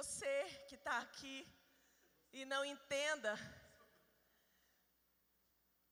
você 0.00 0.36
que 0.68 0.76
está 0.80 0.96
aqui 1.06 1.38
e 2.38 2.40
não 2.52 2.62
entenda 2.74 3.32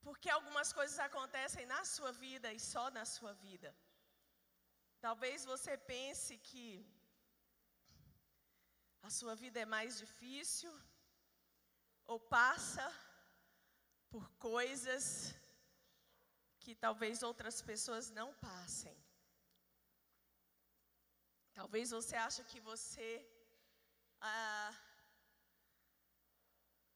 porque 0.04 0.28
algumas 0.34 0.68
coisas 0.78 0.98
acontecem 1.06 1.64
na 1.72 1.80
sua 1.94 2.10
vida 2.24 2.48
e 2.56 2.60
só 2.72 2.84
na 2.98 3.04
sua 3.14 3.32
vida. 3.46 3.70
Talvez 5.06 5.44
você 5.52 5.72
pense 5.94 6.32
que 6.48 6.66
a 9.08 9.10
sua 9.18 9.34
vida 9.42 9.58
é 9.64 9.72
mais 9.76 9.98
difícil 10.04 10.72
ou 12.12 12.18
passa 12.36 12.86
por 14.12 14.24
coisas 14.50 15.00
que 16.62 16.74
talvez 16.86 17.22
outras 17.30 17.58
pessoas 17.70 18.08
não 18.20 18.30
passem. 18.48 18.96
Talvez 21.58 21.90
você 21.98 22.16
ache 22.27 22.42
que 22.52 22.61
você 22.72 23.08
ah, 24.20 24.74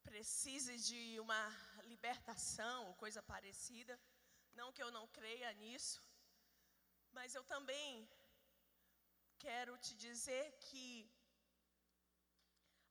precise 0.03 0.77
de 0.77 1.19
uma 1.19 1.43
libertação 1.83 2.87
ou 2.87 2.95
coisa 2.95 3.21
parecida. 3.21 3.99
Não 4.53 4.71
que 4.71 4.83
eu 4.83 4.91
não 4.91 5.07
creia 5.07 5.51
nisso, 5.53 6.01
mas 7.11 7.33
eu 7.33 7.43
também 7.43 8.07
quero 9.39 9.77
te 9.77 9.95
dizer 9.95 10.51
que 10.65 11.09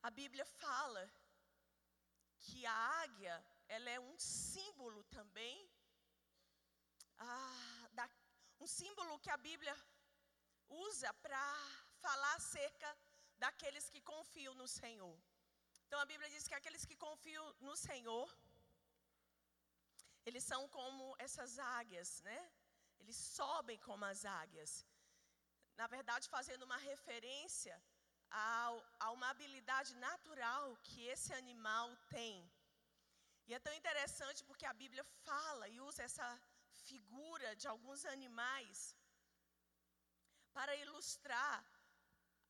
a 0.03 0.11
Bíblia 0.11 0.45
fala 0.45 1.05
que 2.41 2.67
a 2.67 2.75
águia, 3.03 3.35
ela 3.69 3.89
é 3.91 4.01
um 4.01 4.19
símbolo 4.19 5.05
também, 5.05 5.71
ah, 7.19 7.89
da, 7.93 8.09
um 8.59 8.67
símbolo 8.67 9.21
que 9.21 9.31
a 9.31 9.37
Bíblia 9.37 9.77
usa 10.69 11.13
para 11.15 11.41
falar 12.01 12.35
acerca 12.35 12.97
daqueles 13.45 13.87
que 13.93 14.01
confiam 14.13 14.55
no 14.61 14.69
Senhor. 14.81 15.17
Então 15.85 16.01
a 16.01 16.09
Bíblia 16.11 16.29
diz 16.35 16.45
que 16.49 16.59
aqueles 16.59 16.85
que 16.89 16.97
confiam 17.07 17.47
no 17.69 17.75
Senhor, 17.89 18.29
eles 20.29 20.45
são 20.51 20.63
como 20.77 21.05
essas 21.27 21.53
águias, 21.79 22.11
né? 22.29 22.41
Eles 23.01 23.19
sobem 23.39 23.79
como 23.89 24.05
as 24.13 24.21
águias. 24.43 24.73
Na 25.81 25.87
verdade, 25.95 26.33
fazendo 26.37 26.67
uma 26.69 26.81
referência 26.91 27.77
a 29.05 29.09
uma 29.17 29.29
habilidade 29.31 29.93
natural 30.09 30.65
que 30.87 31.01
esse 31.15 31.33
animal 31.43 31.87
tem. 32.17 32.35
E 33.49 33.53
é 33.57 33.61
tão 33.67 33.75
interessante 33.81 34.41
porque 34.49 34.67
a 34.69 34.79
Bíblia 34.83 35.05
fala 35.27 35.65
e 35.75 35.81
usa 35.89 36.03
essa 36.09 36.29
figura 36.89 37.51
de 37.61 37.67
alguns 37.73 38.03
animais 38.17 38.79
para 40.57 40.75
ilustrar 40.85 41.57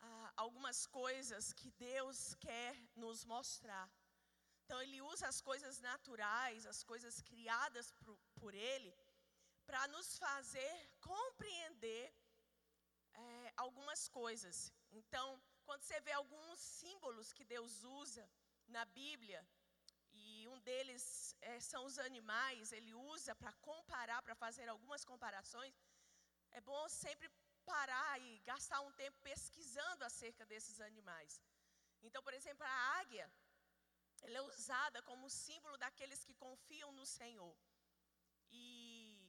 ah, 0.02 0.32
algumas 0.36 0.86
coisas 0.86 1.52
que 1.52 1.70
Deus 1.72 2.34
quer 2.46 2.74
nos 2.96 3.24
mostrar. 3.24 3.88
Então, 4.64 4.80
Ele 4.82 5.00
usa 5.12 5.26
as 5.28 5.40
coisas 5.40 5.80
naturais, 5.80 6.66
as 6.66 6.82
coisas 6.82 7.20
criadas 7.20 7.92
por, 8.02 8.16
por 8.40 8.54
Ele, 8.54 8.92
para 9.66 9.86
nos 9.88 10.18
fazer 10.18 10.74
compreender 11.00 12.06
é, 13.14 13.52
algumas 13.56 14.08
coisas. 14.08 14.72
Então, 14.90 15.26
quando 15.64 15.82
você 15.82 16.00
vê 16.00 16.12
alguns 16.12 16.60
símbolos 16.60 17.32
que 17.32 17.44
Deus 17.44 17.82
usa 17.84 18.28
na 18.68 18.84
Bíblia, 18.84 19.46
e 20.14 20.46
um 20.48 20.58
deles 20.60 21.34
é, 21.40 21.58
são 21.60 21.84
os 21.84 21.98
animais, 21.98 22.72
ele 22.72 22.92
usa 22.94 23.34
para 23.34 23.52
comparar, 23.54 24.20
para 24.22 24.34
fazer 24.34 24.68
algumas 24.68 25.04
comparações. 25.04 25.74
É 26.50 26.60
bom 26.60 26.88
sempre 26.88 27.30
parar 27.70 28.20
e 28.20 28.38
gastar 28.50 28.80
um 28.80 28.92
tempo 29.02 29.18
pesquisando 29.30 30.04
acerca 30.04 30.44
desses 30.52 30.80
animais. 30.80 31.40
Então, 32.02 32.22
por 32.22 32.34
exemplo, 32.34 32.64
a 32.66 32.76
águia, 33.00 33.26
ela 34.22 34.38
é 34.38 34.42
usada 34.42 35.02
como 35.02 35.30
símbolo 35.30 35.76
daqueles 35.84 36.24
que 36.24 36.34
confiam 36.46 36.90
no 36.92 37.06
Senhor. 37.06 37.56
E 38.50 38.62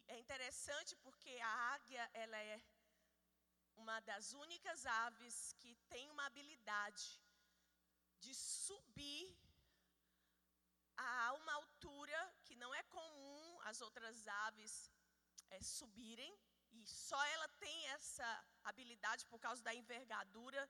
é 0.08 0.18
interessante 0.24 0.96
porque 0.98 1.34
a 1.40 1.54
águia, 1.76 2.10
ela 2.14 2.38
é 2.38 2.62
uma 3.76 4.00
das 4.02 4.34
únicas 4.34 4.86
aves 4.86 5.54
que 5.60 5.76
tem 5.92 6.10
uma 6.10 6.26
habilidade 6.26 7.06
de 8.20 8.34
subir 8.34 9.26
a 10.98 11.34
uma 11.34 11.54
altura 11.54 12.20
que 12.46 12.56
não 12.56 12.74
é 12.74 12.84
comum 12.84 13.60
as 13.62 13.82
outras 13.82 14.28
aves 14.46 14.92
é, 15.50 15.62
subirem, 15.62 16.34
e 16.74 16.82
só 16.88 17.22
ela 17.36 17.48
tem 17.64 17.88
essa 17.90 18.30
habilidade 18.64 19.26
por 19.32 19.40
causa 19.40 19.62
da 19.68 19.74
envergadura 19.82 20.64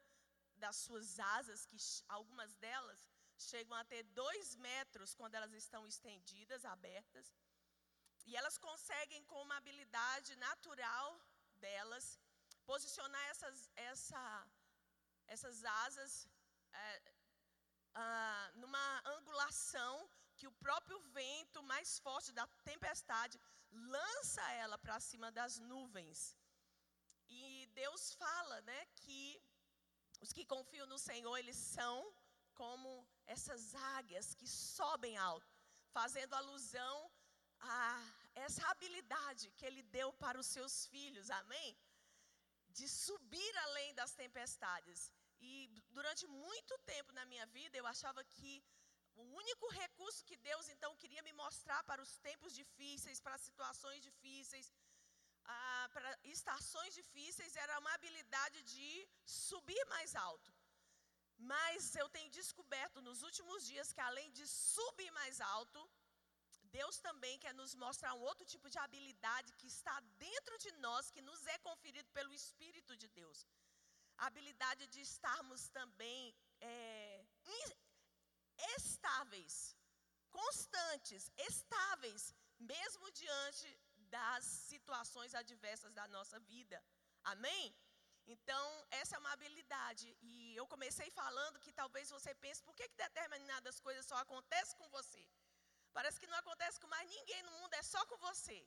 das 0.63 0.75
suas 0.85 1.19
asas, 1.37 1.65
que 1.65 1.77
algumas 2.07 2.53
delas 2.55 2.99
chegam 3.37 3.75
a 3.77 3.85
ter 3.91 4.03
dois 4.21 4.55
metros 4.55 5.13
quando 5.19 5.35
elas 5.35 5.53
estão 5.53 5.85
estendidas, 5.87 6.65
abertas. 6.65 7.33
E 8.25 8.35
elas 8.35 8.57
conseguem, 8.57 9.23
com 9.25 9.41
uma 9.41 9.57
habilidade 9.57 10.35
natural 10.35 11.09
delas, 11.55 12.19
posicionar 12.65 13.25
essas, 13.29 13.69
essa, 13.75 14.47
essas 15.27 15.63
asas 15.85 16.27
é, 16.71 17.13
ah, 17.95 18.51
numa 18.55 19.01
angulação 19.17 20.09
que 20.43 20.51
o 20.51 20.61
próprio 20.65 20.99
vento 21.17 21.59
mais 21.71 21.89
forte 22.05 22.33
da 22.39 22.45
tempestade 22.69 23.39
lança 23.95 24.43
ela 24.63 24.77
para 24.77 24.99
cima 25.09 25.31
das 25.31 25.53
nuvens. 25.71 26.19
E 27.29 27.41
Deus 27.81 28.01
fala, 28.23 28.57
né, 28.69 28.79
que 29.01 29.21
os 30.23 30.33
que 30.33 30.45
confiam 30.53 30.87
no 30.87 30.99
Senhor, 30.99 31.37
eles 31.37 31.55
são 31.55 31.95
como 32.61 32.89
essas 33.35 33.73
águias 33.97 34.33
que 34.39 34.47
sobem 34.47 35.15
alto, 35.17 35.55
fazendo 35.97 36.33
alusão 36.41 36.97
a 37.61 37.81
essa 38.35 38.67
habilidade 38.71 39.49
que 39.51 39.65
ele 39.69 39.83
deu 39.97 40.11
para 40.23 40.37
os 40.43 40.47
seus 40.57 40.85
filhos. 40.87 41.29
Amém? 41.41 41.71
de 42.77 42.87
subir 42.89 43.57
além 43.65 43.93
das 43.99 44.13
tempestades. 44.21 44.99
E 45.39 45.53
durante 45.97 46.25
muito 46.27 46.77
tempo 46.91 47.11
na 47.13 47.25
minha 47.31 47.45
vida 47.57 47.77
eu 47.77 47.85
achava 47.85 48.23
que 48.23 48.63
o 49.15 49.23
único 49.41 49.67
recurso 49.69 50.25
que 50.25 50.37
Deus 50.37 50.67
então 50.73 50.95
queria 51.01 51.23
me 51.27 51.33
mostrar 51.33 51.81
para 51.83 52.01
os 52.01 52.17
tempos 52.27 52.53
difíceis, 52.53 53.21
para 53.21 53.37
situações 53.37 54.01
difíceis, 54.01 54.71
ah, 55.45 55.89
para 55.93 56.19
estações 56.23 56.93
difíceis, 56.93 57.55
era 57.55 57.79
uma 57.79 57.93
habilidade 57.93 58.61
de 58.63 59.07
subir 59.25 59.83
mais 59.85 60.15
alto. 60.15 60.51
Mas 61.37 61.95
eu 61.95 62.07
tenho 62.09 62.29
descoberto 62.29 63.01
nos 63.01 63.21
últimos 63.21 63.65
dias 63.65 63.91
que 63.91 63.99
além 64.01 64.31
de 64.31 64.45
subir 64.47 65.11
mais 65.11 65.41
alto, 65.41 65.79
Deus 66.77 66.97
também 66.99 67.37
quer 67.43 67.53
nos 67.53 67.75
mostrar 67.75 68.13
um 68.13 68.23
outro 68.29 68.45
tipo 68.45 68.69
de 68.69 68.79
habilidade 68.79 69.53
que 69.59 69.67
está 69.67 69.99
dentro 70.27 70.57
de 70.57 70.71
nós, 70.85 71.11
que 71.11 71.21
nos 71.21 71.45
é 71.45 71.57
conferido 71.59 72.09
pelo 72.11 72.33
Espírito 72.33 72.95
de 72.95 73.07
Deus. 73.19 73.45
A 74.17 74.27
habilidade 74.27 74.87
de 74.87 75.01
estarmos 75.01 75.67
também 75.69 76.33
é, 76.61 77.25
estáveis, 78.77 79.75
constantes, 80.31 81.31
estáveis, 81.37 82.33
mesmo 82.59 83.11
diante 83.11 83.67
das 84.15 84.43
situações 84.45 85.33
adversas 85.33 85.93
da 85.93 86.07
nossa 86.07 86.39
vida. 86.39 86.83
Amém? 87.23 87.75
Então, 88.25 88.65
essa 88.89 89.15
é 89.15 89.19
uma 89.19 89.33
habilidade. 89.33 90.15
E 90.21 90.55
eu 90.55 90.65
comecei 90.67 91.09
falando 91.11 91.59
que 91.59 91.71
talvez 91.71 92.09
você 92.09 92.33
pense, 92.35 92.63
por 92.63 92.75
que, 92.75 92.87
que 92.87 92.95
determinadas 92.95 93.79
coisas 93.79 94.05
só 94.05 94.17
acontecem 94.17 94.77
com 94.77 94.89
você? 94.89 95.23
Parece 95.91 96.19
que 96.19 96.31
não 96.31 96.37
acontece 96.37 96.79
com 96.79 96.87
mais 96.87 97.09
ninguém 97.09 97.43
no 97.43 97.51
mundo, 97.59 97.73
é 97.73 97.83
só 97.83 98.03
com 98.05 98.17
você. 98.17 98.59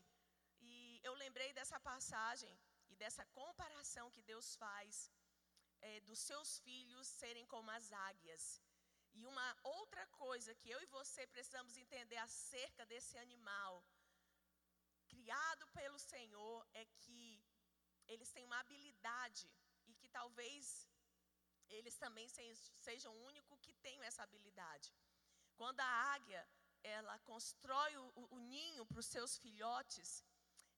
E 0.60 1.00
eu 1.02 1.14
lembrei 1.14 1.52
dessa 1.52 1.78
passagem 1.80 2.52
e 2.88 2.94
dessa 2.96 3.24
comparação 3.26 4.10
que 4.10 4.22
Deus 4.22 4.54
faz 4.56 5.10
é, 5.80 6.00
dos 6.00 6.18
seus 6.18 6.58
filhos 6.60 7.06
serem 7.06 7.46
como 7.46 7.70
as 7.70 7.92
águias. 7.92 8.60
E 9.18 9.24
uma 9.32 9.48
outra 9.76 10.04
coisa 10.22 10.54
que 10.60 10.70
eu 10.74 10.80
e 10.82 10.92
você 10.98 11.26
precisamos 11.34 11.76
entender 11.82 12.18
acerca 12.18 12.84
desse 12.92 13.16
animal 13.26 13.74
criado 15.12 15.66
pelo 15.78 15.98
Senhor 15.98 16.56
é 16.74 16.84
que 17.02 17.22
eles 18.12 18.30
têm 18.34 18.44
uma 18.44 18.60
habilidade 18.60 19.48
e 19.86 19.94
que 20.00 20.08
talvez 20.18 20.88
eles 21.76 21.96
também 21.96 22.28
sejam 22.86 23.12
o 23.14 23.24
único 23.30 23.58
que 23.64 23.72
tenham 23.86 24.04
essa 24.04 24.22
habilidade. 24.22 24.88
Quando 25.56 25.80
a 25.80 25.92
águia 26.14 26.42
ela 26.82 27.18
constrói 27.30 27.96
o, 27.96 28.28
o 28.36 28.38
ninho 28.38 28.84
para 28.86 29.00
os 29.00 29.06
seus 29.14 29.38
filhotes, 29.38 30.24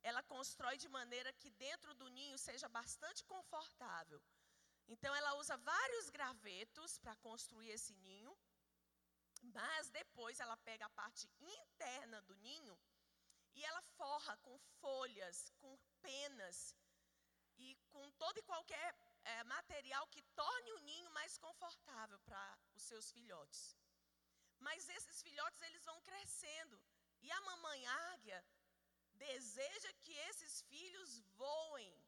ela 0.02 0.22
constrói 0.22 0.76
de 0.78 0.88
maneira 0.88 1.32
que 1.32 1.50
dentro 1.50 1.92
do 1.94 2.08
ninho 2.08 2.38
seja 2.38 2.68
bastante 2.68 3.24
confortável. 3.24 4.20
Então 4.88 5.14
ela 5.14 5.34
usa 5.34 5.56
vários 5.58 6.08
gravetos 6.10 6.98
para 6.98 7.16
construir 7.16 7.70
esse 7.70 7.94
ninho, 7.96 8.36
mas 9.42 9.90
depois 9.90 10.40
ela 10.40 10.56
pega 10.56 10.86
a 10.86 10.96
parte 11.00 11.30
interna 11.40 12.20
do 12.22 12.34
ninho 12.36 12.78
e 13.54 13.64
ela 13.64 13.82
forra 13.96 14.36
com 14.38 14.58
folhas, 14.80 15.52
com 15.58 15.76
penas 16.00 16.74
e 17.56 17.76
com 17.90 18.10
todo 18.12 18.38
e 18.38 18.42
qualquer 18.42 18.96
é, 19.24 19.44
material 19.44 20.06
que 20.08 20.22
torne 20.34 20.72
o 20.72 20.80
ninho 20.80 21.10
mais 21.10 21.36
confortável 21.38 22.18
para 22.20 22.58
os 22.74 22.82
seus 22.82 23.10
filhotes. 23.10 23.76
Mas 24.58 24.88
esses 24.88 25.22
filhotes 25.22 25.60
eles 25.62 25.84
vão 25.84 26.00
crescendo 26.02 26.80
e 27.20 27.30
a 27.30 27.40
mamãe 27.42 27.86
águia 27.86 28.44
deseja 29.14 29.92
que 30.00 30.12
esses 30.12 30.62
filhos 30.62 31.18
voem. 31.36 32.07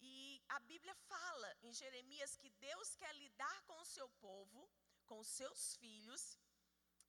E 0.00 0.42
a 0.48 0.58
Bíblia 0.60 0.94
fala 1.08 1.56
em 1.62 1.72
Jeremias 1.72 2.36
que 2.36 2.50
Deus 2.50 2.94
quer 2.96 3.14
lidar 3.16 3.62
com 3.62 3.78
o 3.80 3.84
seu 3.84 4.08
povo, 4.26 4.68
com 5.06 5.22
seus 5.22 5.76
filhos, 5.76 6.38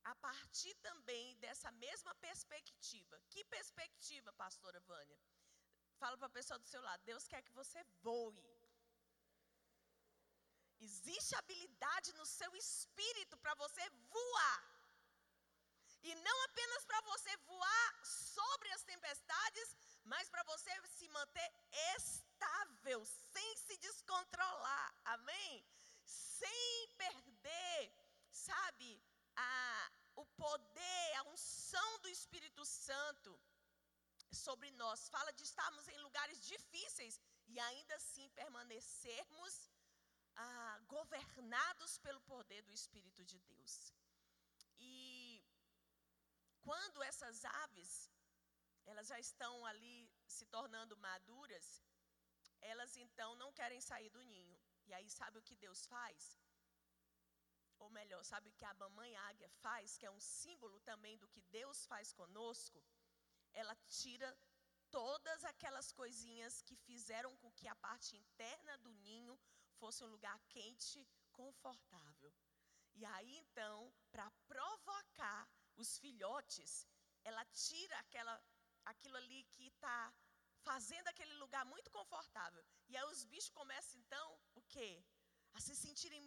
a 0.04 0.14
partir 0.16 0.74
também 0.88 1.36
dessa 1.36 1.70
mesma 1.72 2.14
perspectiva. 2.16 3.20
Que 3.30 3.44
perspectiva, 3.44 4.32
pastora 4.32 4.80
Vânia? 4.80 5.20
Fala 5.98 6.16
para 6.18 6.26
a 6.26 6.38
pessoa 6.38 6.58
do 6.58 6.66
seu 6.66 6.82
lado: 6.82 7.02
Deus 7.04 7.26
quer 7.26 7.42
que 7.42 7.52
você 7.52 7.82
voe. 8.02 8.52
Existe 10.80 11.34
habilidade 11.36 12.12
no 12.14 12.26
seu 12.26 12.54
espírito 12.56 13.36
para 13.38 13.54
você 13.54 13.88
voar. 14.16 14.72
E 16.02 16.14
não 16.16 16.44
apenas 16.44 16.84
para 16.84 17.00
você 17.02 17.36
voar 17.36 18.04
sobre 18.04 18.68
as 18.72 18.82
tempestades, 18.82 19.76
mas 20.04 20.28
para 20.28 20.42
você 20.42 20.72
se 20.88 21.06
manter 21.08 21.48
estável, 21.96 22.31
sem 23.32 23.56
se 23.56 23.76
descontrolar. 23.78 24.94
Amém? 25.04 25.64
Sem 26.04 26.88
perder, 26.96 27.92
sabe, 28.30 29.02
a, 29.36 29.90
o 30.16 30.24
poder, 30.26 31.14
a 31.18 31.22
unção 31.34 31.98
do 32.00 32.08
Espírito 32.08 32.64
Santo 32.64 33.38
sobre 34.30 34.70
nós. 34.72 35.08
Fala 35.08 35.32
de 35.32 35.42
estarmos 35.42 35.88
em 35.88 35.98
lugares 35.98 36.38
difíceis 36.46 37.20
e 37.46 37.58
ainda 37.68 37.94
assim 37.94 38.28
permanecermos 38.30 39.70
ah, 40.36 40.80
governados 40.86 41.98
pelo 41.98 42.20
poder 42.22 42.62
do 42.62 42.72
Espírito 42.72 43.24
de 43.24 43.38
Deus. 43.40 43.92
E 44.78 45.44
quando 46.60 47.02
essas 47.02 47.44
aves, 47.44 48.10
elas 48.86 49.06
já 49.08 49.18
estão 49.18 49.54
ali 49.66 50.10
se 50.26 50.44
tornando 50.46 50.96
maduras, 50.96 51.82
elas 52.62 52.96
então 52.96 53.34
não 53.36 53.52
querem 53.52 53.80
sair 53.80 54.10
do 54.10 54.22
ninho. 54.22 54.58
E 54.86 54.94
aí 54.94 55.08
sabe 55.10 55.38
o 55.38 55.42
que 55.42 55.56
Deus 55.56 55.86
faz? 55.86 56.38
Ou 57.78 57.90
melhor, 57.90 58.22
sabe 58.24 58.48
o 58.48 58.52
que 58.52 58.64
a 58.64 58.74
mamãe 58.74 59.16
águia 59.28 59.48
faz, 59.64 59.96
que 59.96 60.06
é 60.06 60.10
um 60.10 60.20
símbolo 60.20 60.78
também 60.80 61.18
do 61.18 61.28
que 61.28 61.40
Deus 61.58 61.84
faz 61.86 62.12
conosco? 62.12 62.82
Ela 63.52 63.74
tira 64.00 64.28
todas 64.90 65.44
aquelas 65.44 65.90
coisinhas 65.92 66.62
que 66.62 66.76
fizeram 66.76 67.34
com 67.38 67.50
que 67.52 67.66
a 67.66 67.74
parte 67.74 68.16
interna 68.16 68.78
do 68.78 68.92
ninho 69.06 69.38
fosse 69.80 70.04
um 70.04 70.12
lugar 70.14 70.38
quente, 70.48 71.06
confortável. 71.32 72.32
E 72.94 73.04
aí 73.04 73.36
então, 73.38 73.92
para 74.10 74.30
provocar 74.46 75.48
os 75.76 75.98
filhotes, 75.98 76.86
ela 77.24 77.44
tira 77.46 77.98
aquela, 77.98 78.34
aquilo 78.84 79.16
ali 79.16 79.44
que 79.44 79.66
está 79.68 80.12
fazendo 80.68 81.08
aquele 81.08 81.34
lugar 81.34 81.64
muito 81.64 81.90
confortável. 81.90 82.64
E 82.88 82.96
aí 82.96 83.04
os 83.12 83.24
bichos 83.24 83.50
começam 83.60 84.00
então 84.00 84.26
o 84.54 84.62
quê? 84.74 84.90
A 85.54 85.60
se 85.60 85.74
sentirem 85.76 86.24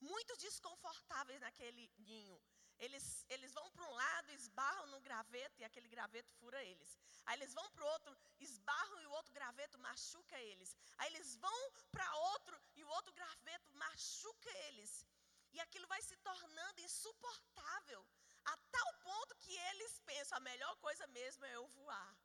muito 0.00 0.36
desconfortáveis 0.36 1.40
naquele 1.40 1.84
ninho. 1.98 2.38
Eles, 2.78 3.24
eles 3.28 3.52
vão 3.52 3.70
para 3.70 3.86
um 3.88 3.94
lado, 4.02 4.32
esbarram 4.32 4.86
no 4.88 5.00
graveto 5.00 5.60
e 5.60 5.64
aquele 5.64 5.88
graveto 5.88 6.30
fura 6.40 6.62
eles. 6.64 6.98
Aí 7.26 7.36
eles 7.38 7.54
vão 7.54 7.66
para 7.70 7.84
o 7.84 7.88
outro, 7.88 8.18
esbarram 8.40 9.00
e 9.00 9.06
o 9.06 9.12
outro 9.12 9.32
graveto 9.32 9.78
machuca 9.78 10.38
eles. 10.40 10.76
Aí 10.98 11.08
eles 11.12 11.36
vão 11.36 11.60
para 11.90 12.16
outro 12.32 12.60
e 12.74 12.84
o 12.84 12.88
outro 12.88 13.12
graveto 13.12 13.72
machuca 13.74 14.50
eles. 14.68 15.06
E 15.52 15.60
aquilo 15.60 15.86
vai 15.86 16.02
se 16.02 16.16
tornando 16.16 16.80
insuportável, 16.80 18.04
a 18.44 18.56
tal 18.56 18.94
ponto 19.04 19.36
que 19.36 19.56
eles 19.70 20.00
pensam: 20.00 20.36
a 20.36 20.40
melhor 20.40 20.74
coisa 20.76 21.06
mesmo 21.06 21.44
é 21.44 21.54
eu 21.54 21.66
voar. 21.68 22.16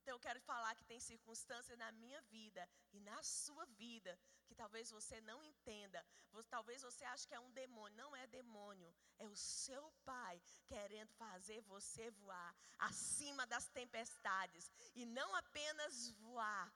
Então 0.00 0.14
eu 0.14 0.20
quero 0.20 0.40
falar 0.40 0.74
que 0.74 0.84
tem 0.84 0.98
circunstâncias 0.98 1.78
na 1.78 1.92
minha 1.92 2.20
vida 2.22 2.68
e 2.92 3.00
na 3.00 3.22
sua 3.22 3.64
vida 3.66 4.18
que 4.46 4.54
talvez 4.54 4.90
você 4.90 5.20
não 5.20 5.42
entenda. 5.44 6.04
Talvez 6.48 6.82
você 6.82 7.04
ache 7.04 7.26
que 7.28 7.34
é 7.34 7.40
um 7.40 7.52
demônio. 7.52 7.96
Não 7.96 8.16
é 8.16 8.26
demônio. 8.26 8.92
É 9.18 9.26
o 9.26 9.36
seu 9.36 9.92
pai 10.04 10.40
querendo 10.66 11.12
fazer 11.14 11.60
você 11.62 12.10
voar 12.10 12.54
acima 12.78 13.46
das 13.46 13.68
tempestades. 13.68 14.70
E 14.94 15.04
não 15.06 15.34
apenas 15.36 16.10
voar 16.12 16.72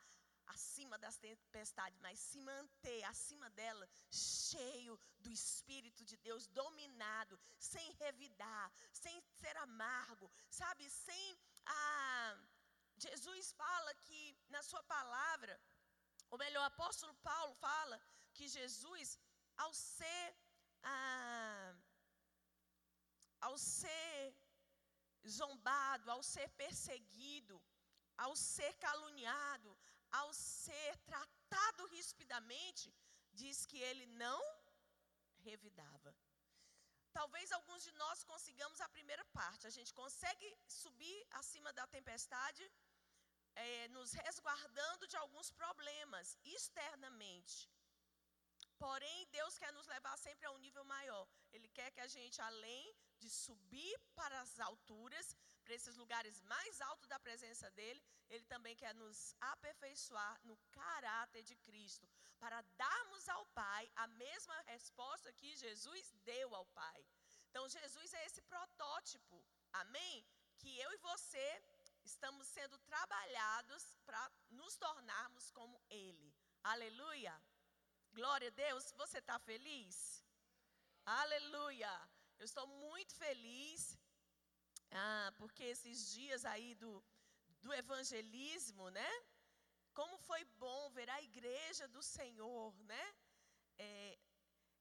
acima 0.47 0.99
das 0.99 1.17
tempestades, 1.17 1.99
mas 2.01 2.19
se 2.19 2.39
manter 2.41 3.03
acima 3.05 3.49
dela, 3.51 3.89
cheio 4.11 4.99
do 5.19 5.31
Espírito 5.31 6.05
de 6.05 6.17
Deus, 6.19 6.47
dominado, 6.49 7.39
sem 7.59 7.93
revidar, 7.93 8.71
sem 8.93 9.21
ser 9.41 9.57
amargo, 9.57 10.31
sabe, 10.51 10.89
sem 10.91 11.39
ah, 11.67 12.39
Jesus 13.07 13.53
fala 13.63 13.93
que 14.07 14.21
na 14.55 14.63
sua 14.71 14.83
palavra, 14.95 15.55
ou 16.31 16.39
melhor, 16.45 16.63
o 16.63 16.73
apóstolo 16.73 17.15
Paulo 17.31 17.55
fala 17.67 17.97
que 18.37 18.47
Jesus, 18.57 19.09
ao 19.65 19.73
ser, 19.73 20.27
ah, 20.83 21.73
ao 23.49 23.57
ser 23.59 24.35
zombado, 25.39 26.11
ao 26.15 26.23
ser 26.33 26.49
perseguido, 26.63 27.57
ao 28.25 28.35
ser 28.37 28.73
caluniado, 28.87 29.71
ao 30.21 30.29
ser 30.33 30.93
tratado 31.11 31.87
rispidamente, 31.97 32.89
diz 33.41 33.67
que 33.71 33.79
ele 33.89 34.07
não 34.25 34.41
revidava. 35.49 36.15
Talvez 37.19 37.51
alguns 37.53 37.83
de 37.87 37.93
nós 38.03 38.25
consigamos 38.33 38.81
a 38.81 38.89
primeira 38.97 39.25
parte. 39.39 39.67
A 39.67 39.75
gente 39.77 39.93
consegue 40.01 40.49
subir 40.67 41.19
acima 41.41 41.73
da 41.79 41.87
tempestade, 41.97 42.63
é, 43.57 43.89
nos 43.89 44.13
resguardando 44.13 45.07
de 45.07 45.17
alguns 45.17 45.51
problemas 45.51 46.37
externamente. 46.45 47.69
Porém, 48.79 49.27
Deus 49.31 49.57
quer 49.59 49.73
nos 49.73 49.87
levar 49.87 50.17
sempre 50.19 50.47
a 50.47 50.51
um 50.51 50.59
nível 50.59 50.85
maior. 50.85 51.27
Ele 51.53 51.69
quer 51.69 51.91
que 51.91 52.01
a 52.01 52.07
gente, 52.07 52.41
além 52.43 52.95
de 53.19 53.31
subir 53.31 53.99
para 54.15 54.41
as 54.41 54.59
alturas, 54.61 55.37
para 55.65 55.75
esses 55.75 55.97
lugares 55.97 56.41
mais 56.43 56.81
altos 56.81 57.09
da 57.09 57.19
presença 57.19 57.71
dEle, 57.71 58.03
Ele 58.29 58.45
também 58.45 58.77
quer 58.77 58.95
nos 58.95 59.35
aperfeiçoar 59.41 60.39
no 60.45 60.57
caráter 60.71 61.43
de 61.43 61.57
Cristo, 61.57 62.09
para 62.39 62.61
darmos 62.77 63.29
ao 63.29 63.47
Pai 63.47 63.91
a 63.97 64.07
mesma 64.09 64.61
resposta 64.63 65.33
que 65.33 65.57
Jesus 65.57 66.13
deu 66.25 66.55
ao 66.55 66.67
Pai. 66.67 67.07
Então, 67.49 67.69
Jesus 67.69 68.13
é 68.13 68.27
esse 68.27 68.43
protótipo, 68.43 69.43
amém? 69.73 70.27
Que 70.59 70.79
eu 70.81 70.93
e 70.93 70.97
você 70.99 71.63
estamos 72.05 72.47
sendo 72.47 72.79
trabalhados 72.81 73.83
para 74.05 74.31
nos 74.51 74.77
tornarmos 74.77 75.51
como 75.51 75.81
Ele. 75.89 76.35
Aleluia. 76.63 77.35
Glória 78.13 78.49
a 78.49 78.51
Deus. 78.51 78.93
Você 78.93 79.19
está 79.19 79.39
feliz? 79.39 80.25
Aleluia. 81.05 81.93
Eu 82.39 82.45
estou 82.45 82.67
muito 82.67 83.15
feliz. 83.15 83.99
Ah, 84.91 85.33
porque 85.39 85.65
esses 85.65 86.11
dias 86.13 86.45
aí 86.45 86.75
do, 86.75 86.93
do 87.63 87.73
evangelismo, 87.73 88.89
né? 88.91 89.11
Como 89.93 90.17
foi 90.19 90.45
bom 90.65 90.91
ver 90.91 91.09
a 91.11 91.23
igreja 91.23 91.87
do 91.89 92.03
Senhor, 92.03 92.75
né? 92.93 93.05
É, 93.79 94.19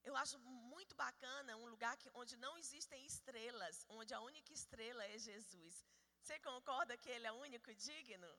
eu 0.04 0.14
acho 0.16 0.38
muito 0.38 0.94
bacana 0.94 1.56
um 1.56 1.66
lugar 1.66 1.96
que, 1.96 2.10
onde 2.14 2.36
não 2.36 2.56
existem 2.58 3.04
estrelas, 3.06 3.84
onde 3.88 4.12
a 4.12 4.20
única 4.20 4.52
estrela 4.52 5.04
é 5.04 5.18
Jesus. 5.18 5.84
Você 6.24 6.38
concorda 6.38 6.96
que 6.96 7.10
Ele 7.10 7.26
é 7.26 7.32
único 7.32 7.70
e 7.70 7.74
digno? 7.74 8.30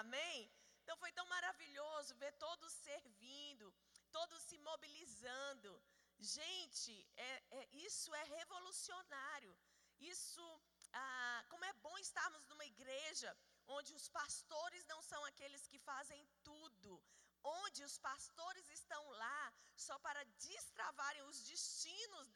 Amém? 0.00 0.50
Então 0.80 0.96
foi 0.96 1.12
tão 1.12 1.24
maravilhoso 1.26 2.16
ver 2.16 2.32
todos 2.32 2.72
servindo, 2.72 3.72
todos 4.10 4.42
se 4.42 4.58
mobilizando. 4.58 5.70
Gente, 6.18 6.94
é, 7.16 7.42
é, 7.58 7.68
isso 7.86 8.12
é 8.12 8.24
revolucionário. 8.24 9.56
Isso, 10.00 10.44
ah, 10.92 11.44
como 11.48 11.64
é 11.64 11.72
bom 11.74 11.96
estarmos 11.98 12.44
numa 12.48 12.64
igreja 12.64 13.30
onde 13.68 13.94
os 13.94 14.08
pastores 14.08 14.84
não 14.86 15.00
são 15.00 15.24
aqueles 15.26 15.68
que 15.68 15.78
fazem 15.78 16.28
tudo, 16.42 17.00
onde 17.44 17.84
os 17.84 17.98
pastores 17.98 18.68
estão 18.68 19.02
lá 19.10 19.54
só 19.76 19.96
para 20.00 20.24
destravarem 20.48 21.22
os 21.22 21.40
destinos 21.44 22.28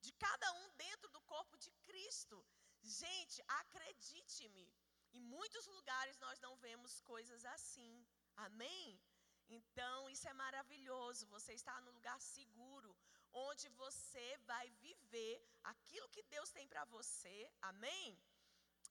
de 0.00 0.12
cada 0.26 0.52
um 0.54 0.68
dentro 0.70 1.08
do 1.10 1.22
corpo 1.22 1.56
de 1.56 1.70
Cristo. 1.86 2.44
Gente, 2.84 3.42
acredite-me, 3.60 4.68
em 5.12 5.22
muitos 5.22 5.66
lugares 5.66 6.18
nós 6.18 6.38
não 6.40 6.54
vemos 6.56 7.00
coisas 7.00 7.44
assim. 7.56 8.06
Amém? 8.36 9.00
Então, 9.48 10.10
isso 10.10 10.26
é 10.28 10.34
maravilhoso. 10.34 11.26
Você 11.28 11.52
está 11.54 11.80
no 11.80 11.90
lugar 11.92 12.20
seguro, 12.20 12.96
onde 13.32 13.68
você 13.70 14.38
vai 14.50 14.70
viver 14.86 15.36
aquilo 15.72 16.08
que 16.08 16.22
Deus 16.24 16.50
tem 16.50 16.66
para 16.66 16.84
você. 16.96 17.50
Amém? 17.62 18.18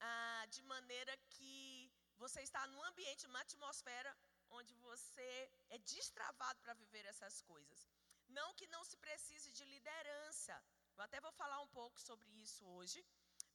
Ah, 0.00 0.46
de 0.50 0.62
maneira 0.62 1.16
que 1.34 1.92
você 2.16 2.40
está 2.42 2.66
num 2.66 2.82
ambiente, 2.84 3.26
numa 3.26 3.40
atmosfera 3.40 4.16
onde 4.50 4.74
você 4.88 5.50
é 5.68 5.78
destravado 5.78 6.60
para 6.62 6.74
viver 6.74 7.04
essas 7.06 7.40
coisas. 7.42 7.88
Não 8.28 8.54
que 8.54 8.66
não 8.68 8.84
se 8.84 8.96
precise 8.96 9.50
de 9.50 9.64
liderança. 9.64 10.54
Eu 10.96 11.02
até 11.02 11.20
vou 11.20 11.32
falar 11.32 11.60
um 11.60 11.68
pouco 11.68 12.00
sobre 12.00 12.30
isso 12.44 12.64
hoje, 12.66 13.04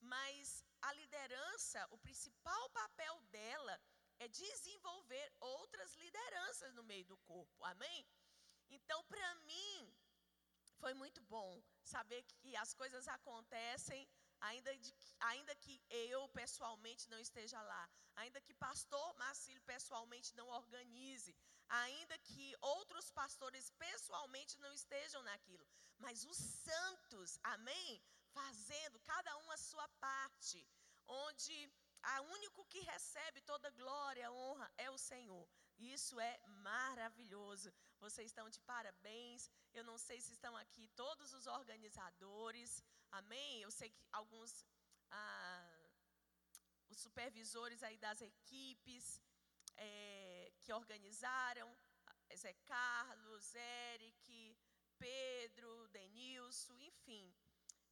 mas 0.01 0.63
a 0.81 0.93
liderança, 0.93 1.87
o 1.91 1.97
principal 1.97 2.69
papel 2.69 3.21
dela 3.31 3.81
é 4.19 4.27
desenvolver 4.27 5.33
outras 5.39 5.93
lideranças 5.95 6.73
no 6.73 6.83
meio 6.83 7.05
do 7.05 7.17
corpo. 7.19 7.63
Amém? 7.63 8.07
Então, 8.69 9.03
para 9.05 9.35
mim, 9.35 9.93
foi 10.79 10.93
muito 10.93 11.21
bom 11.21 11.61
saber 11.81 12.23
que 12.23 12.55
as 12.55 12.73
coisas 12.73 13.07
acontecem 13.07 14.07
ainda, 14.41 14.77
de, 14.77 14.93
ainda 15.19 15.55
que 15.55 15.81
eu 15.89 16.27
pessoalmente 16.29 17.09
não 17.09 17.19
esteja 17.19 17.61
lá, 17.61 17.89
ainda 18.15 18.39
que 18.41 18.53
pastor 18.53 19.13
Marcílio 19.15 19.61
pessoalmente 19.63 20.35
não 20.35 20.47
organize, 20.49 21.35
ainda 21.67 22.17
que 22.19 22.55
outros 22.61 23.11
pastores 23.11 23.69
pessoalmente 23.71 24.59
não 24.59 24.71
estejam 24.73 25.21
naquilo, 25.23 25.67
mas 25.97 26.23
os 26.23 26.37
santos, 26.37 27.37
amém? 27.43 28.01
Fazendo 28.33 28.99
cada 28.99 29.37
um 29.37 29.51
a 29.51 29.57
sua 29.57 29.87
parte, 29.99 30.65
onde 31.07 31.71
a 32.01 32.21
único 32.21 32.65
que 32.65 32.79
recebe 32.81 33.41
toda 33.41 33.69
glória, 33.71 34.31
honra 34.31 34.71
é 34.77 34.89
o 34.89 34.97
Senhor. 34.97 35.47
Isso 35.77 36.19
é 36.19 36.39
maravilhoso. 36.47 37.73
Vocês 37.99 38.27
estão 38.27 38.49
de 38.49 38.59
parabéns. 38.61 39.49
Eu 39.73 39.83
não 39.83 39.97
sei 39.97 40.21
se 40.21 40.31
estão 40.31 40.55
aqui 40.57 40.87
todos 40.89 41.33
os 41.33 41.47
organizadores. 41.47 42.83
Amém? 43.11 43.61
Eu 43.61 43.71
sei 43.71 43.89
que 43.89 44.05
alguns 44.11 44.63
ah, 45.11 45.79
os 46.89 46.99
supervisores 46.99 47.83
aí 47.83 47.97
das 47.97 48.21
equipes 48.21 49.21
é, 49.77 50.51
que 50.63 50.73
organizaram, 50.73 51.69
Zé 52.35 52.53
Carlos, 52.65 53.55
Eric, 53.55 54.57
Pedro, 54.97 55.87
Denilson, 55.89 56.77
enfim, 56.79 57.33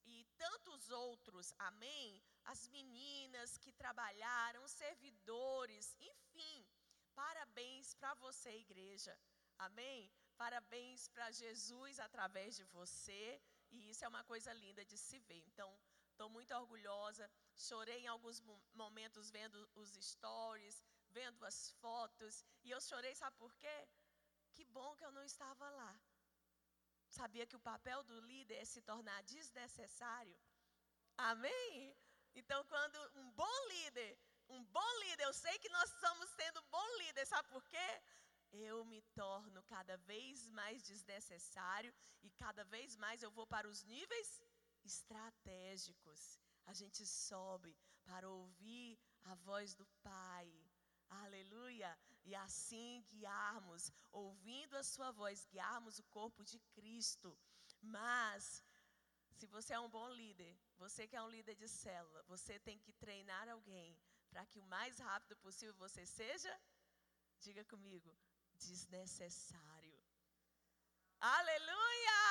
e 0.07 0.25
tantos 0.37 0.89
outros, 0.89 1.53
amém? 1.59 2.21
As 2.45 2.67
meninas 2.69 3.57
que 3.57 3.71
trabalharam, 3.71 4.67
servidores, 4.67 5.95
enfim, 5.99 6.65
parabéns 7.13 7.93
para 7.95 8.13
você, 8.15 8.51
igreja, 8.57 9.13
amém? 9.57 10.11
Parabéns 10.37 11.07
para 11.09 11.31
Jesus 11.31 11.99
através 11.99 12.55
de 12.55 12.63
você, 12.65 13.41
e 13.71 13.89
isso 13.89 14.05
é 14.05 14.07
uma 14.07 14.23
coisa 14.23 14.53
linda 14.53 14.85
de 14.85 14.97
se 14.97 15.19
ver. 15.19 15.43
Então, 15.47 15.69
estou 16.11 16.29
muito 16.29 16.53
orgulhosa. 16.55 17.29
Chorei 17.55 17.99
em 18.03 18.07
alguns 18.07 18.41
momentos 18.73 19.29
vendo 19.29 19.57
os 19.75 19.89
stories, 20.11 20.83
vendo 21.09 21.45
as 21.45 21.71
fotos. 21.81 22.43
E 22.63 22.71
eu 22.71 22.81
chorei, 22.81 23.13
sabe 23.15 23.35
por 23.37 23.53
quê? 23.55 23.77
Que 24.53 24.63
bom 24.65 24.95
que 24.95 25.05
eu 25.05 25.11
não 25.11 25.23
estava 25.23 25.69
lá. 25.69 25.86
Sabia 27.19 27.47
que 27.49 27.59
o 27.59 27.65
papel 27.71 27.99
do 28.09 28.19
líder 28.31 28.57
é 28.63 28.65
se 28.65 28.81
tornar 28.81 29.19
desnecessário? 29.23 30.37
Amém? 31.17 31.95
Então, 32.39 32.59
quando 32.65 32.97
um 33.21 33.31
bom 33.31 33.57
líder, 33.73 34.11
um 34.49 34.63
bom 34.65 34.91
líder, 35.03 35.23
eu 35.25 35.33
sei 35.33 35.57
que 35.59 35.69
nós 35.77 35.89
estamos 35.95 36.29
sendo 36.39 36.61
bom 36.75 36.89
líder, 37.01 37.25
sabe 37.25 37.47
por 37.49 37.65
quê? 37.73 37.89
eu 38.51 38.85
me 38.85 39.01
torno 39.13 39.61
cada 39.63 39.97
vez 39.97 40.47
mais 40.49 40.83
desnecessário 40.83 41.93
e 42.23 42.29
cada 42.31 42.63
vez 42.63 42.95
mais 42.95 43.21
eu 43.21 43.31
vou 43.31 43.45
para 43.45 43.67
os 43.67 43.83
níveis 43.83 44.41
estratégicos. 44.83 46.39
A 46.65 46.73
gente 46.73 47.05
sobe 47.05 47.75
para 48.05 48.29
ouvir 48.29 48.97
a 49.23 49.35
voz 49.35 49.73
do 49.73 49.85
Pai. 50.01 50.51
Aleluia! 51.09 51.97
E 52.29 52.35
assim 52.35 53.05
guiarmos, 53.09 53.83
ouvindo 54.11 54.75
a 54.75 54.83
sua 54.83 55.11
voz, 55.19 55.45
guiarmos 55.53 55.97
o 55.99 56.03
corpo 56.17 56.43
de 56.51 56.59
Cristo. 56.75 57.29
Mas 57.81 58.61
se 59.37 59.45
você 59.55 59.71
é 59.73 59.79
um 59.79 59.93
bom 59.97 60.09
líder, 60.21 60.53
você 60.83 61.07
que 61.07 61.15
é 61.15 61.21
um 61.21 61.33
líder 61.35 61.55
de 61.55 61.69
célula, 61.69 62.21
você 62.33 62.59
tem 62.67 62.77
que 62.79 62.91
treinar 63.03 63.47
alguém 63.47 63.97
para 64.29 64.45
que 64.45 64.59
o 64.59 64.69
mais 64.75 64.99
rápido 64.99 65.37
possível 65.37 65.73
você 65.75 66.05
seja, 66.05 66.53
diga 67.45 67.63
comigo, 67.73 68.11
desnecessário. 68.55 69.97
Aleluia! 71.19 72.21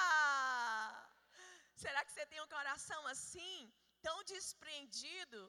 Será 1.74 2.04
que 2.04 2.12
você 2.12 2.26
tem 2.26 2.40
um 2.42 2.54
coração 2.58 3.00
assim, 3.06 3.72
tão 4.02 4.22
desprendido, 4.24 5.40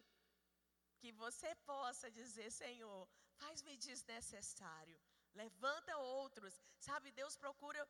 que 1.00 1.12
você 1.12 1.54
possa 1.72 2.10
dizer: 2.10 2.50
Senhor, 2.52 3.08
faz-me 3.42 3.76
desnecessário, 3.88 5.00
levanta 5.42 5.98
outros. 6.20 6.54
Sabe, 6.88 7.12
Deus 7.12 7.36
procura 7.44 7.82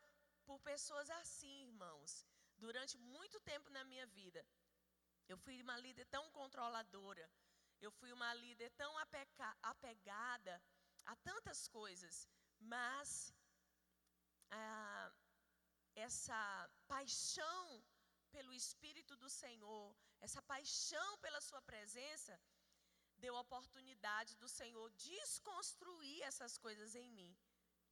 por 0.45 0.59
pessoas 0.71 1.09
assim, 1.21 1.55
irmãos. 1.69 2.25
Durante 2.65 2.97
muito 2.97 3.39
tempo 3.51 3.69
na 3.69 3.83
minha 3.83 4.07
vida, 4.19 4.41
eu 5.31 5.37
fui 5.37 5.61
uma 5.61 5.77
líder 5.85 6.05
tão 6.05 6.23
controladora, 6.31 7.25
eu 7.85 7.91
fui 7.91 8.11
uma 8.11 8.33
líder 8.33 8.69
tão 8.81 8.91
apegada 9.71 10.53
a 11.05 11.15
tantas 11.29 11.67
coisas, 11.67 12.27
mas 12.59 13.09
ah, 14.49 15.11
essa 15.95 16.69
paixão 16.87 17.83
pelo 18.31 18.53
Espírito 18.53 19.15
do 19.15 19.29
Senhor, 19.29 19.95
essa 20.19 20.41
paixão 20.41 21.17
pela 21.19 21.41
Sua 21.41 21.61
presença, 21.61 22.39
deu 23.23 23.35
oportunidade 23.35 24.35
do 24.35 24.49
Senhor 24.59 24.87
desconstruir 24.91 26.21
essas 26.23 26.57
coisas 26.57 26.95
em 26.95 27.09
mim. 27.11 27.35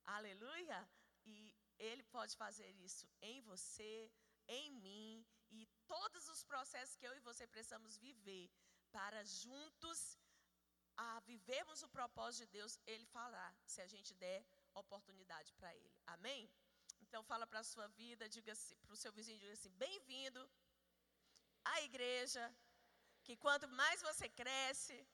Aleluia! 0.06 0.80
E 1.26 1.54
Ele 1.78 2.04
pode 2.04 2.36
fazer 2.44 2.70
isso 2.88 3.08
em 3.22 3.42
você, 3.42 4.12
em 4.48 4.72
mim 4.72 5.26
e 5.52 5.66
todos 5.88 6.28
os 6.28 6.44
processos 6.44 6.96
que 6.98 7.08
eu 7.08 7.16
e 7.16 7.26
você 7.30 7.46
precisamos 7.48 7.98
viver 7.98 8.50
para 8.92 9.24
juntos 9.24 10.00
a 10.98 11.20
vivermos 11.22 11.84
o 11.84 11.90
propósito 11.90 12.46
de 12.46 12.52
Deus, 12.58 12.80
Ele 12.86 13.06
falar, 13.06 13.52
se 13.66 13.82
a 13.82 13.88
gente 13.88 14.14
der 14.14 14.46
oportunidade 14.74 15.54
para 15.54 15.76
Ele. 15.76 15.98
Amém? 16.08 16.50
Então 17.02 17.22
fala 17.24 17.46
para 17.46 17.60
a 17.60 17.70
sua 17.72 17.88
vida, 17.88 18.30
diga 18.30 18.52
assim, 18.54 18.76
para 18.86 18.94
o 18.94 19.02
seu 19.04 19.12
vizinho, 19.12 19.40
diga 19.40 19.54
assim, 19.54 19.70
bem-vindo 19.72 20.50
à 21.66 21.82
igreja, 21.82 22.44
que 23.24 23.36
quanto 23.36 23.68
mais 23.68 24.02
você 24.02 24.30
cresce, 24.30 25.06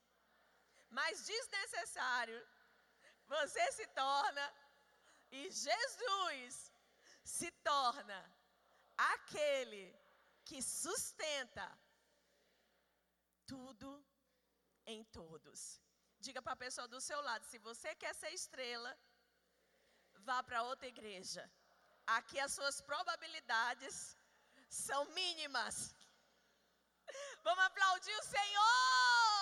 mais 0.91 1.25
desnecessário 1.25 2.39
você 3.27 3.65
se 3.71 3.87
torna, 4.03 4.45
e 5.31 5.49
Jesus 5.49 6.55
se 7.23 7.49
torna 7.69 8.19
aquele 8.97 9.83
que 10.43 10.61
sustenta 10.61 11.65
tudo 13.51 13.89
em 14.85 15.03
todos. 15.19 15.79
Diga 16.19 16.41
para 16.41 16.53
a 16.53 16.63
pessoa 16.65 16.87
do 16.93 16.99
seu 16.99 17.19
lado: 17.21 17.45
se 17.45 17.57
você 17.69 17.95
quer 17.95 18.13
ser 18.15 18.31
estrela, 18.39 18.91
vá 20.27 20.43
para 20.43 20.63
outra 20.63 20.87
igreja. 20.87 21.43
Aqui 22.17 22.37
as 22.39 22.53
suas 22.57 22.81
probabilidades 22.81 23.95
são 24.69 25.01
mínimas. 25.21 25.95
Vamos 27.43 27.63
aplaudir 27.63 28.15
o 28.19 28.23
Senhor! 28.35 29.41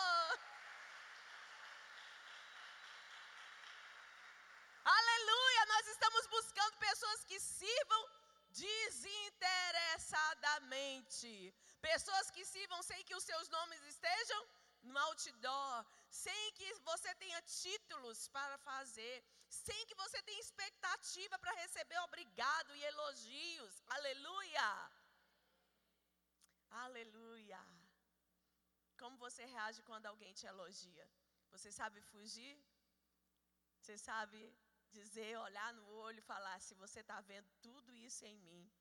Aleluia! 4.98 5.65
Nós 5.74 5.88
estamos 5.88 6.27
buscando 6.60 6.78
pessoas 6.78 7.24
que 7.30 7.39
sirvam 7.39 8.04
desinteressadamente. 8.63 11.32
Pessoas 11.89 12.25
que 12.32 12.44
sirvam 12.54 12.82
sem 12.84 13.04
que 13.08 13.16
os 13.16 13.24
seus 13.24 13.48
nomes 13.50 13.82
estejam 13.94 14.42
no 14.82 14.98
outdoor, 14.98 15.86
sem 16.10 16.51
que 16.58 16.74
você 16.89 17.13
tenha 17.16 17.42
títulos 17.42 18.28
para 18.30 18.58
fazer, 18.70 19.24
sem 19.50 19.86
que 19.88 19.96
você 19.96 20.22
tenha 20.28 20.39
expectativa 20.39 21.36
para 21.39 21.51
receber 21.63 22.00
obrigado 22.08 22.75
e 22.75 22.84
elogios. 22.84 23.74
Aleluia! 23.88 24.92
Aleluia! 26.86 27.62
Como 28.98 29.18
você 29.18 29.46
reage 29.46 29.82
quando 29.84 30.08
alguém 30.08 30.34
te 30.34 30.46
elogia? 30.46 31.10
Você 31.51 31.72
sabe 31.72 32.01
fugir? 32.01 32.62
Você 33.80 33.98
sabe 33.98 34.54
dizer, 34.98 35.38
olhar 35.38 35.74
no 35.74 35.86
olho 36.05 36.19
e 36.19 36.29
falar: 36.34 36.60
se 36.60 36.74
você 36.75 37.00
está 37.01 37.19
vendo 37.22 37.50
tudo 37.62 37.96
isso 37.96 38.25
em 38.25 38.38
mim, 38.39 38.72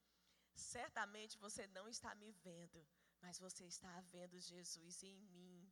certamente 0.54 1.38
você 1.38 1.66
não 1.68 1.88
está 1.88 2.14
me 2.14 2.30
vendo, 2.46 2.86
mas 3.20 3.38
você 3.38 3.64
está 3.64 4.00
vendo 4.12 4.40
Jesus 4.40 5.02
em 5.02 5.20
mim. 5.36 5.70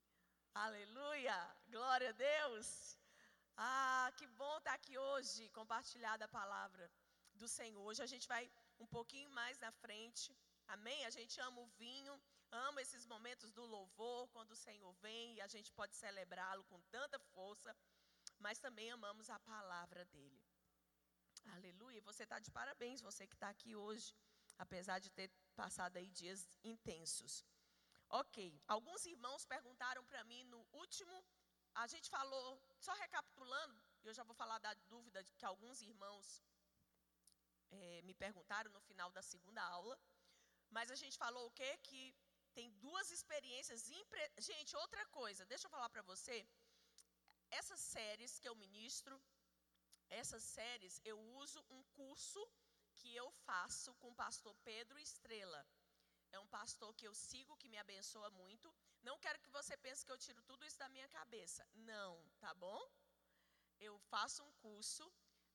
Aleluia! 0.54 1.38
Glória 1.68 2.10
a 2.10 2.12
Deus! 2.12 2.98
Ah, 3.56 4.12
que 4.16 4.26
bom 4.26 4.56
estar 4.58 4.74
aqui 4.74 4.96
hoje, 4.98 5.48
compartilhar 5.50 6.22
a 6.22 6.28
palavra 6.28 6.90
do 7.34 7.48
Senhor. 7.48 7.82
Hoje 7.82 8.02
a 8.02 8.06
gente 8.06 8.28
vai 8.28 8.50
um 8.78 8.86
pouquinho 8.86 9.30
mais 9.30 9.58
na 9.58 9.72
frente. 9.72 10.36
Amém? 10.68 11.04
A 11.06 11.10
gente 11.10 11.40
ama 11.40 11.60
o 11.60 11.66
vinho, 11.78 12.14
ama 12.50 12.82
esses 12.82 13.04
momentos 13.06 13.50
do 13.52 13.64
louvor, 13.64 14.28
quando 14.28 14.52
o 14.52 14.62
Senhor 14.66 14.92
vem 14.94 15.34
e 15.34 15.40
a 15.40 15.46
gente 15.46 15.72
pode 15.72 15.94
celebrá-lo 15.96 16.64
com 16.64 16.80
tanta 16.96 17.18
força. 17.34 17.74
Mas 18.38 18.58
também 18.58 18.90
amamos 18.90 19.28
a 19.30 19.38
palavra 19.40 20.04
dele. 20.06 20.42
Aleluia. 21.54 22.00
Você 22.02 22.24
está 22.24 22.38
de 22.38 22.50
parabéns, 22.50 23.00
você 23.00 23.26
que 23.26 23.34
está 23.34 23.48
aqui 23.48 23.74
hoje, 23.74 24.14
apesar 24.58 24.98
de 24.98 25.10
ter 25.10 25.30
passado 25.54 25.96
aí 25.96 26.10
dias 26.10 26.48
intensos. 26.64 27.44
Ok, 28.08 28.60
alguns 28.68 29.04
irmãos 29.04 29.44
perguntaram 29.44 30.04
para 30.04 30.22
mim 30.24 30.44
no 30.44 30.64
último, 30.72 31.24
a 31.74 31.86
gente 31.86 32.08
falou, 32.08 32.62
só 32.78 32.92
recapitulando, 32.94 33.82
eu 34.04 34.14
já 34.14 34.22
vou 34.22 34.34
falar 34.34 34.58
da 34.58 34.72
dúvida 34.92 35.24
que 35.36 35.44
alguns 35.44 35.82
irmãos 35.82 36.42
é, 37.70 38.02
me 38.02 38.14
perguntaram 38.14 38.70
no 38.70 38.80
final 38.80 39.10
da 39.10 39.22
segunda 39.22 39.62
aula, 39.62 39.98
mas 40.70 40.90
a 40.90 40.94
gente 40.94 41.18
falou 41.18 41.46
o 41.46 41.50
quê? 41.50 41.76
Que 41.78 42.14
tem 42.54 42.70
duas 42.84 43.10
experiências. 43.10 43.90
Impre... 43.90 44.32
Gente, 44.38 44.74
outra 44.76 45.04
coisa, 45.06 45.44
deixa 45.44 45.66
eu 45.66 45.70
falar 45.70 45.90
para 45.90 46.02
você, 46.02 46.46
essas 47.58 47.80
séries 47.80 48.38
que 48.40 48.48
eu 48.50 48.54
ministro, 48.64 49.14
essas 50.20 50.42
séries 50.56 51.00
eu 51.04 51.18
uso 51.42 51.60
um 51.76 51.82
curso 51.98 52.42
que 52.98 53.14
eu 53.14 53.28
faço 53.46 53.94
com 54.00 54.08
o 54.10 54.18
pastor 54.24 54.54
Pedro 54.70 54.98
Estrela. 54.98 55.62
É 56.32 56.38
um 56.38 56.48
pastor 56.58 56.90
que 56.94 57.06
eu 57.08 57.14
sigo, 57.14 57.56
que 57.56 57.68
me 57.68 57.78
abençoa 57.78 58.30
muito. 58.30 58.74
Não 59.02 59.18
quero 59.24 59.40
que 59.40 59.50
você 59.58 59.74
pense 59.76 60.04
que 60.04 60.12
eu 60.12 60.18
tiro 60.18 60.42
tudo 60.42 60.64
isso 60.66 60.78
da 60.78 60.88
minha 60.88 61.08
cabeça. 61.08 61.66
Não, 61.92 62.12
tá 62.44 62.52
bom? 62.54 62.80
Eu 63.78 63.98
faço 64.12 64.42
um 64.42 64.52
curso, 64.64 65.04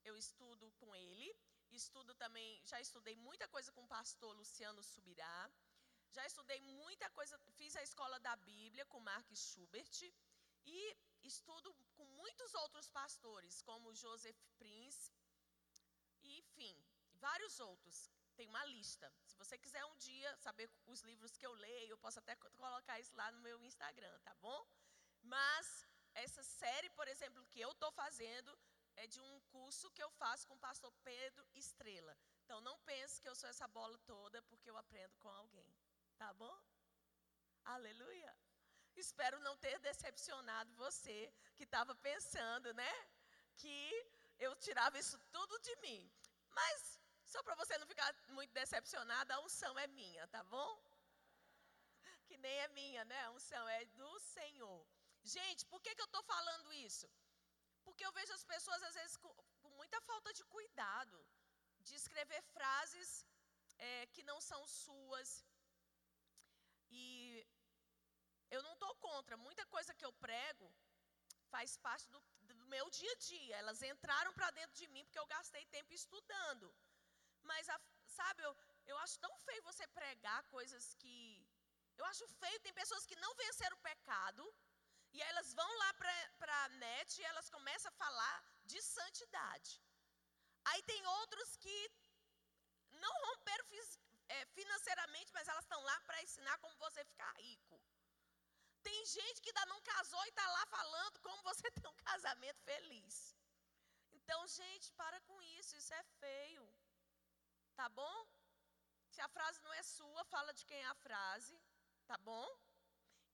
eu 0.04 0.16
estudo 0.18 0.72
com 0.80 0.96
ele, 0.96 1.30
estudo 1.72 2.14
também, 2.16 2.50
já 2.72 2.80
estudei 2.80 3.16
muita 3.16 3.48
coisa 3.48 3.72
com 3.72 3.84
o 3.84 3.88
pastor 3.98 4.36
Luciano 4.36 4.84
Subirá. 4.84 5.52
Já 6.12 6.26
estudei 6.26 6.60
muita 6.62 7.10
coisa, 7.12 7.38
fiz 7.58 7.76
a 7.76 7.84
escola 7.84 8.20
da 8.20 8.36
Bíblia 8.36 8.86
com 8.86 9.00
Mark 9.00 9.30
Schubert 9.34 9.98
e 10.66 10.98
estudo 11.24 11.74
com 11.96 12.06
muitos 12.06 12.54
outros 12.56 12.90
pastores, 12.90 13.62
como 13.62 13.94
Joseph 13.94 14.42
Prince, 14.58 15.12
e, 16.24 16.40
enfim, 16.40 16.76
vários 17.14 17.60
outros. 17.60 18.10
Tem 18.36 18.48
uma 18.48 18.66
lista. 18.66 19.12
Se 19.26 19.38
você 19.38 19.58
quiser 19.58 19.84
um 19.86 19.98
dia 19.98 20.36
saber 20.38 20.70
os 20.88 21.02
livros 21.02 21.38
que 21.38 21.46
eu 21.46 21.54
leio, 21.54 21.92
eu 21.92 21.98
posso 21.98 22.20
até 22.20 22.36
colocar 22.36 23.00
isso 23.00 23.16
lá 23.16 23.32
no 23.32 23.40
meu 23.40 23.62
Instagram, 23.64 24.20
tá 24.22 24.34
bom? 24.36 24.66
Mas 25.22 25.86
essa 26.14 26.44
série, 26.44 26.90
por 26.92 27.08
exemplo, 27.08 27.46
que 27.48 27.60
eu 27.60 27.72
estou 27.72 27.92
fazendo, 27.92 28.58
é 28.96 29.08
de 29.08 29.20
um 29.22 29.40
curso 29.52 29.92
que 29.92 30.04
eu 30.04 30.10
faço 30.12 30.48
com 30.48 30.56
o 30.56 30.60
pastor 30.60 30.92
Pedro 31.04 31.48
Estrela. 31.54 32.18
Então 32.44 32.60
não 32.62 32.78
pense 32.80 33.22
que 33.22 33.30
eu 33.30 33.36
sou 33.36 33.50
essa 33.50 33.68
bola 33.68 33.98
toda 34.00 34.42
porque 34.44 34.70
eu 34.70 34.78
aprendo 34.78 35.18
com 35.18 35.30
alguém. 35.30 35.74
Tá 36.18 36.34
bom? 36.34 36.58
Aleluia. 37.64 38.36
Espero 38.96 39.40
não 39.40 39.56
ter 39.58 39.80
decepcionado 39.80 40.74
você 40.76 41.32
que 41.56 41.64
estava 41.64 41.96
pensando, 41.96 42.74
né? 42.74 42.94
Que 43.58 43.78
eu 44.40 44.56
tirava 44.56 44.98
isso 45.00 45.18
tudo 45.32 45.60
de 45.60 45.76
mim. 45.78 46.12
Mas, 46.50 47.00
só 47.26 47.42
para 47.44 47.56
você 47.56 47.78
não 47.78 47.88
ficar 47.88 48.14
muito 48.30 48.52
decepcionado, 48.52 49.32
a 49.34 49.40
unção 49.40 49.78
é 49.80 49.88
minha, 49.88 50.28
tá 50.28 50.44
bom? 50.44 50.72
Que 52.26 52.38
nem 52.38 52.58
é 52.60 52.68
minha, 52.70 53.06
né? 53.06 53.22
A 53.26 53.32
unção 53.32 53.68
é 53.70 53.86
do 53.86 54.20
Senhor. 54.20 54.86
Gente, 55.24 55.66
por 55.66 55.82
que, 55.82 55.96
que 55.96 56.02
eu 56.02 56.12
estou 56.12 56.24
falando 56.24 56.74
isso? 56.74 57.10
Porque 57.84 58.06
eu 58.06 58.12
vejo 58.12 58.34
as 58.34 58.44
pessoas, 58.44 58.82
às 58.84 58.96
vezes, 58.96 59.18
com, 59.18 59.34
com 59.62 59.70
muita 59.70 60.00
falta 60.02 60.34
de 60.34 60.44
cuidado, 60.46 61.18
de 61.80 61.96
escrever 61.96 62.42
frases 62.54 63.26
é, 63.78 64.06
que 64.08 64.24
não 64.24 64.40
são 64.40 64.66
suas. 64.68 65.46
E 66.90 67.46
eu 68.56 68.62
não 68.66 68.74
estou 68.74 68.94
contra. 69.08 69.38
Muita 69.48 69.66
coisa 69.76 69.94
que 69.98 70.06
eu 70.08 70.14
prego 70.26 70.68
faz 71.54 71.78
parte 71.86 72.08
do, 72.14 72.20
do 72.50 72.66
meu 72.74 72.86
dia 72.90 73.12
a 73.12 73.20
dia. 73.32 73.56
Elas 73.62 73.82
entraram 73.82 74.34
para 74.34 74.52
dentro 74.60 74.76
de 74.82 74.88
mim 74.94 75.04
porque 75.06 75.22
eu 75.24 75.32
gastei 75.36 75.66
tempo 75.78 75.94
estudando. 75.94 76.68
Mas, 77.44 77.70
a, 77.70 77.78
sabe, 78.20 78.44
eu, 78.44 78.54
eu 78.86 78.98
acho 79.00 79.20
tão 79.20 79.34
feio 79.46 79.70
você 79.70 79.88
pregar 80.00 80.44
coisas 80.56 80.94
que. 80.96 81.18
Eu 81.98 82.06
acho 82.06 82.28
feio, 82.42 82.60
tem 82.66 82.74
pessoas 82.74 83.06
que 83.06 83.22
não 83.24 83.34
venceram 83.36 83.78
o 83.78 83.86
pecado. 83.92 84.44
E 85.14 85.22
aí 85.22 85.30
elas 85.30 85.54
vão 85.54 85.72
lá 85.84 85.94
para 86.40 86.58
a 86.64 86.70
net 86.70 87.20
e 87.20 87.24
elas 87.32 87.50
começam 87.50 87.90
a 87.90 88.00
falar 88.04 88.38
de 88.64 88.82
santidade. 88.82 89.72
Aí 90.70 90.82
tem 90.84 91.06
outros 91.20 91.58
que 91.58 91.78
não 93.04 93.14
romperam 93.28 93.66
é, 94.30 94.46
financeiramente, 94.58 95.34
mas 95.34 95.48
elas 95.48 95.66
estão 95.66 95.82
lá 95.84 96.00
para 96.02 96.22
ensinar 96.24 96.58
como 96.60 96.78
você 96.78 97.04
ficar 97.04 97.32
rico. 97.34 97.82
Tem 98.88 99.06
gente 99.06 99.42
que 99.42 99.50
ainda 99.50 99.66
não 99.68 99.82
casou 99.82 100.24
e 100.26 100.30
está 100.30 100.48
lá 100.48 100.66
falando 100.68 101.20
como 101.20 101.44
você 101.44 101.70
tem 101.78 101.90
um 101.90 102.04
casamento 102.10 102.62
feliz. 102.62 103.36
Então, 104.12 104.48
gente, 104.48 104.92
para 104.94 105.20
com 105.22 105.42
isso, 105.60 105.76
isso 105.76 105.94
é 105.94 106.04
feio. 106.20 106.66
Tá 107.76 107.88
bom? 107.90 108.18
Se 109.10 109.22
a 109.22 109.28
frase 109.28 109.62
não 109.62 109.74
é 109.74 109.84
sua, 109.84 110.24
fala 110.26 110.54
de 110.54 110.66
quem 110.66 110.78
é 110.78 110.88
a 110.88 111.02
frase, 111.06 111.60
tá 112.06 112.18
bom? 112.18 112.48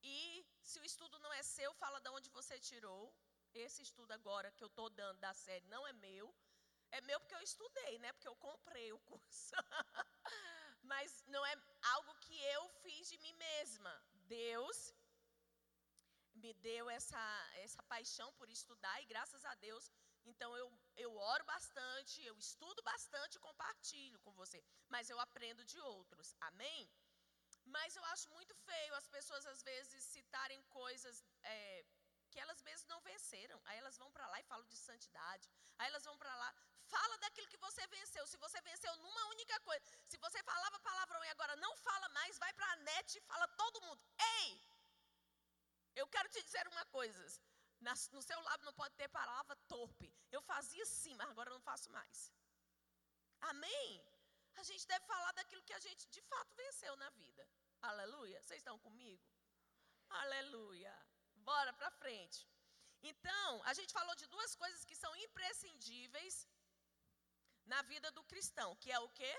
E 0.01 0.45
se 0.61 0.79
o 0.79 0.85
estudo 0.85 1.19
não 1.19 1.33
é 1.33 1.43
seu, 1.43 1.73
fala 1.75 1.99
de 1.99 2.09
onde 2.09 2.29
você 2.29 2.59
tirou. 2.59 3.13
Esse 3.53 3.81
estudo 3.81 4.11
agora 4.11 4.51
que 4.51 4.63
eu 4.63 4.67
estou 4.67 4.89
dando 4.89 5.19
da 5.19 5.33
série 5.33 5.65
não 5.67 5.85
é 5.87 5.93
meu. 5.93 6.33
É 6.91 7.01
meu 7.01 7.19
porque 7.19 7.35
eu 7.35 7.41
estudei, 7.41 7.99
né? 7.99 8.11
Porque 8.13 8.27
eu 8.27 8.35
comprei 8.35 8.91
o 8.93 8.99
curso. 8.99 9.55
Mas 10.83 11.23
não 11.27 11.45
é 11.45 11.55
algo 11.95 12.13
que 12.25 12.37
eu 12.55 12.69
fiz 12.81 13.09
de 13.09 13.17
mim 13.17 13.33
mesma. 13.33 13.93
Deus 14.27 14.93
me 16.43 16.53
deu 16.53 16.89
essa, 16.89 17.23
essa 17.65 17.81
paixão 17.83 18.29
por 18.33 18.49
estudar 18.49 18.95
e 19.01 19.05
graças 19.05 19.43
a 19.45 19.53
Deus, 19.55 19.91
então 20.25 20.55
eu, 20.61 20.67
eu 20.95 21.11
oro 21.15 21.43
bastante, 21.45 22.23
eu 22.23 22.37
estudo 22.37 22.81
bastante 22.83 23.35
e 23.35 23.45
compartilho 23.47 24.19
com 24.19 24.31
você, 24.33 24.63
mas 24.89 25.09
eu 25.09 25.19
aprendo 25.19 25.63
de 25.65 25.79
outros, 25.79 26.35
amém? 26.41 26.89
Mas 27.65 27.95
eu 27.95 28.05
acho 28.05 28.29
muito 28.29 28.53
feio 28.55 28.95
as 28.95 29.07
pessoas 29.07 29.45
às 29.45 29.61
vezes 29.61 30.03
citarem 30.03 30.61
coisas 30.63 31.23
é, 31.43 31.85
que 32.31 32.39
elas 32.39 32.61
mesmas 32.61 32.87
não 32.87 33.01
venceram, 33.01 33.59
aí 33.65 33.77
elas 33.77 33.97
vão 33.97 34.09
para 34.11 34.27
lá 34.27 34.39
e 34.39 34.49
falam 34.51 34.67
de 34.67 34.77
santidade, 34.77 35.49
aí 35.77 35.87
elas 35.87 36.05
vão 36.05 36.17
para 36.17 36.35
lá, 36.35 36.53
fala 36.93 37.17
daquilo 37.17 37.47
que 37.47 37.57
você 37.57 37.85
venceu, 37.87 38.25
se 38.27 38.37
você 38.37 38.61
venceu 38.61 38.95
numa 38.97 39.25
única 39.27 39.59
coisa, 39.61 39.83
se 40.05 40.17
você 40.17 40.41
falava 40.43 40.79
palavrão 40.79 41.23
e 41.23 41.29
agora 41.29 41.55
não 41.55 41.75
fala 41.77 42.09
mais, 42.09 42.37
vai 42.37 42.53
para 42.53 42.71
a 42.71 42.75
net 42.77 43.17
e 43.17 43.21
fala 43.21 43.47
todo 43.49 43.81
mundo, 43.81 44.01
ei! 44.19 44.61
Eu 46.01 46.07
quero 46.13 46.29
te 46.33 46.41
dizer 46.47 46.65
uma 46.73 46.85
coisa. 46.97 47.21
no 48.15 48.21
seu 48.29 48.39
lábio 48.47 48.65
não 48.65 48.73
pode 48.81 48.95
ter 48.95 49.07
palavra 49.09 49.55
torpe. 49.73 50.09
Eu 50.31 50.41
fazia 50.41 50.85
sim, 50.85 51.15
mas 51.15 51.29
agora 51.29 51.49
não 51.55 51.61
faço 51.69 51.89
mais. 51.97 52.17
Amém? 53.51 53.89
A 54.61 54.63
gente 54.69 54.85
deve 54.87 55.05
falar 55.05 55.31
daquilo 55.33 55.63
que 55.63 55.73
a 55.73 55.79
gente 55.87 56.03
de 56.17 56.21
fato 56.31 56.55
venceu 56.55 56.95
na 57.03 57.09
vida. 57.21 57.43
Aleluia. 57.81 58.41
Vocês 58.41 58.59
estão 58.59 58.77
comigo? 58.79 59.23
Aleluia. 60.09 60.93
Bora 61.51 61.73
para 61.73 61.91
frente. 61.91 62.47
Então, 63.01 63.49
a 63.63 63.73
gente 63.73 63.93
falou 63.93 64.15
de 64.15 64.27
duas 64.27 64.55
coisas 64.55 64.83
que 64.85 64.95
são 64.95 65.15
imprescindíveis 65.15 66.47
na 67.65 67.81
vida 67.83 68.11
do 68.11 68.23
cristão, 68.23 68.75
que 68.77 68.91
é 68.91 68.99
o 68.99 69.09
quê? 69.09 69.33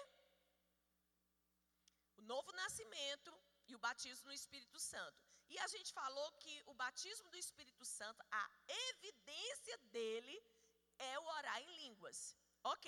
O 2.19 2.23
novo 2.23 2.51
nascimento 2.53 3.33
e 3.67 3.75
o 3.75 3.79
batismo 3.79 4.29
no 4.29 4.33
Espírito 4.33 4.79
Santo. 4.79 5.28
E 5.49 5.59
a 5.59 5.67
gente 5.75 5.93
falou 5.93 6.29
que 6.43 6.55
o 6.67 6.75
batismo 6.75 7.29
do 7.31 7.39
Espírito 7.45 7.85
Santo, 7.85 8.23
a 8.31 8.51
evidência 8.91 9.77
dele 9.95 10.37
é 10.99 11.19
o 11.19 11.25
orar 11.37 11.61
em 11.63 11.77
línguas. 11.83 12.37
Ok. 12.63 12.87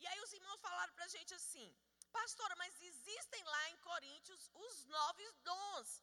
E 0.00 0.06
aí 0.06 0.20
os 0.20 0.32
irmãos 0.32 0.60
falaram 0.60 0.92
para 0.92 1.04
a 1.04 1.14
gente 1.16 1.32
assim, 1.34 1.74
pastora, 2.12 2.54
mas 2.56 2.80
existem 2.80 3.42
lá 3.44 3.70
em 3.70 3.76
Coríntios 3.78 4.50
os 4.54 4.84
nove 4.86 5.32
dons. 5.48 6.02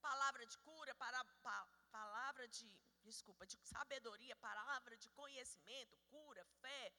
Palavra 0.00 0.44
de 0.46 0.56
cura, 0.58 0.94
para, 0.94 1.24
pa, 1.42 1.68
palavra 1.90 2.46
de, 2.48 2.68
desculpa, 3.02 3.46
de 3.46 3.58
sabedoria, 3.58 4.36
palavra 4.36 4.96
de 4.96 5.08
conhecimento, 5.10 5.98
cura, 6.10 6.44
fé, 6.60 6.92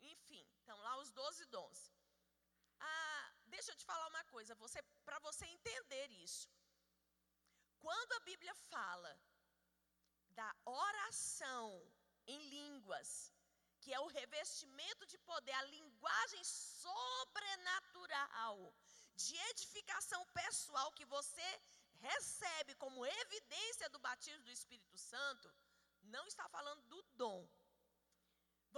enfim, 0.00 0.46
estão 0.58 0.78
lá 0.86 0.96
os 0.98 1.10
doze 1.10 1.44
dons. 1.46 1.90
Ah, 2.80 3.32
deixa 3.46 3.72
eu 3.72 3.76
te 3.76 3.84
falar 3.84 4.06
uma 4.08 4.24
coisa, 4.24 4.54
você, 4.56 4.82
para 5.04 5.18
você 5.20 5.46
entender 5.46 6.10
isso, 6.26 6.50
quando 7.84 8.12
a 8.14 8.24
Bíblia 8.30 8.54
fala 8.72 9.12
da 10.38 10.50
oração 10.64 11.66
em 12.26 12.40
línguas, 12.56 13.08
que 13.82 13.92
é 13.92 14.00
o 14.00 14.12
revestimento 14.18 15.02
de 15.12 15.18
poder, 15.30 15.52
a 15.52 15.68
linguagem 15.76 16.42
sobrenatural 16.82 18.56
de 19.22 19.36
edificação 19.50 20.20
pessoal 20.40 20.88
que 20.92 21.04
você 21.16 21.48
recebe 22.08 22.74
como 22.76 23.04
evidência 23.04 23.90
do 23.90 23.98
batismo 23.98 24.42
do 24.44 24.56
Espírito 24.58 24.96
Santo, 24.96 25.54
não 26.16 26.26
está 26.26 26.48
falando 26.48 26.82
do 26.92 27.02
dom. 27.22 27.40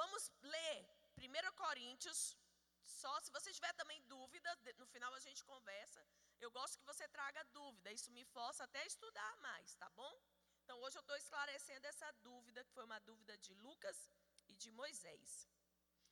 Vamos 0.00 0.22
ler 0.54 0.78
1 1.16 1.52
Coríntios, 1.62 2.36
só 2.84 3.20
se 3.20 3.30
você 3.30 3.52
tiver 3.52 3.72
também 3.74 4.02
dúvida, 4.14 4.50
no 4.82 4.86
final 4.94 5.14
a 5.14 5.20
gente 5.20 5.44
conversa. 5.44 6.04
Eu 6.40 6.50
gosto 6.50 6.78
que 6.78 6.84
você 6.84 7.06
traga 7.08 7.42
dúvida, 7.44 7.92
isso 7.92 8.10
me 8.12 8.24
força 8.24 8.64
até 8.64 8.80
a 8.82 8.86
estudar 8.86 9.36
mais, 9.38 9.74
tá 9.76 9.88
bom? 9.90 10.20
Então 10.62 10.80
hoje 10.80 10.96
eu 10.98 11.00
estou 11.00 11.16
esclarecendo 11.16 11.86
essa 11.86 12.10
dúvida, 12.22 12.64
que 12.64 12.72
foi 12.72 12.84
uma 12.84 12.98
dúvida 13.00 13.36
de 13.38 13.54
Lucas 13.54 14.10
e 14.48 14.54
de 14.54 14.70
Moisés. 14.70 15.48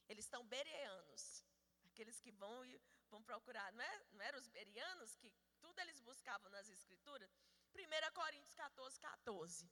Eles 0.08 0.24
estão 0.24 0.46
bereanos, 0.46 1.44
aqueles 1.87 2.20
que 2.20 2.32
vão 2.32 2.64
e 2.64 2.80
vão 3.10 3.22
procurar, 3.22 3.72
não, 3.72 3.84
é, 3.84 4.04
não 4.12 4.24
eram 4.24 4.38
os 4.38 4.48
berianos 4.48 5.16
que 5.16 5.32
tudo 5.60 5.78
eles 5.80 6.00
buscavam 6.00 6.50
nas 6.50 6.68
escrituras? 6.68 7.30
1 7.74 8.12
Coríntios 8.12 8.54
14, 8.54 9.00
14. 9.00 9.70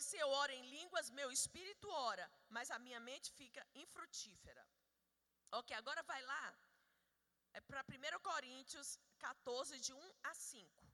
Pois 0.00 0.08
se 0.12 0.18
eu 0.24 0.28
oro 0.42 0.52
em 0.58 0.66
línguas, 0.74 1.10
meu 1.10 1.30
espírito 1.30 1.86
ora, 2.10 2.26
mas 2.48 2.70
a 2.70 2.78
minha 2.84 2.98
mente 3.08 3.30
fica 3.40 3.62
infrutífera. 3.74 4.62
Ok, 5.58 5.76
agora 5.76 6.02
vai 6.10 6.22
lá. 6.22 6.46
É 7.52 7.60
para 7.60 7.82
1 7.82 8.18
Coríntios 8.28 8.98
14, 9.18 9.78
de 9.78 9.92
1 9.92 10.12
a 10.22 10.32
5. 10.32 10.86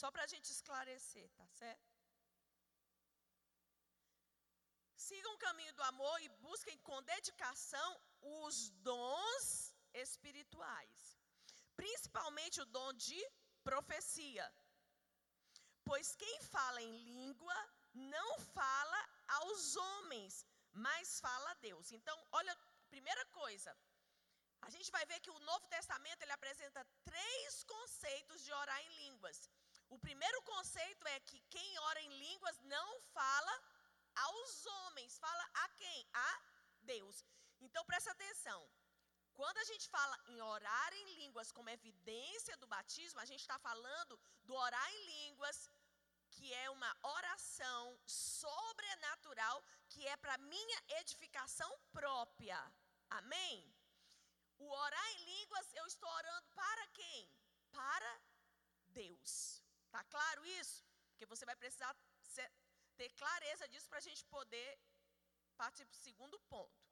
Só 0.00 0.12
para 0.12 0.22
a 0.22 0.30
gente 0.32 0.48
esclarecer, 0.56 1.28
tá 1.40 1.46
certo? 1.48 1.90
Sigam 4.94 5.34
o 5.34 5.42
caminho 5.46 5.74
do 5.74 5.82
amor 5.82 6.22
e 6.22 6.28
busquem 6.46 6.78
com 6.90 7.02
dedicação 7.14 7.90
os 8.44 8.70
dons 8.90 9.74
espirituais, 9.92 11.18
principalmente 11.74 12.60
o 12.60 12.70
dom 12.78 12.92
de 12.92 13.20
profecia 13.64 14.46
Pois 15.88 16.08
quem 16.22 16.36
fala 16.54 16.80
em 16.82 16.94
língua 17.10 17.56
não 17.94 18.28
fala 18.58 19.00
aos 19.38 19.76
homens, 19.76 20.44
mas 20.72 21.20
fala 21.26 21.50
a 21.50 21.58
Deus. 21.68 21.92
Então, 21.98 22.16
olha, 22.32 22.54
primeira 22.94 23.24
coisa, 23.40 23.70
a 24.66 24.70
gente 24.74 24.90
vai 24.96 25.04
ver 25.10 25.20
que 25.20 25.30
o 25.30 25.44
Novo 25.50 25.66
Testamento 25.68 26.22
ele 26.22 26.32
apresenta 26.32 26.84
três 27.04 27.62
conceitos 27.74 28.44
de 28.44 28.52
orar 28.52 28.80
em 28.82 28.92
línguas. 29.04 29.38
O 29.88 29.98
primeiro 30.06 30.40
conceito 30.42 31.06
é 31.06 31.20
que 31.20 31.40
quem 31.54 31.78
ora 31.90 32.00
em 32.02 32.18
línguas 32.24 32.58
não 32.74 32.88
fala 33.18 33.54
aos 34.26 34.66
homens, 34.66 35.18
fala 35.18 35.44
a 35.64 35.68
quem? 35.80 36.08
A 36.12 36.30
Deus. 36.82 37.24
Então 37.60 37.84
presta 37.84 38.10
atenção. 38.10 38.60
Quando 39.38 39.58
a 39.62 39.66
gente 39.70 39.86
fala 39.94 40.16
em 40.32 40.40
orar 40.40 40.90
em 41.00 41.06
línguas 41.20 41.52
como 41.56 41.74
evidência 41.78 42.56
do 42.56 42.66
batismo, 42.74 43.20
a 43.20 43.28
gente 43.30 43.42
está 43.46 43.58
falando 43.58 44.18
do 44.48 44.54
orar 44.54 44.88
em 44.94 45.06
línguas 45.14 45.58
que 46.34 46.52
é 46.52 46.70
uma 46.70 46.92
oração 47.02 47.82
sobrenatural, 48.06 49.56
que 49.88 50.06
é 50.06 50.16
para 50.16 50.38
minha 50.38 50.78
edificação 51.00 51.70
própria. 51.92 52.58
Amém? 53.18 53.54
O 54.58 54.66
orar 54.84 55.08
em 55.14 55.24
línguas, 55.34 55.72
eu 55.74 55.86
estou 55.86 56.10
orando 56.20 56.46
para 56.62 56.86
quem? 56.98 57.30
Para 57.72 58.12
Deus. 59.00 59.62
Tá 59.90 60.02
claro 60.04 60.44
isso? 60.60 60.84
Porque 61.10 61.26
você 61.26 61.44
vai 61.44 61.56
precisar 61.56 61.94
ter 62.96 63.10
clareza 63.22 63.68
disso 63.68 63.88
para 63.88 63.98
a 63.98 64.06
gente 64.08 64.24
poder 64.36 64.70
partir 65.56 65.84
para 65.86 65.98
o 65.98 66.04
segundo 66.08 66.38
ponto. 66.52 66.82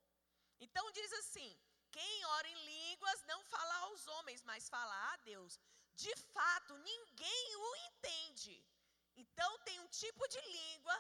Então 0.61 0.93
diz 0.93 1.13
assim: 1.21 1.51
quem 1.97 2.25
ora 2.37 2.49
em 2.49 2.61
línguas 2.73 3.23
não 3.31 3.41
fala 3.55 3.75
aos 3.87 4.07
homens, 4.15 4.43
mas 4.51 4.69
fala 4.69 4.97
a 5.13 5.17
Deus. 5.31 5.59
De 6.05 6.15
fato, 6.35 6.77
ninguém 6.91 7.57
o 7.57 7.77
entende. 7.87 8.57
Então 9.23 9.51
tem 9.67 9.79
um 9.81 9.91
tipo 10.03 10.27
de 10.35 10.41
língua 10.59 10.97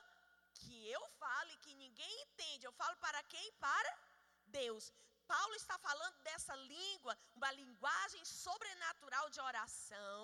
que 0.58 0.76
eu 0.96 1.02
falo 1.22 1.50
e 1.52 1.62
que 1.64 1.74
ninguém 1.74 2.14
entende. 2.22 2.66
Eu 2.66 2.72
falo 2.82 2.96
para 2.98 3.22
quem? 3.24 3.46
Para 3.66 3.92
Deus. 4.46 4.92
Paulo 5.26 5.54
está 5.54 5.76
falando 5.78 6.18
dessa 6.28 6.54
língua, 6.56 7.18
uma 7.34 7.50
linguagem 7.52 8.24
sobrenatural 8.24 9.28
de 9.30 9.40
oração 9.40 10.22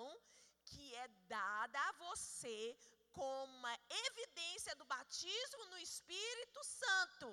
que 0.69 0.95
é 0.95 1.07
dada 1.37 1.79
a 1.89 1.91
você 2.05 2.77
como 3.11 3.53
uma 3.57 3.77
evidência 4.07 4.73
do 4.75 4.85
batismo 4.85 5.65
no 5.71 5.79
Espírito 5.79 6.63
Santo. 6.63 7.29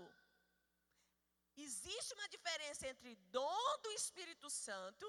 Existe 1.66 2.14
uma 2.14 2.28
diferença 2.28 2.86
entre 2.92 3.14
dom 3.36 3.78
do 3.84 3.90
Espírito 3.92 4.48
Santo 4.48 5.06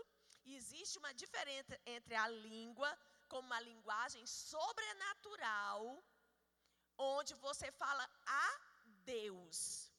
existe 0.58 0.98
uma 0.98 1.14
diferença 1.14 1.80
entre 1.86 2.16
a 2.16 2.28
língua 2.28 2.90
como 3.28 3.46
uma 3.48 3.60
linguagem 3.62 4.26
sobrenatural, 4.26 6.04
onde 6.98 7.34
você 7.36 7.72
fala 7.72 8.10
a 8.26 8.48
Deus. 9.16 9.92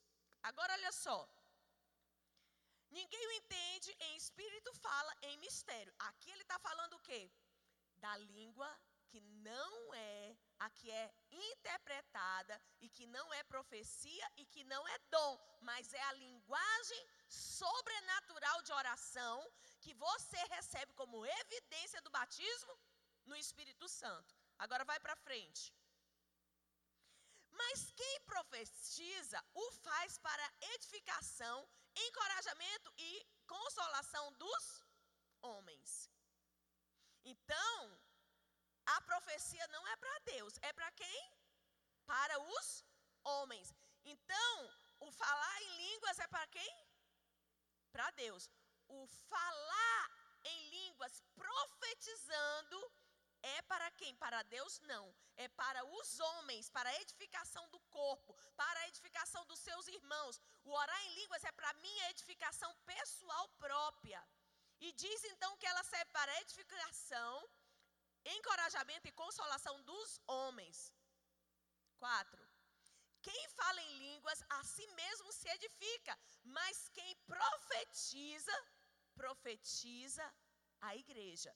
Agora 0.42 0.72
olha 0.72 0.92
só. 0.92 1.18
Ninguém 2.90 3.24
o 3.26 3.32
entende 3.32 3.96
em 4.00 4.16
espírito, 4.16 4.74
fala 4.74 5.16
em 5.22 5.36
mistério. 5.38 5.94
Aqui 5.98 6.30
ele 6.30 6.42
está 6.42 6.58
falando 6.58 6.94
o 6.94 7.00
quê? 7.00 7.30
Da 7.96 8.16
língua 8.16 8.68
que 9.08 9.20
não 9.20 9.94
é 9.94 10.36
a 10.60 10.68
que 10.70 10.90
é 10.90 11.14
interpretada 11.30 12.60
e 12.80 12.88
que 12.88 13.06
não 13.06 13.32
é 13.34 13.42
profecia 13.44 14.26
e 14.36 14.44
que 14.44 14.62
não 14.64 14.86
é 14.86 14.98
dom, 15.10 15.34
mas 15.60 15.92
é 15.92 16.02
a 16.02 16.12
linguagem 16.12 17.02
sobrenatural 17.28 18.62
de 18.62 18.72
oração 18.72 19.36
que 19.80 19.94
você 19.94 20.36
recebe 20.56 20.92
como 20.92 21.24
evidência 21.24 22.02
do 22.02 22.10
batismo 22.10 22.78
no 23.24 23.36
Espírito 23.36 23.88
Santo. 23.88 24.34
Agora 24.58 24.84
vai 24.84 25.00
para 25.00 25.16
frente. 25.16 25.72
Mas 27.50 27.90
quem 27.92 28.20
profetiza 28.20 29.42
o 29.54 29.72
faz 29.72 30.18
para 30.18 30.52
edificação, 30.74 31.68
encorajamento 31.96 32.92
e 32.98 33.26
consolação 33.46 34.32
dos 34.34 34.84
homens. 35.42 36.10
Então, 37.24 38.00
a 38.96 39.00
profecia 39.02 39.66
não 39.68 39.86
é 39.88 39.96
para 39.96 40.18
Deus, 40.20 40.54
é 40.62 40.72
para 40.72 40.90
quem? 40.92 41.32
Para 42.06 42.38
os 42.40 42.84
homens. 43.24 43.74
Então, 44.04 44.54
o 45.00 45.10
falar 45.10 45.62
em 45.62 45.76
línguas 45.76 46.18
é 46.18 46.26
para 46.26 46.46
quem? 46.48 46.86
Para 47.92 48.10
Deus. 48.12 48.50
O 48.88 49.06
falar 49.06 50.10
em 50.44 50.70
línguas 50.70 51.22
profetizando 51.34 52.78
é 53.42 53.62
para 53.62 53.90
quem? 53.92 54.14
Para 54.16 54.42
Deus 54.42 54.80
não. 54.80 55.14
É 55.36 55.48
para 55.48 55.84
os 55.84 56.20
homens, 56.20 56.68
para 56.68 56.90
a 56.90 57.00
edificação 57.00 57.68
do 57.70 57.80
corpo, 57.98 58.34
para 58.56 58.80
a 58.80 58.88
edificação 58.88 59.44
dos 59.46 59.58
seus 59.60 59.86
irmãos. 59.88 60.40
O 60.64 60.72
orar 60.72 61.02
em 61.06 61.14
línguas 61.14 61.44
é 61.44 61.52
para 61.52 61.72
minha 61.74 62.10
edificação 62.10 62.74
pessoal 62.84 63.48
própria. 63.58 64.22
E 64.80 64.92
diz 64.92 65.24
então 65.24 65.56
que 65.56 65.66
ela 65.66 65.82
serve 65.84 66.10
para 66.12 66.40
edificação, 66.40 67.48
encorajamento 68.24 69.08
e 69.08 69.12
consolação 69.12 69.82
dos 69.82 70.20
homens. 70.26 70.92
4. 71.98 72.48
Quem 73.22 73.48
fala 73.50 73.80
em 73.82 73.98
línguas 73.98 74.42
a 74.48 74.64
si 74.64 74.86
mesmo 74.88 75.32
se 75.32 75.48
edifica, 75.48 76.18
mas 76.42 76.88
quem 76.88 77.14
profetiza, 77.26 78.56
profetiza 79.14 80.34
a 80.80 80.96
igreja. 80.96 81.54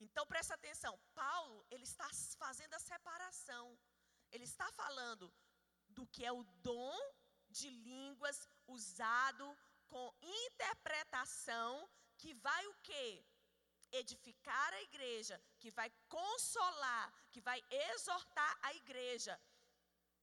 Então 0.00 0.26
presta 0.26 0.54
atenção, 0.54 0.98
Paulo, 1.14 1.66
ele 1.70 1.84
está 1.84 2.08
fazendo 2.38 2.72
a 2.74 2.78
separação. 2.78 3.78
Ele 4.32 4.44
está 4.44 4.70
falando 4.72 5.32
do 5.88 6.06
que 6.06 6.24
é 6.24 6.32
o 6.32 6.44
dom 6.62 6.98
de 7.48 7.68
línguas 7.68 8.48
usado 8.66 9.58
com 9.88 10.14
interpretação 10.22 11.88
que 12.16 12.32
vai 12.34 12.66
o 12.68 12.74
quê? 12.82 13.24
Edificar 13.92 14.72
a 14.74 14.82
igreja, 14.82 15.40
que 15.58 15.70
vai 15.70 15.90
consolar, 16.08 17.12
que 17.30 17.40
vai 17.40 17.62
exortar 17.70 18.58
a 18.62 18.74
igreja. 18.74 19.40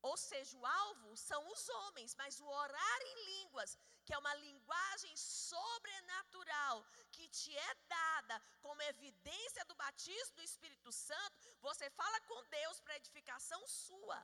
Ou 0.01 0.15
seja, 0.15 0.55
o 0.57 0.65
alvo 0.65 1.17
são 1.17 1.41
os 1.51 1.69
homens, 1.69 2.15
mas 2.15 2.39
o 2.39 2.47
orar 2.47 2.99
em 3.01 3.15
línguas, 3.31 3.77
que 4.05 4.13
é 4.13 4.17
uma 4.17 4.33
linguagem 4.35 5.13
sobrenatural, 5.17 6.85
que 7.11 7.27
te 7.27 7.57
é 7.57 7.75
dada 7.87 8.41
como 8.61 8.81
evidência 8.83 9.65
do 9.65 9.75
batismo 9.75 10.35
do 10.35 10.43
Espírito 10.43 10.91
Santo, 10.91 11.57
você 11.59 11.89
fala 11.89 12.21
com 12.21 12.43
Deus 12.45 12.79
para 12.79 12.95
edificação 12.95 13.61
sua. 13.67 14.19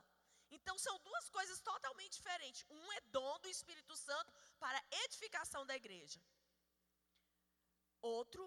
Então 0.52 0.78
são 0.78 0.98
duas 1.00 1.30
coisas 1.30 1.60
totalmente 1.62 2.14
diferentes. 2.14 2.66
Um 2.70 2.92
é 2.94 3.02
dom 3.18 3.40
do 3.40 3.50
Espírito 3.50 3.96
Santo 3.96 4.32
para 4.60 4.84
edificação 5.06 5.66
da 5.66 5.76
igreja. 5.76 6.22
Outro 8.02 8.44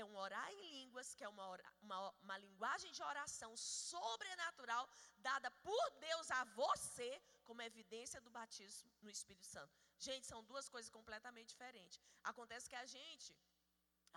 é 0.00 0.04
um 0.04 0.16
orar 0.26 0.48
em 0.52 0.64
línguas, 0.76 1.14
que 1.16 1.24
é 1.26 1.28
uma, 1.34 1.46
uma, 1.84 1.98
uma 2.24 2.36
linguagem 2.44 2.90
de 2.96 3.02
oração 3.12 3.50
sobrenatural 3.56 4.84
dada 5.28 5.50
por 5.66 5.84
Deus 6.08 6.30
a 6.38 6.42
você 6.62 7.10
como 7.46 7.62
evidência 7.70 8.20
do 8.20 8.30
batismo 8.38 8.90
no 9.04 9.10
Espírito 9.16 9.46
Santo. 9.54 9.74
Gente, 10.06 10.26
são 10.32 10.40
duas 10.50 10.68
coisas 10.74 10.90
completamente 10.98 11.48
diferentes. 11.54 11.98
Acontece 12.32 12.68
que 12.72 12.78
a 12.84 12.86
gente, 12.96 13.30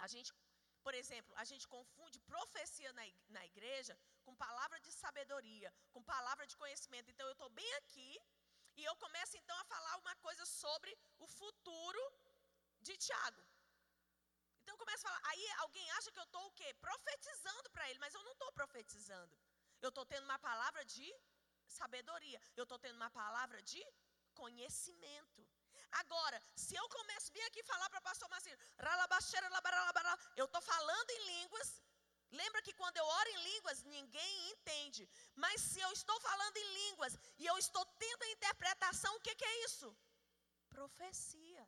a 0.06 0.08
gente, 0.14 0.32
por 0.86 0.94
exemplo, 1.02 1.34
a 1.44 1.46
gente 1.52 1.68
confunde 1.76 2.20
profecia 2.34 2.92
na, 3.38 3.46
igreja 3.52 3.98
com 4.26 4.36
palavra 4.36 4.80
de 4.86 4.92
sabedoria, 4.92 5.74
com 5.94 6.04
palavra 6.16 6.46
de 6.52 6.58
conhecimento. 6.64 7.10
Então 7.10 7.28
eu 7.28 7.38
estou 7.38 7.50
bem 7.62 7.72
aqui 7.82 8.12
E 8.80 8.84
eu 8.90 8.96
começo 9.04 9.34
então 9.38 9.56
a 9.62 9.70
falar 9.72 9.96
uma 10.04 10.16
coisa 10.26 10.44
sobre 10.46 10.92
o 11.24 11.28
futuro 11.28 12.02
de 12.88 12.94
Tiago. 13.06 13.42
Então 14.70 14.78
eu 14.78 14.86
começo 14.86 15.08
a 15.08 15.10
falar, 15.10 15.22
aí 15.32 15.46
alguém 15.66 15.92
acha 15.94 16.12
que 16.12 16.20
eu 16.20 16.28
estou 16.30 16.46
o 16.46 16.52
quê? 16.52 16.72
Profetizando 16.80 17.70
para 17.72 17.90
ele, 17.90 17.98
mas 17.98 18.14
eu 18.14 18.24
não 18.24 18.34
estou 18.34 18.52
profetizando. 18.52 19.36
Eu 19.82 19.90
estou 19.90 20.06
tendo 20.06 20.26
uma 20.26 20.38
palavra 20.38 20.86
de 20.86 21.08
sabedoria. 21.68 22.40
Eu 22.56 22.66
estou 22.66 22.78
tendo 22.78 22.96
uma 22.96 23.10
palavra 23.10 23.64
de 23.64 23.82
conhecimento. 24.36 25.42
Agora, 26.02 26.40
se 26.56 26.76
eu 26.76 26.88
começo 26.90 27.32
bem 27.32 27.44
aqui 27.46 27.64
falar 27.64 27.90
para 27.90 28.00
o 28.00 28.08
pastor 28.10 28.30
Marcinho, 28.30 28.60
eu 30.36 30.46
estou 30.46 30.62
falando 30.62 31.10
em 31.18 31.26
línguas, 31.34 31.70
Lembra 32.32 32.62
que 32.62 32.74
quando 32.80 32.98
eu 32.98 33.06
oro 33.20 33.30
em 33.30 33.44
línguas, 33.44 33.82
ninguém 33.86 34.52
entende. 34.52 35.10
Mas 35.44 35.62
se 35.62 35.80
eu 35.80 35.92
estou 35.92 36.18
falando 36.22 36.58
em 36.58 36.74
línguas 36.82 37.18
e 37.40 37.46
eu 37.48 37.58
estou 37.58 37.84
tendo 38.04 38.22
a 38.22 38.30
interpretação, 38.36 39.16
o 39.16 39.22
que, 39.22 39.34
que 39.34 39.44
é 39.44 39.66
isso? 39.66 39.88
Profecia. 40.70 41.68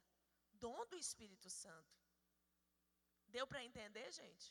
Dom 0.54 0.86
do 0.86 1.00
Espírito 1.00 1.50
Santo. 1.50 2.01
Deu 3.36 3.46
para 3.52 3.64
entender, 3.70 4.08
gente? 4.22 4.48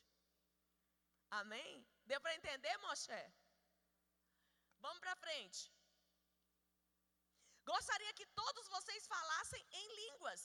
Amém? 1.41 1.73
Deu 2.11 2.21
para 2.21 2.35
entender, 2.39 2.77
Moshe? 2.87 3.23
Vamos 4.85 5.01
para 5.05 5.17
frente. 5.25 5.61
Gostaria 7.73 8.13
que 8.19 8.27
todos 8.41 8.67
vocês 8.75 9.07
falassem 9.15 9.63
em 9.81 9.87
línguas, 10.03 10.41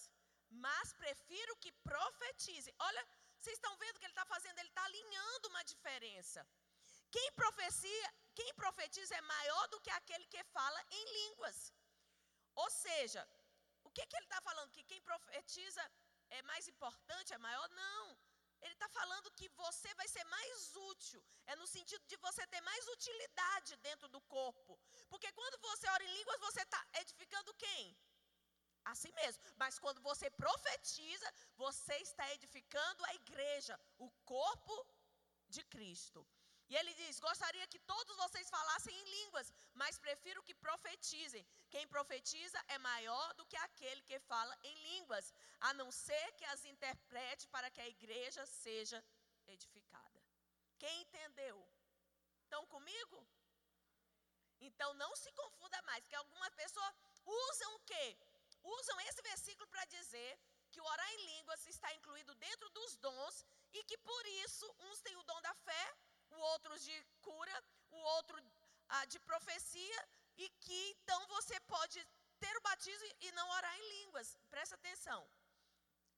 mas 0.68 0.94
prefiro 1.04 1.56
que 1.64 1.72
profetizem. 1.92 2.74
Olha, 2.88 3.04
vocês 3.40 3.58
estão 3.58 3.76
vendo 3.78 3.96
o 3.96 4.00
que 4.00 4.06
ele 4.06 4.18
está 4.18 4.26
fazendo? 4.34 4.60
Ele 4.60 4.74
está 4.74 4.84
alinhando 4.86 5.50
uma 5.50 5.64
diferença. 5.72 6.46
Quem 7.16 7.32
profecia, 7.42 8.08
quem 8.40 8.54
profetiza 8.62 9.16
é 9.16 9.22
maior 9.22 9.68
do 9.70 9.80
que 9.82 9.92
aquele 10.00 10.28
que 10.34 10.44
fala 10.58 10.80
em 10.92 11.04
línguas. 11.18 11.58
Ou 12.64 12.70
seja, 12.70 13.22
o 13.84 13.90
que, 13.92 14.06
que 14.06 14.16
ele 14.18 14.26
está 14.26 14.42
falando? 14.42 14.72
Que 14.72 14.84
quem 14.84 15.02
profetiza 15.02 15.84
é 16.30 16.42
mais 16.52 16.68
importante, 16.68 17.34
é 17.34 17.38
maior? 17.38 17.68
Não. 17.70 18.18
Ele 18.66 18.74
está 18.74 18.90
falando 18.90 19.32
que 19.40 19.48
você 19.64 19.94
vai 20.00 20.08
ser 20.08 20.24
mais 20.26 20.76
útil. 20.92 21.22
É 21.52 21.56
no 21.56 21.68
sentido 21.68 22.04
de 22.12 22.18
você 22.18 22.46
ter 22.48 22.62
mais 22.62 22.88
utilidade 22.96 23.78
dentro 23.88 24.08
do 24.16 24.22
corpo. 24.38 24.80
Porque 25.12 25.32
quando 25.40 25.58
você 25.68 25.88
ora 25.96 26.04
em 26.04 26.14
línguas, 26.18 26.40
você 26.48 26.62
está 26.62 26.82
edificando 27.02 27.54
quem? 27.66 27.96
a 28.86 28.94
si 28.94 29.12
mesmo. 29.14 29.42
Mas 29.58 29.80
quando 29.80 30.02
você 30.02 30.30
profetiza, 30.30 31.34
você 31.56 31.96
está 32.08 32.32
edificando 32.34 33.04
a 33.06 33.16
igreja, 33.16 33.80
o 33.98 34.10
corpo 34.24 34.76
de 35.50 35.64
Cristo. 35.64 36.26
E 36.70 36.76
ele 36.76 36.94
diz: 36.96 37.20
Gostaria 37.20 37.68
que 37.68 37.80
todos 37.80 38.18
vocês 38.18 38.50
falassem 38.50 38.96
em 39.00 39.10
línguas, 39.18 39.54
mas 39.74 39.98
prefiro 39.98 40.44
que 40.44 40.56
profetizem. 40.56 41.46
Quem 41.70 41.88
profetiza 41.88 42.60
é 42.68 42.78
maior 42.78 43.34
do 43.36 43.46
que 43.46 43.58
aquele 43.58 44.02
que 44.02 44.20
fala 44.20 44.58
em 44.64 44.76
línguas, 44.90 45.34
a 45.60 45.74
não 45.74 45.92
ser 45.92 46.32
que 46.34 46.46
as 46.46 46.66
interprete 46.66 47.48
para 47.48 47.70
que 47.70 47.82
a 47.82 47.88
igreja 47.88 48.46
seja 48.46 49.04
edificada. 49.48 50.20
Quem 50.80 51.02
entendeu? 51.02 51.58
Estão 52.44 52.66
comigo? 52.68 53.28
Então 54.60 54.94
não 54.96 55.16
se 55.16 55.32
confunda 55.34 55.82
mais, 55.84 56.02
porque 56.02 56.16
algumas 56.16 56.54
pessoas 56.56 56.96
usam 57.26 57.76
o 57.76 57.80
quê? 57.82 58.18
usam 58.66 59.00
esse 59.02 59.22
versículo 59.22 59.68
para 59.68 59.86
dizer 59.86 60.40
que 60.72 60.82
o 60.82 60.84
orar 60.84 61.12
em 61.14 61.26
línguas 61.26 61.66
está 61.68 61.94
incluído 61.94 62.34
dentro 62.36 62.70
dos 62.72 62.96
dons 62.98 63.46
e 63.74 63.84
que 63.84 63.98
por 63.98 64.26
isso 64.44 64.66
uns 64.80 65.02
têm 65.02 65.16
o 65.16 65.24
dom 65.24 65.40
da 65.42 65.54
fé, 65.56 65.86
o 66.36 66.40
outro 66.54 66.80
de 66.80 66.96
cura, 67.22 67.64
o 67.92 67.98
outro 68.16 68.38
ah, 68.90 69.06
de 69.06 69.20
profecia 69.20 70.00
e 70.38 70.50
que 70.50 70.80
então 70.92 71.26
você 71.28 71.60
pode 71.62 72.06
ter 72.40 72.56
o 72.58 72.62
batismo 72.62 73.08
e 73.22 73.32
não 73.32 73.50
orar 73.50 73.76
em 73.80 73.90
línguas. 74.00 74.38
Presta 74.50 74.76
atenção. 74.76 75.28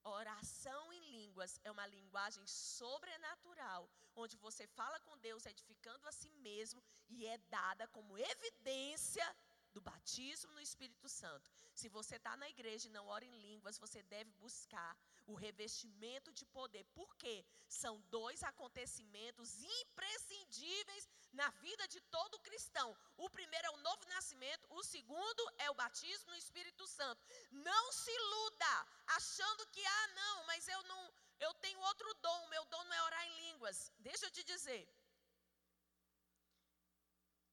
Oração 0.04 0.92
em 0.92 1.10
línguas 1.10 1.60
é 1.64 1.70
uma 1.70 1.86
linguagem 1.86 2.46
sobrenatural, 2.46 3.88
onde 4.14 4.36
você 4.36 4.66
fala 4.68 4.98
com 5.00 5.18
Deus 5.18 5.44
edificando 5.44 6.06
a 6.08 6.12
si 6.12 6.30
mesmo 6.48 6.82
e 7.08 7.26
é 7.26 7.36
dada 7.48 7.86
como 7.88 8.16
evidência 8.16 9.26
do 9.72 9.80
batismo 9.80 10.52
no 10.52 10.60
Espírito 10.60 11.08
Santo. 11.08 11.50
Se 11.74 11.88
você 11.88 12.16
está 12.16 12.36
na 12.36 12.48
igreja 12.48 12.88
e 12.88 12.90
não 12.90 13.06
ora 13.06 13.24
em 13.24 13.38
línguas, 13.38 13.78
você 13.78 14.02
deve 14.02 14.30
buscar 14.32 14.96
o 15.26 15.34
revestimento 15.34 16.32
de 16.32 16.44
poder. 16.46 16.84
Por 16.94 17.14
quê? 17.16 17.44
São 17.68 18.00
dois 18.10 18.42
acontecimentos 18.42 19.62
imprescindíveis 19.80 21.08
na 21.32 21.48
vida 21.50 21.86
de 21.88 22.00
todo 22.16 22.38
cristão. 22.40 22.96
O 23.16 23.28
primeiro 23.30 23.66
é 23.66 23.70
o 23.70 23.82
novo 23.88 24.04
nascimento, 24.08 24.66
o 24.70 24.82
segundo 24.82 25.42
é 25.58 25.70
o 25.70 25.74
batismo 25.74 26.30
no 26.30 26.36
Espírito 26.36 26.86
Santo. 26.86 27.22
Não 27.50 27.92
se 27.92 28.10
iluda 28.10 28.86
achando 29.18 29.66
que 29.66 29.84
ah, 29.84 30.08
não, 30.08 30.44
mas 30.46 30.66
eu 30.66 30.82
não, 30.84 31.12
eu 31.40 31.54
tenho 31.54 31.80
outro 31.80 32.14
dom, 32.14 32.48
meu 32.48 32.64
dom 32.66 32.84
não 32.84 32.94
é 32.94 33.02
orar 33.02 33.26
em 33.26 33.38
línguas. 33.50 33.92
Deixa 33.98 34.26
eu 34.26 34.30
te 34.30 34.42
dizer. 34.42 34.88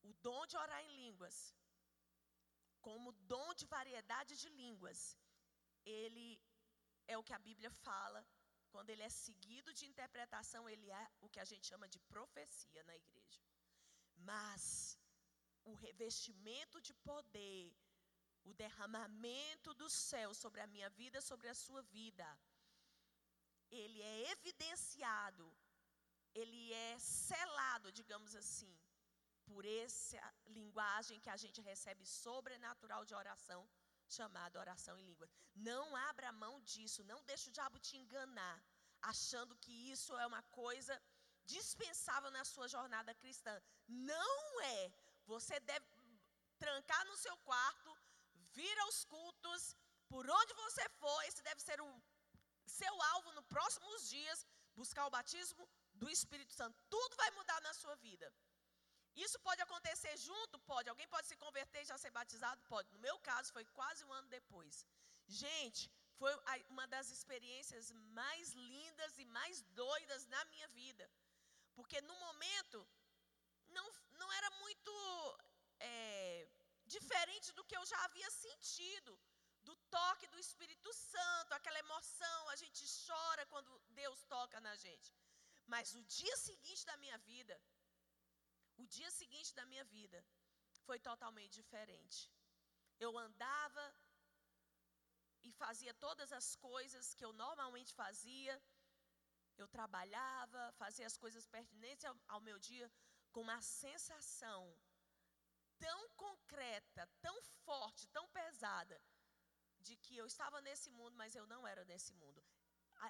O 0.04 0.14
dom 0.22 0.46
de 0.46 0.56
orar 0.56 0.82
em 0.84 0.96
línguas 0.96 1.54
como 2.86 3.12
dom 3.34 3.48
de 3.60 3.66
variedade 3.76 4.34
de 4.42 4.50
línguas, 4.62 5.00
ele 6.00 6.28
é 7.14 7.18
o 7.18 7.24
que 7.28 7.36
a 7.38 7.46
Bíblia 7.48 7.72
fala, 7.86 8.22
quando 8.74 8.90
ele 8.92 9.04
é 9.08 9.10
seguido 9.26 9.74
de 9.80 9.86
interpretação, 9.92 10.62
ele 10.74 10.90
é 11.02 11.06
o 11.26 11.30
que 11.34 11.40
a 11.44 11.48
gente 11.52 11.70
chama 11.72 11.88
de 11.94 12.00
profecia 12.14 12.84
na 12.90 12.96
igreja. 13.04 13.42
Mas 14.30 14.64
o 15.72 15.74
revestimento 15.86 16.80
de 16.88 16.94
poder, 17.10 17.74
o 18.50 18.54
derramamento 18.54 19.74
do 19.82 19.90
céu 19.90 20.34
sobre 20.44 20.62
a 20.62 20.68
minha 20.74 20.90
vida, 21.02 21.28
sobre 21.30 21.48
a 21.54 21.60
sua 21.64 21.82
vida, 22.00 22.28
ele 23.82 24.02
é 24.02 24.32
evidenciado, 24.34 25.46
ele 26.42 26.62
é 26.74 27.00
selado, 27.00 27.92
digamos 28.00 28.36
assim, 28.36 28.74
por 29.50 29.64
essa 29.84 30.22
linguagem 30.58 31.20
que 31.24 31.32
a 31.36 31.38
gente 31.44 31.60
recebe 31.72 32.06
sobrenatural 32.06 33.02
de 33.10 33.16
oração, 33.24 33.62
chamada 34.18 34.60
oração 34.66 34.98
em 35.00 35.06
línguas. 35.10 35.32
Não 35.56 35.96
abra 36.10 36.32
mão 36.44 36.56
disso, 36.72 37.04
não 37.12 37.20
deixe 37.30 37.50
o 37.50 37.56
diabo 37.58 37.80
te 37.88 37.96
enganar, 37.98 38.58
achando 39.02 39.56
que 39.64 39.74
isso 39.92 40.18
é 40.24 40.26
uma 40.28 40.44
coisa 40.62 40.96
dispensável 41.46 42.32
na 42.32 42.44
sua 42.54 42.68
jornada 42.76 43.14
cristã. 43.22 43.56
Não 43.88 44.62
é. 44.62 44.92
Você 45.26 45.60
deve 45.72 45.86
trancar 46.58 47.04
no 47.06 47.18
seu 47.18 47.36
quarto, 47.50 47.98
vir 48.58 48.78
aos 48.80 49.00
cultos, 49.06 49.76
por 50.08 50.30
onde 50.40 50.54
você 50.64 50.88
for, 51.02 51.24
esse 51.24 51.42
deve 51.50 51.62
ser 51.62 51.80
o 51.82 51.92
seu 52.66 53.02
alvo 53.14 53.32
nos 53.34 53.46
próximos 53.46 54.10
dias, 54.10 54.46
buscar 54.76 55.06
o 55.06 55.10
batismo 55.18 55.68
do 55.94 56.10
Espírito 56.10 56.54
Santo. 56.54 56.78
Tudo 56.90 57.16
vai 57.16 57.30
mudar 57.32 57.60
na 57.62 57.74
sua 57.74 57.96
vida. 57.96 58.32
Isso 59.16 59.40
pode 59.40 59.62
acontecer 59.62 60.16
junto? 60.18 60.60
Pode. 60.60 60.90
Alguém 60.90 61.08
pode 61.08 61.28
se 61.28 61.38
converter 61.38 61.82
e 61.82 61.86
já 61.92 61.98
ser 61.98 62.12
batizado? 62.12 62.62
Pode. 62.74 62.92
No 62.92 63.00
meu 63.00 63.18
caso, 63.20 63.54
foi 63.54 63.66
quase 63.66 64.04
um 64.04 64.14
ano 64.14 64.28
depois. 64.28 64.86
Gente, 65.28 65.90
foi 66.20 66.34
uma 66.70 66.86
das 66.88 67.10
experiências 67.10 67.92
mais 68.20 68.54
lindas 68.54 69.18
e 69.18 69.26
mais 69.26 69.62
doidas 69.84 70.26
na 70.28 70.44
minha 70.46 70.68
vida. 70.70 71.10
Porque 71.76 72.00
no 72.02 72.16
momento, 72.26 72.88
não, 73.70 73.88
não 74.14 74.32
era 74.34 74.50
muito 74.64 74.92
é, 75.80 76.48
diferente 76.86 77.52
do 77.54 77.66
que 77.66 77.78
eu 77.78 77.86
já 77.86 78.04
havia 78.06 78.30
sentido. 78.32 79.20
Do 79.64 79.76
toque 79.90 80.28
do 80.28 80.40
Espírito 80.40 80.94
Santo, 80.94 81.54
aquela 81.54 81.80
emoção, 81.80 82.50
a 82.50 82.56
gente 82.56 82.86
chora 83.06 83.46
quando 83.48 83.82
Deus 84.02 84.24
toca 84.26 84.60
na 84.62 84.76
gente. 84.76 85.12
Mas 85.66 85.96
o 85.96 86.04
dia 86.04 86.38
seguinte 86.38 86.86
da 86.86 86.96
minha 86.98 87.18
vida, 87.18 87.60
o 88.78 88.86
dia 88.88 89.10
seguinte 89.12 89.54
da 89.54 89.66
minha 89.66 89.86
vida 89.86 90.20
foi 90.86 91.00
totalmente 91.00 91.54
diferente. 91.62 92.32
Eu 93.00 93.18
andava 93.18 93.86
e 95.44 95.52
fazia 95.52 95.94
todas 95.94 96.32
as 96.32 96.56
coisas 96.56 97.14
que 97.14 97.26
eu 97.26 97.34
normalmente 97.34 97.94
fazia. 97.94 98.62
Eu 99.58 99.68
trabalhava, 99.68 100.72
fazia 100.84 101.08
as 101.08 101.18
coisas 101.18 101.46
pertinentes 101.48 102.06
ao, 102.06 102.16
ao 102.28 102.42
meu 102.42 102.58
dia 102.60 102.92
com 103.32 103.42
uma 103.42 103.62
sensação 103.62 104.62
tão 105.78 106.10
concreta, 106.10 107.08
tão 107.22 107.42
forte, 107.66 108.08
tão 108.08 108.28
pesada, 108.30 109.02
de 109.80 109.96
que 109.98 110.16
eu 110.18 110.26
estava 110.26 110.62
nesse 110.62 110.90
mundo, 110.90 111.16
mas 111.16 111.36
eu 111.36 111.46
não 111.46 111.68
era 111.68 111.84
nesse 111.86 112.14
mundo. 112.14 112.44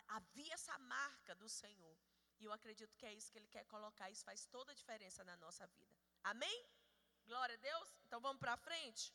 Havia 0.07 0.53
essa 0.53 0.77
marca 0.79 1.35
do 1.35 1.47
Senhor. 1.47 1.97
E 2.39 2.45
eu 2.45 2.51
acredito 2.51 2.95
que 2.97 3.05
é 3.05 3.13
isso 3.13 3.31
que 3.31 3.37
Ele 3.37 3.47
quer 3.47 3.65
colocar. 3.65 4.09
Isso 4.09 4.23
faz 4.23 4.45
toda 4.45 4.71
a 4.71 4.75
diferença 4.75 5.23
na 5.23 5.35
nossa 5.37 5.65
vida. 5.67 5.93
Amém? 6.23 6.57
Glória 7.25 7.55
a 7.55 7.63
Deus. 7.69 7.87
Então 8.05 8.19
vamos 8.19 8.39
para 8.39 8.57
frente. 8.57 9.13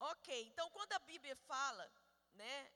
Ok, 0.00 0.28
então 0.46 0.70
quando 0.70 0.92
a 0.92 0.98
Bíblia 1.00 1.34
fala, 1.34 1.92
né, 2.34 2.70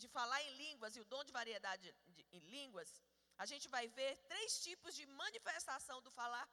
de 0.00 0.08
falar 0.08 0.40
em 0.42 0.52
línguas 0.64 0.96
e 0.96 1.00
o 1.00 1.04
dom 1.12 1.22
de 1.24 1.32
variedade 1.32 1.94
de, 2.16 2.26
em 2.32 2.42
línguas, 2.56 2.90
a 3.36 3.46
gente 3.50 3.68
vai 3.68 3.86
ver 3.88 4.16
três 4.32 4.62
tipos 4.66 4.94
de 4.94 5.04
manifestação 5.06 6.00
do 6.02 6.10
falar 6.10 6.46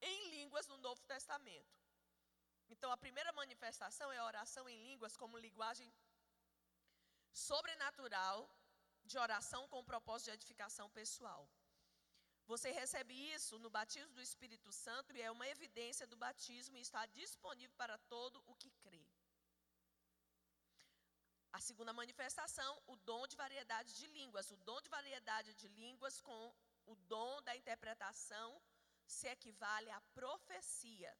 em 0.00 0.30
línguas 0.30 0.66
no 0.68 0.76
Novo 0.78 1.02
Testamento. 1.04 1.74
Então, 2.68 2.90
a 2.90 2.96
primeira 2.96 3.32
manifestação 3.32 4.10
é 4.12 4.18
a 4.18 4.24
oração 4.24 4.68
em 4.68 4.78
línguas 4.88 5.16
como 5.16 5.38
linguagem 5.38 5.92
sobrenatural 7.32 8.38
de 9.12 9.18
oração 9.26 9.62
com 9.68 9.78
o 9.80 9.88
propósito 9.92 10.28
de 10.28 10.36
edificação 10.38 10.88
pessoal. 10.90 11.42
Você 12.52 12.70
recebe 12.70 13.14
isso 13.34 13.58
no 13.58 13.70
batismo 13.76 14.12
do 14.14 14.22
Espírito 14.28 14.70
Santo 14.72 15.16
e 15.16 15.22
é 15.22 15.30
uma 15.30 15.48
evidência 15.54 16.06
do 16.06 16.16
batismo 16.16 16.76
e 16.76 16.80
está 16.80 17.04
disponível 17.20 17.76
para 17.76 17.96
todo 18.14 18.42
o 18.46 18.54
que 18.54 18.70
crê. 18.84 19.04
A 21.56 21.60
segunda 21.68 21.92
manifestação, 22.00 22.72
o 22.86 22.96
dom 23.10 23.26
de 23.26 23.36
variedade 23.44 23.90
de 23.98 24.06
línguas. 24.08 24.50
O 24.50 24.58
dom 24.68 24.80
de 24.80 24.90
variedade 24.96 25.54
de 25.54 25.68
línguas 25.68 26.20
com 26.20 26.54
o 26.84 26.94
dom 27.12 27.42
da 27.42 27.56
interpretação 27.56 28.48
se 29.06 29.26
equivale 29.26 29.90
à 29.90 30.00
profecia. 30.20 31.12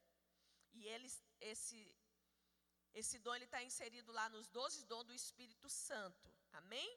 E 0.74 0.86
ele, 0.86 1.08
esse, 1.40 1.78
esse 2.92 3.18
dom 3.18 3.34
está 3.36 3.62
inserido 3.62 4.12
lá 4.12 4.28
nos 4.28 4.48
12 4.48 4.84
dons 4.84 5.04
do 5.04 5.14
Espírito 5.14 5.68
Santo. 5.70 6.32
Amém? 6.52 6.88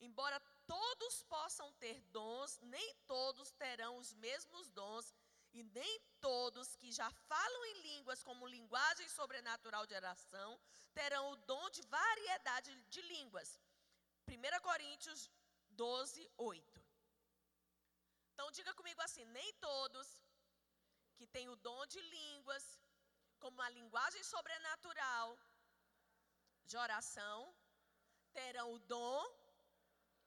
Embora 0.00 0.38
todos 0.66 1.22
possam 1.24 1.72
ter 1.74 2.00
dons, 2.18 2.58
nem 2.62 2.94
todos 3.06 3.50
terão 3.52 3.96
os 3.98 4.12
mesmos 4.14 4.70
dons, 4.70 5.14
e 5.54 5.62
nem 5.62 6.00
todos 6.20 6.74
que 6.74 6.90
já 6.90 7.08
falam 7.10 7.64
em 7.66 7.82
línguas 7.82 8.22
como 8.24 8.46
linguagem 8.46 9.08
sobrenatural 9.08 9.86
de 9.86 9.94
oração 9.94 10.60
terão 10.92 11.30
o 11.30 11.36
dom 11.36 11.70
de 11.70 11.82
variedade 11.82 12.74
de 12.94 13.00
línguas. 13.02 13.60
1 14.26 14.60
Coríntios 14.62 15.30
12, 15.70 16.28
8. 16.36 16.84
Então 18.32 18.50
diga 18.50 18.74
comigo 18.74 19.00
assim: 19.02 19.24
nem 19.26 19.52
todos 19.54 20.08
que 21.14 21.26
têm 21.26 21.48
o 21.48 21.56
dom 21.56 21.86
de 21.86 22.00
línguas, 22.00 22.64
como 23.38 23.62
a 23.62 23.68
linguagem 23.68 24.24
sobrenatural 24.24 25.38
de 26.64 26.76
oração, 26.76 27.54
terão 28.32 28.72
o 28.72 28.78
dom 28.80 29.22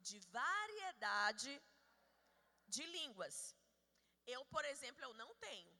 de 0.09 0.19
variedade 0.41 1.51
de 2.75 2.83
línguas. 2.97 3.35
Eu, 4.35 4.41
por 4.53 4.63
exemplo, 4.73 5.03
eu 5.07 5.13
não 5.21 5.29
tenho. 5.47 5.73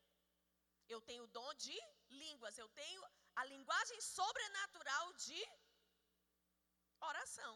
Eu 0.93 0.99
tenho 1.09 1.23
o 1.23 1.33
dom 1.37 1.53
de 1.65 1.77
línguas, 2.23 2.57
eu 2.57 2.69
tenho 2.81 3.01
a 3.35 3.43
linguagem 3.53 3.99
sobrenatural 4.01 5.05
de 5.25 5.41
oração. 7.09 7.55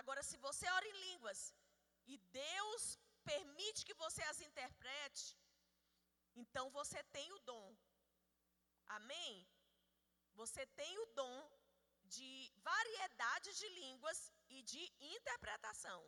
Agora, 0.00 0.22
se 0.28 0.36
você 0.46 0.66
ora 0.76 0.86
em 0.88 1.00
línguas 1.06 1.40
e 2.12 2.16
Deus 2.42 2.98
permite 3.32 3.84
que 3.84 3.94
você 4.04 4.22
as 4.30 4.40
interprete, 4.40 5.26
então 6.42 6.64
você 6.78 7.02
tem 7.16 7.32
o 7.32 7.38
dom. 7.50 7.68
Amém? 8.86 9.46
Você 10.40 10.66
tem 10.80 10.98
o 10.98 11.06
dom 11.20 11.38
de 12.16 12.30
variedade 12.70 13.50
de 13.60 13.68
línguas 13.80 14.18
e 14.48 14.62
de 14.62 14.82
interpretação. 15.16 16.00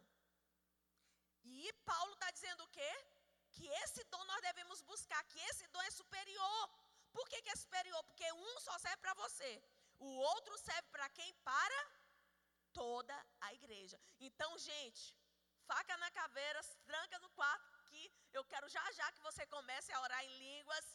E 1.44 1.72
Paulo 1.90 2.12
está 2.14 2.30
dizendo 2.30 2.62
o 2.64 2.72
quê? 2.76 2.92
Que 3.56 3.66
esse 3.82 4.02
dom 4.12 4.24
nós 4.24 4.42
devemos 4.48 4.82
buscar, 4.82 5.22
que 5.24 5.40
esse 5.50 5.66
dom 5.68 5.82
é 5.82 5.90
superior. 5.90 6.64
Por 7.12 7.26
que, 7.30 7.40
que 7.42 7.50
é 7.50 7.56
superior? 7.56 8.02
Porque 8.04 8.30
um 8.32 8.60
só 8.60 8.78
serve 8.78 8.98
para 9.04 9.14
você, 9.14 9.52
o 9.98 10.10
outro 10.32 10.58
serve 10.58 10.88
para 10.94 11.08
quem? 11.10 11.32
Para 11.50 11.80
toda 12.72 13.16
a 13.40 13.54
igreja. 13.54 13.98
Então, 14.20 14.50
gente, 14.58 15.04
faca 15.70 15.96
na 15.96 16.10
caveira, 16.10 16.60
tranca 16.90 17.18
no 17.20 17.30
quarto, 17.30 17.78
que 17.90 18.02
eu 18.32 18.44
quero 18.44 18.68
já 18.68 18.84
já 18.92 19.10
que 19.12 19.22
você 19.28 19.46
comece 19.46 19.90
a 19.92 20.00
orar 20.00 20.22
em 20.24 20.38
línguas, 20.38 20.86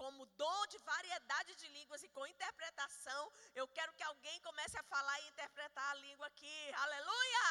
como 0.00 0.26
dom 0.42 0.60
de 0.72 0.78
variedade 0.90 1.52
de 1.60 1.68
línguas 1.76 2.02
e 2.04 2.08
com 2.16 2.32
interpretação. 2.32 3.22
Eu 3.60 3.66
quero 3.76 3.94
que 3.96 4.04
alguém 4.10 4.36
comece 4.48 4.76
a 4.78 4.88
falar 4.94 5.16
e 5.20 5.28
interpretar 5.32 5.88
a 5.90 6.00
língua 6.06 6.26
aqui. 6.32 6.58
Aleluia! 6.84 7.46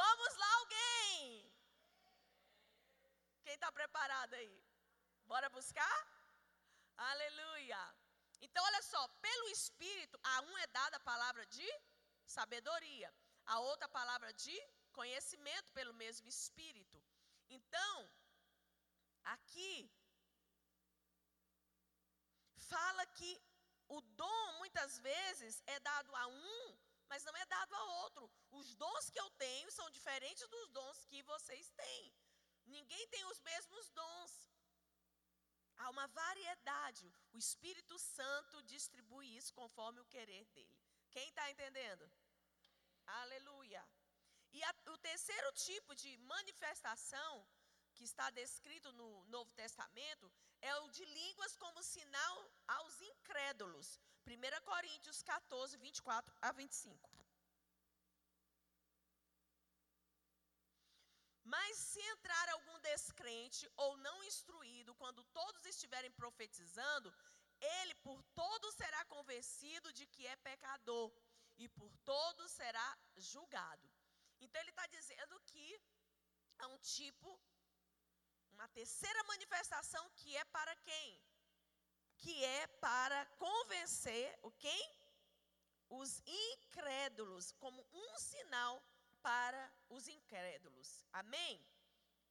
Vamos 0.00 0.32
lá, 0.42 0.50
alguém! 0.60 1.52
Quem 3.44 3.54
está 3.54 3.70
preparado 3.80 4.34
aí? 4.40 4.54
Bora 5.32 5.48
buscar? 5.58 5.98
Aleluia! 7.12 7.82
Então, 8.46 8.62
olha 8.68 8.82
só, 8.82 9.02
pelo 9.26 9.48
Espírito, 9.58 10.20
a 10.34 10.36
um 10.42 10.58
é 10.58 10.66
dada 10.78 10.96
a 10.98 11.06
palavra 11.12 11.46
de 11.56 11.68
sabedoria, 12.36 13.10
a 13.46 13.58
outra 13.70 13.88
palavra 13.88 14.30
de 14.44 14.56
conhecimento 15.00 15.72
pelo 15.72 15.94
mesmo 15.94 16.28
Espírito. 16.28 16.98
Então, 17.58 17.94
aqui 19.36 19.74
fala 22.74 23.04
que 23.18 23.32
o 23.88 24.00
dom 24.22 24.52
muitas 24.62 24.98
vezes 25.10 25.62
é 25.66 25.78
dado 25.90 26.14
a 26.22 26.26
um 26.26 26.78
mas 27.12 27.24
não 27.24 27.36
é 27.36 27.44
dado 27.44 27.74
a 27.74 27.84
outro. 28.04 28.24
Os 28.58 28.74
dons 28.82 29.10
que 29.10 29.20
eu 29.20 29.28
tenho 29.32 29.70
são 29.70 29.88
diferentes 29.96 30.46
dos 30.48 30.68
dons 30.76 31.04
que 31.10 31.22
vocês 31.32 31.66
têm. 31.82 32.04
Ninguém 32.64 33.06
tem 33.08 33.22
os 33.26 33.40
mesmos 33.48 33.90
dons. 33.90 34.32
Há 35.76 35.90
uma 35.90 36.06
variedade. 36.06 37.12
O 37.34 37.38
Espírito 37.38 37.98
Santo 37.98 38.62
distribui 38.62 39.26
isso 39.36 39.52
conforme 39.52 40.00
o 40.00 40.06
querer 40.14 40.46
dele. 40.54 40.78
Quem 41.10 41.28
está 41.28 41.50
entendendo? 41.50 42.10
Aleluia. 43.20 43.84
E 44.54 44.64
a, 44.64 44.74
o 44.94 44.98
terceiro 45.10 45.52
tipo 45.52 45.94
de 45.94 46.16
manifestação 46.34 47.46
que 47.94 48.04
está 48.04 48.30
descrito 48.30 48.90
no 48.92 49.10
Novo 49.26 49.52
Testamento 49.52 50.32
é 50.70 50.74
o 50.76 50.88
de 50.96 51.04
línguas 51.04 51.56
como 51.56 51.82
sinal 51.82 52.36
aos 52.76 53.00
incrédulos. 53.00 54.00
1 54.26 54.64
Coríntios 54.64 55.22
14, 55.22 55.76
24 55.76 56.34
a 56.40 56.52
25. 56.52 57.10
Mas 61.44 61.76
se 61.76 62.00
entrar 62.14 62.48
algum 62.50 62.78
descrente 62.80 63.70
ou 63.76 63.96
não 63.98 64.16
instruído, 64.24 64.94
quando 64.94 65.22
todos 65.38 65.66
estiverem 65.66 66.10
profetizando, 66.12 67.12
ele 67.60 67.94
por 67.96 68.22
todos 68.40 68.74
será 68.74 69.04
convencido 69.06 69.92
de 69.92 70.06
que 70.06 70.26
é 70.26 70.36
pecador, 70.36 71.12
e 71.58 71.68
por 71.68 71.92
todos 72.04 72.50
será 72.50 72.98
julgado. 73.16 73.88
Então 74.40 74.60
ele 74.60 74.70
está 74.70 74.86
dizendo 74.86 75.40
que 75.40 75.80
é 76.58 76.66
um 76.66 76.78
tipo, 76.78 77.40
uma 78.52 78.68
terceira 78.68 79.22
manifestação 79.24 80.08
que 80.16 80.36
é 80.36 80.44
para 80.44 80.74
quem? 80.76 81.20
que 82.22 82.34
é 82.44 82.66
para 82.86 83.20
convencer 83.46 84.26
o 84.42 84.50
quem? 84.64 84.84
Os 86.00 86.10
incrédulos, 86.44 87.52
como 87.62 87.80
um 87.92 88.18
sinal 88.18 88.74
para 89.26 89.62
os 89.96 90.06
incrédulos. 90.16 90.88
Amém? 91.20 91.52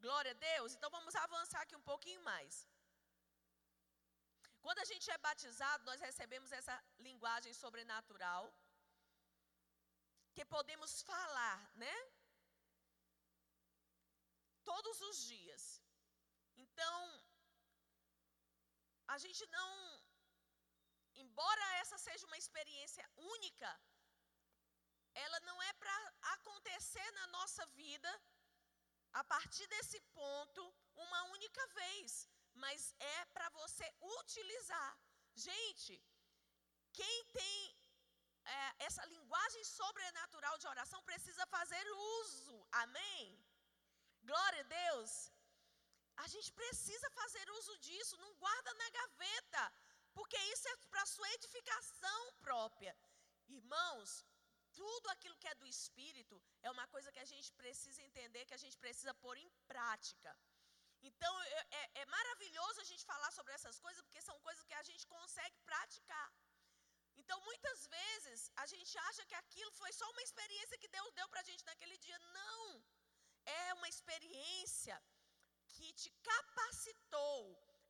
Glória 0.06 0.32
a 0.32 0.40
Deus. 0.52 0.74
Então 0.76 0.90
vamos 0.98 1.16
avançar 1.16 1.62
aqui 1.62 1.76
um 1.76 1.88
pouquinho 1.92 2.22
mais. 2.32 2.54
Quando 4.66 4.80
a 4.80 4.86
gente 4.92 5.12
é 5.12 5.18
batizado, 5.28 5.84
nós 5.90 6.00
recebemos 6.08 6.52
essa 6.60 6.76
linguagem 7.08 7.54
sobrenatural 7.62 8.44
que 10.36 10.46
podemos 10.46 10.92
falar, 11.12 11.60
né? 11.84 11.96
Todos 14.64 15.02
os 15.10 15.18
dias. 15.34 15.64
Então, 16.58 17.24
a 19.08 19.18
gente 19.18 19.46
não, 19.48 19.72
embora 21.16 21.64
essa 21.82 21.98
seja 21.98 22.26
uma 22.28 22.38
experiência 22.38 23.06
única, 23.16 23.70
ela 25.14 25.40
não 25.42 25.62
é 25.62 25.74
para 25.74 26.14
acontecer 26.36 27.12
na 27.12 27.28
nossa 27.28 27.66
vida 27.68 28.12
a 29.14 29.24
partir 29.24 29.68
desse 29.68 30.00
ponto 30.20 30.62
uma 30.96 31.24
única 31.36 31.68
vez, 31.68 32.30
mas 32.54 32.96
é 33.00 33.26
para 33.26 33.50
você 33.50 33.88
utilizar. 34.20 34.98
Gente, 35.36 36.02
quem 36.94 37.26
tem 37.26 37.82
é, 38.46 38.86
essa 38.86 39.04
linguagem 39.06 39.64
sobrenatural 39.64 40.58
de 40.58 40.68
oração 40.68 41.02
precisa 41.04 41.46
fazer 41.48 41.86
uso, 42.22 42.68
amém? 42.72 43.38
Glória 44.24 44.62
a 44.62 44.64
Deus. 44.64 45.32
A 46.24 46.28
gente 46.34 46.52
precisa 46.62 47.08
fazer 47.20 47.46
uso 47.60 47.76
disso, 47.86 48.22
não 48.24 48.34
guarda 48.44 48.74
na 48.82 48.90
gaveta, 49.00 49.64
porque 50.18 50.38
isso 50.54 50.68
é 50.74 50.76
para 50.92 51.06
sua 51.14 51.30
edificação 51.38 52.22
própria. 52.46 52.94
Irmãos, 53.60 54.10
tudo 54.80 55.10
aquilo 55.10 55.38
que 55.42 55.48
é 55.52 55.56
do 55.62 55.68
Espírito 55.76 56.36
é 56.62 56.70
uma 56.76 56.88
coisa 56.94 57.12
que 57.12 57.24
a 57.26 57.30
gente 57.34 57.52
precisa 57.62 58.02
entender, 58.08 58.46
que 58.46 58.58
a 58.60 58.64
gente 58.64 58.78
precisa 58.78 59.14
pôr 59.24 59.36
em 59.38 59.50
prática. 59.72 60.32
Então, 61.10 61.34
é, 61.42 61.68
é, 61.80 61.84
é 62.02 62.06
maravilhoso 62.06 62.80
a 62.82 62.90
gente 62.92 63.04
falar 63.12 63.32
sobre 63.38 63.54
essas 63.54 63.80
coisas, 63.80 64.04
porque 64.04 64.22
são 64.22 64.38
coisas 64.48 64.64
que 64.70 64.76
a 64.82 64.84
gente 64.84 65.08
consegue 65.08 65.58
praticar. 65.72 66.30
Então, 67.22 67.40
muitas 67.50 67.80
vezes, 67.88 68.52
a 68.56 68.66
gente 68.74 68.94
acha 69.10 69.26
que 69.26 69.36
aquilo 69.44 69.72
foi 69.72 69.92
só 70.00 70.08
uma 70.12 70.22
experiência 70.28 70.78
que 70.78 70.94
Deus 70.98 71.12
deu 71.14 71.28
para 71.30 71.42
a 71.42 71.48
gente 71.50 71.66
naquele 71.66 71.98
dia. 71.98 72.20
Não! 72.20 72.84
É 73.46 73.74
uma 73.74 73.90
experiência 73.90 74.96
que 75.82 75.92
te 76.02 76.10
capacitou 76.32 77.38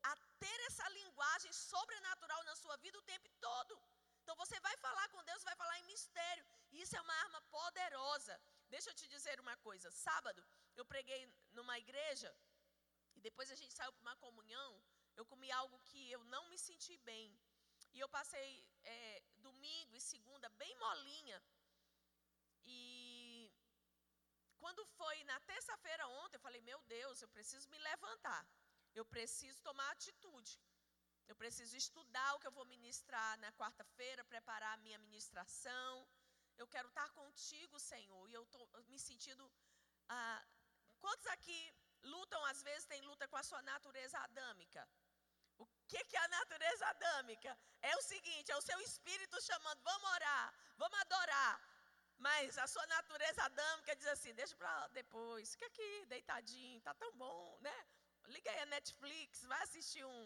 a 0.10 0.14
ter 0.44 0.60
essa 0.68 0.88
linguagem 1.00 1.52
sobrenatural 1.52 2.42
na 2.50 2.56
sua 2.62 2.78
vida 2.84 2.98
o 2.98 3.10
tempo 3.14 3.30
todo. 3.48 3.76
Então 4.22 4.36
você 4.44 4.58
vai 4.68 4.76
falar 4.86 5.08
com 5.14 5.24
Deus, 5.30 5.44
vai 5.50 5.56
falar 5.62 5.78
em 5.80 5.90
mistério. 5.94 6.46
Isso 6.84 6.96
é 6.96 7.02
uma 7.02 7.18
arma 7.26 7.42
poderosa. 7.58 8.36
Deixa 8.74 8.90
eu 8.90 8.98
te 9.00 9.08
dizer 9.16 9.38
uma 9.46 9.56
coisa. 9.68 9.92
Sábado 9.92 10.42
eu 10.80 10.86
preguei 10.94 11.22
numa 11.58 11.78
igreja 11.84 12.32
e 13.18 13.20
depois 13.28 13.52
a 13.52 13.60
gente 13.62 13.74
saiu 13.74 13.94
para 13.94 14.06
uma 14.08 14.16
comunhão. 14.26 14.72
Eu 15.20 15.26
comi 15.32 15.52
algo 15.62 15.78
que 15.90 16.02
eu 16.16 16.24
não 16.36 16.44
me 16.52 16.58
senti 16.68 16.96
bem. 17.12 17.28
E 17.94 18.00
eu 18.00 18.08
passei 18.18 18.50
é, 18.84 19.22
domingo 19.48 19.96
e 19.98 20.08
segunda 20.14 20.48
bem 20.62 20.74
molinha. 20.86 21.40
E 22.64 22.80
quando 24.62 24.84
foi 24.98 25.18
na 25.32 25.40
terça-feira 25.52 26.08
ontem, 26.22 26.38
eu 26.38 26.46
falei: 26.48 26.62
Meu 26.62 26.80
Deus, 26.98 27.22
eu 27.22 27.30
preciso 27.36 27.68
me 27.74 27.80
levantar. 27.90 28.42
Eu 29.00 29.06
preciso 29.14 29.60
tomar 29.68 29.90
atitude. 29.92 30.54
Eu 31.30 31.36
preciso 31.42 31.76
estudar 31.84 32.30
o 32.34 32.40
que 32.40 32.48
eu 32.50 32.58
vou 32.58 32.66
ministrar 32.76 33.32
na 33.44 33.52
quarta-feira, 33.60 34.32
preparar 34.34 34.74
a 34.74 34.82
minha 34.86 35.00
ministração. 35.06 35.94
Eu 36.62 36.68
quero 36.74 36.90
estar 36.90 37.10
contigo, 37.20 37.80
Senhor. 37.92 38.24
E 38.30 38.34
eu 38.40 38.44
estou 38.44 38.64
me 38.92 39.00
sentindo. 39.00 39.46
Ah, 40.10 40.42
quantos 41.00 41.28
aqui 41.36 41.60
lutam, 42.04 42.44
às 42.52 42.62
vezes, 42.62 42.86
tem 42.86 43.02
luta 43.10 43.28
com 43.28 43.38
a 43.38 43.48
sua 43.50 43.62
natureza 43.62 44.18
adâmica? 44.20 44.88
O 45.58 45.66
que, 45.88 46.04
que 46.10 46.18
é 46.18 46.24
a 46.24 46.34
natureza 46.40 46.86
adâmica? 46.88 47.58
É 47.82 47.96
o 47.96 48.02
seguinte: 48.02 48.52
é 48.52 48.58
o 48.58 48.68
seu 48.70 48.80
espírito 48.82 49.42
chamando, 49.50 49.82
vamos 49.82 50.10
orar, 50.18 50.54
vamos 50.78 51.00
adorar. 51.00 51.71
Mas 52.28 52.58
a 52.64 52.68
sua 52.74 52.86
natureza 52.96 53.44
adâmica 53.50 53.96
diz 53.96 54.08
assim: 54.14 54.34
deixa 54.40 54.56
para 54.56 54.88
depois, 55.00 55.54
fica 55.54 55.66
aqui 55.72 56.06
deitadinho, 56.14 56.80
tá 56.88 56.94
tão 56.94 57.12
bom, 57.24 57.58
né? 57.68 57.78
Liga 58.36 58.50
aí 58.52 58.60
a 58.60 58.72
Netflix, 58.78 59.44
vai 59.52 59.62
assistir 59.64 60.04
um, 60.06 60.24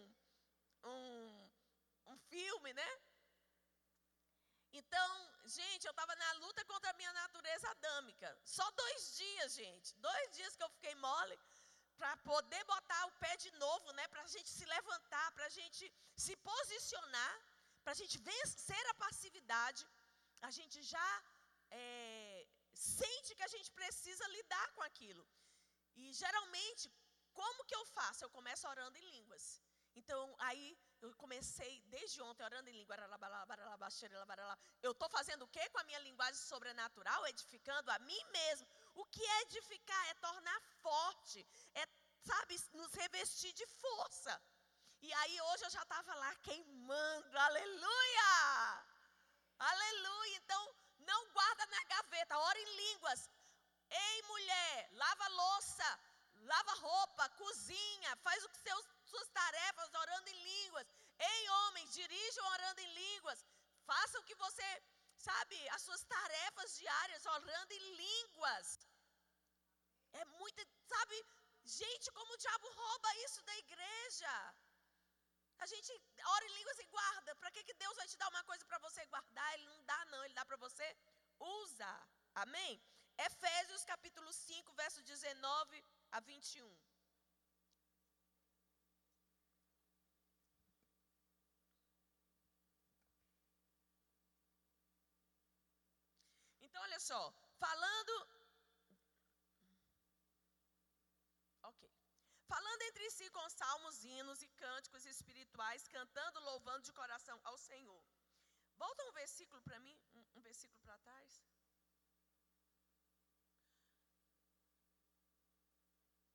um, 0.84 1.50
um 2.12 2.16
filme, 2.32 2.72
né? 2.80 2.90
Então, 4.80 5.10
gente, 5.58 5.86
eu 5.86 5.94
estava 5.94 6.14
na 6.16 6.32
luta 6.42 6.62
contra 6.66 6.90
a 6.90 6.98
minha 7.00 7.12
natureza 7.20 7.70
adâmica. 7.70 8.28
Só 8.44 8.66
dois 8.82 9.16
dias, 9.16 9.54
gente. 9.54 9.94
Dois 10.08 10.26
dias 10.36 10.54
que 10.54 10.64
eu 10.66 10.74
fiquei 10.76 10.94
mole 10.96 11.38
para 11.96 12.14
poder 12.32 12.62
botar 12.64 13.02
o 13.06 13.12
pé 13.22 13.32
de 13.44 13.50
novo, 13.52 13.90
né? 13.92 14.06
Para 14.08 14.22
a 14.26 14.32
gente 14.34 14.50
se 14.58 14.66
levantar, 14.66 15.26
para 15.32 15.46
a 15.46 15.54
gente 15.60 15.90
se 16.24 16.36
posicionar, 16.50 17.34
para 17.82 17.92
a 17.92 17.98
gente 18.02 18.18
vencer 18.18 18.84
a 18.90 18.94
passividade. 19.06 19.86
A 20.42 20.50
gente 20.58 20.78
já 20.82 21.08
é, 21.70 22.46
sente 22.72 23.34
que 23.34 23.42
a 23.42 23.48
gente 23.48 23.70
precisa 23.72 24.26
lidar 24.28 24.68
com 24.72 24.82
aquilo. 24.82 25.26
E 25.94 26.12
geralmente, 26.12 26.92
como 27.32 27.64
que 27.64 27.74
eu 27.74 27.84
faço? 27.86 28.24
Eu 28.24 28.30
começo 28.30 28.68
orando 28.68 28.98
em 28.98 29.10
línguas. 29.10 29.62
Então, 29.94 30.22
aí 30.38 30.78
eu 31.00 31.14
comecei 31.16 31.80
desde 31.94 32.20
ontem 32.20 32.44
orando 32.44 32.68
em 32.68 32.78
língua. 32.80 32.96
Eu 34.82 34.92
estou 34.92 35.08
fazendo 35.08 35.42
o 35.42 35.48
que 35.48 35.68
com 35.70 35.78
a 35.78 35.84
minha 35.84 35.98
linguagem 36.00 36.40
sobrenatural? 36.40 37.26
Edificando 37.26 37.90
a 37.90 37.98
mim 38.00 38.24
mesmo. 38.30 38.66
O 38.94 39.04
que 39.06 39.24
é 39.24 39.42
edificar? 39.42 40.08
É 40.10 40.14
tornar 40.14 40.60
forte. 40.82 41.46
É, 41.74 41.86
sabe, 42.30 42.60
nos 42.74 42.92
revestir 42.92 43.52
de 43.54 43.66
força. 43.66 44.42
E 45.00 45.12
aí 45.12 45.40
hoje 45.40 45.64
eu 45.64 45.70
já 45.70 45.82
estava 45.82 46.14
lá 46.14 46.34
queimando. 46.36 47.38
Aleluia! 47.38 48.86
Aleluia! 49.58 50.36
Então, 50.36 50.74
não 51.06 51.20
guarda 51.30 51.66
na 51.66 51.82
gaveta, 51.84 52.38
ora 52.38 52.58
em 52.58 52.76
línguas. 52.76 53.30
Ei, 53.90 54.22
mulher, 54.22 54.88
lava 54.92 55.28
louça, 55.28 55.88
lava 56.52 56.74
roupa, 56.74 57.28
cozinha, 57.30 58.16
faz 58.16 58.44
o 58.44 58.48
que 58.48 58.58
seus, 58.58 58.86
suas 59.04 59.28
tarefas 59.28 59.94
orando 59.94 60.28
em 60.30 60.42
línguas. 60.44 60.86
Ei, 61.18 61.48
homens, 61.50 61.94
dirijam 61.94 62.46
orando 62.46 62.80
em 62.80 62.92
línguas. 62.94 63.44
Faça 63.86 64.18
o 64.18 64.24
que 64.24 64.34
você, 64.34 64.68
sabe, 65.16 65.68
as 65.70 65.82
suas 65.82 66.02
tarefas 66.04 66.76
diárias 66.76 67.26
orando 67.26 67.72
em 67.72 67.96
línguas. 67.96 68.78
É 70.12 70.24
muito, 70.24 70.60
sabe, 70.88 71.16
gente, 71.64 72.10
como 72.12 72.32
o 72.32 72.38
diabo 72.38 72.68
rouba 72.70 73.16
isso 73.26 73.42
da 73.42 73.56
igreja. 73.56 74.54
A 75.58 75.66
gente 75.66 75.92
ora 76.34 76.44
em 76.46 76.54
línguas 76.58 76.78
e 76.78 76.86
guarda. 76.86 77.36
Para 77.36 77.50
que, 77.50 77.64
que 77.64 77.74
Deus 77.74 77.96
vai 77.96 78.06
te 78.08 78.16
dar 78.16 78.28
uma 78.28 78.44
coisa 78.44 78.64
para 78.64 78.78
você 78.78 79.04
guardar? 79.06 79.54
Ele 79.54 79.66
não 79.66 79.84
dá, 79.84 80.04
não. 80.06 80.24
Ele 80.24 80.34
dá 80.34 80.44
para 80.44 80.56
você 80.56 80.96
usar. 81.38 82.08
Amém? 82.34 82.82
Efésios 83.18 83.84
capítulo 83.84 84.30
5, 84.32 84.72
verso 84.74 85.02
19 85.02 85.84
a 86.12 86.20
21. 86.20 86.76
Então, 96.60 96.82
olha 96.82 97.00
só, 97.00 97.32
falando 97.58 98.28
falando 102.76 102.90
entre 102.90 103.10
si 103.10 103.28
com 103.30 103.48
salmos, 103.48 104.04
hinos 104.04 104.42
e 104.42 104.48
cânticos 104.62 105.04
espirituais, 105.06 105.88
cantando, 105.88 106.40
louvando 106.40 106.82
de 106.84 106.92
coração 106.92 107.38
ao 107.44 107.56
Senhor. 107.56 108.02
Volta 108.76 109.04
um 109.04 109.12
versículo 109.12 109.62
para 109.62 109.78
mim, 109.80 109.98
um, 110.14 110.24
um 110.36 110.40
versículo 110.42 110.78
para 110.82 110.98
trás. 110.98 111.42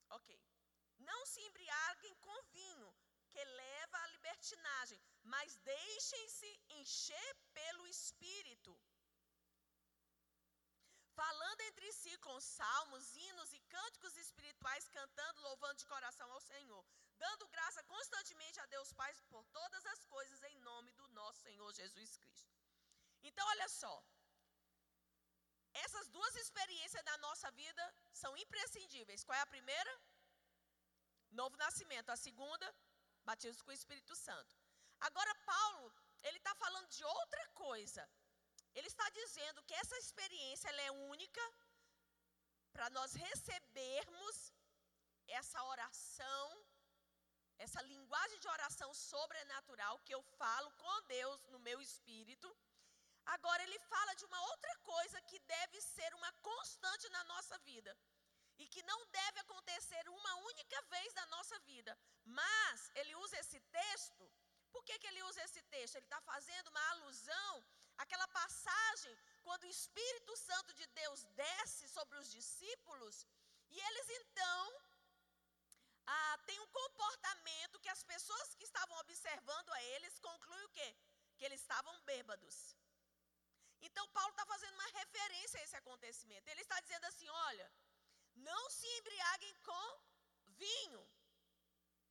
Ok. 0.09 0.39
Não 0.97 1.25
se 1.27 1.41
embriaguem 1.41 2.15
com 2.15 2.43
vinho, 2.53 2.91
que 3.29 3.43
leva 3.43 3.97
à 3.99 4.07
libertinagem, 4.07 4.99
mas 5.23 5.55
deixem-se 5.57 6.59
encher 6.69 7.35
pelo 7.53 7.87
Espírito 7.87 8.77
falando 11.21 11.61
entre 11.69 11.87
si 12.01 12.13
com 12.25 12.35
salmos, 12.39 13.05
hinos 13.23 13.49
e 13.57 13.59
cânticos 13.75 14.15
espirituais, 14.23 14.87
cantando, 14.97 15.41
louvando 15.47 15.79
de 15.81 15.89
coração 15.93 16.27
ao 16.31 16.41
Senhor, 16.51 16.83
dando 17.23 17.51
graça 17.55 17.81
constantemente 17.93 18.59
a 18.59 18.65
Deus 18.75 18.91
Pai 18.99 19.11
por 19.33 19.43
todas 19.57 19.83
as 19.93 20.01
coisas 20.15 20.41
em 20.49 20.57
nome 20.69 20.91
do 20.99 21.07
nosso 21.19 21.39
Senhor 21.47 21.69
Jesus 21.81 22.17
Cristo. 22.23 22.55
Então, 23.29 23.45
olha 23.53 23.69
só. 23.81 23.95
Essas 25.85 26.07
duas 26.15 26.35
experiências 26.43 27.03
da 27.09 27.17
nossa 27.25 27.49
vida 27.51 27.83
são 28.21 28.31
imprescindíveis. 28.45 29.23
Qual 29.23 29.37
é 29.37 29.41
a 29.41 29.53
primeira? 29.55 29.93
Novo 31.41 31.55
nascimento. 31.65 32.09
A 32.09 32.17
segunda, 32.17 32.67
batismo 33.29 33.63
com 33.63 33.71
o 33.71 33.79
Espírito 33.81 34.15
Santo. 34.15 34.53
Agora, 35.09 35.33
Paulo, 35.53 35.93
ele 36.23 36.39
está 36.41 36.53
falando 36.55 36.89
de 36.97 37.03
outra 37.03 37.47
coisa. 37.65 38.03
Ele 38.75 38.87
está 38.87 39.07
dizendo 39.09 39.63
que 39.63 39.73
essa 39.73 39.97
experiência 39.97 40.69
ela 40.69 40.81
é 40.81 40.91
única 40.91 41.41
para 42.73 42.89
nós 42.97 43.13
recebermos 43.13 44.53
essa 45.27 45.61
oração, 45.63 46.45
essa 47.57 47.81
linguagem 47.81 48.39
de 48.39 48.47
oração 48.47 48.93
sobrenatural 48.93 49.99
que 49.99 50.13
eu 50.13 50.21
falo 50.39 50.71
com 50.83 51.01
Deus 51.03 51.43
no 51.53 51.59
meu 51.59 51.81
espírito. 51.81 52.49
Agora 53.25 53.61
ele 53.63 53.79
fala 53.79 54.13
de 54.15 54.25
uma 54.25 54.41
outra 54.51 54.75
coisa 54.77 55.21
que 55.29 55.39
deve 55.39 55.81
ser 55.81 56.13
uma 56.15 56.31
constante 56.49 57.07
na 57.09 57.23
nossa 57.25 57.57
vida 57.59 57.95
e 58.57 58.67
que 58.67 58.83
não 58.83 59.05
deve 59.07 59.39
acontecer 59.39 60.03
uma 60.09 60.35
única 60.51 60.81
vez 60.93 61.13
na 61.13 61.25
nossa 61.27 61.59
vida. 61.59 61.97
Mas 62.23 62.91
ele 62.95 63.15
usa 63.15 63.37
esse 63.39 63.59
texto. 63.59 64.31
Por 64.71 64.83
que, 64.83 64.97
que 64.99 65.07
ele 65.07 65.23
usa 65.23 65.43
esse 65.43 65.61
texto? 65.63 65.95
Ele 65.95 66.05
está 66.05 66.21
fazendo 66.21 66.67
uma 66.69 66.89
alusão 66.91 67.65
aquela 68.03 68.27
passagem 68.39 69.13
quando 69.45 69.63
o 69.63 69.73
Espírito 69.77 70.35
Santo 70.37 70.73
de 70.79 70.85
Deus 71.01 71.23
desce 71.43 71.87
sobre 71.89 72.17
os 72.21 72.29
discípulos 72.37 73.25
e 73.69 73.79
eles 73.79 74.09
então 74.19 74.81
ah, 76.05 76.37
têm 76.45 76.59
um 76.59 76.67
comportamento 76.67 77.79
que 77.79 77.89
as 77.89 78.03
pessoas 78.03 78.55
que 78.55 78.65
estavam 78.65 78.97
observando 78.99 79.71
a 79.71 79.83
eles 79.93 80.19
concluem 80.19 80.65
o 80.65 80.73
quê? 80.77 80.89
Que 81.37 81.45
eles 81.45 81.61
estavam 81.61 81.93
bêbados. 82.01 82.75
Então 83.81 84.07
Paulo 84.09 84.31
está 84.31 84.45
fazendo 84.45 84.73
uma 84.73 84.89
referência 84.99 85.59
a 85.59 85.63
esse 85.63 85.75
acontecimento. 85.75 86.47
Ele 86.47 86.61
está 86.61 86.79
dizendo 86.81 87.05
assim: 87.05 87.29
olha, 87.29 87.71
não 88.35 88.69
se 88.69 88.87
embriaguem 88.97 89.55
com 89.69 90.01
vinho. 90.47 91.07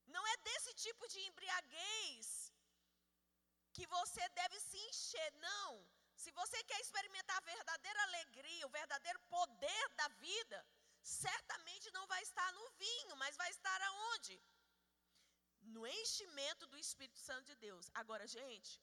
Não 0.07 0.27
é 0.27 0.37
desse 0.39 0.75
tipo 0.75 1.07
de 1.09 1.21
embriaguez 1.21 2.50
que 3.73 3.87
você 3.87 4.29
deve 4.41 4.59
se 4.61 4.79
encher. 4.89 5.33
Não. 5.49 5.87
Se 6.23 6.31
você 6.33 6.63
quer 6.65 6.81
experimentar 6.81 7.37
a 7.39 7.49
verdadeira 7.55 8.03
alegria, 8.03 8.67
o 8.67 8.77
verdadeiro 8.81 9.21
poder 9.37 9.89
da 10.01 10.09
vida, 10.27 10.59
certamente 11.03 11.91
não 11.93 12.07
vai 12.07 12.23
estar 12.23 12.53
no 12.53 12.69
vinho, 12.85 13.17
mas 13.17 13.37
vai 13.37 13.51
estar 13.51 13.81
aonde? 13.83 14.43
No 15.63 15.87
enchimento 15.87 16.67
do 16.67 16.79
Espírito 16.79 17.19
Santo 17.19 17.47
de 17.47 17.55
Deus. 17.67 17.91
Agora, 17.95 18.27
gente, 18.27 18.81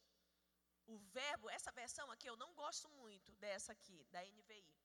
o 0.88 0.97
verbo, 1.19 1.49
essa 1.49 1.71
versão 1.71 2.09
aqui, 2.11 2.27
eu 2.29 2.38
não 2.38 2.53
gosto 2.53 2.89
muito 2.89 3.31
dessa 3.33 3.71
aqui, 3.73 4.03
da 4.05 4.21
NVI. 4.23 4.75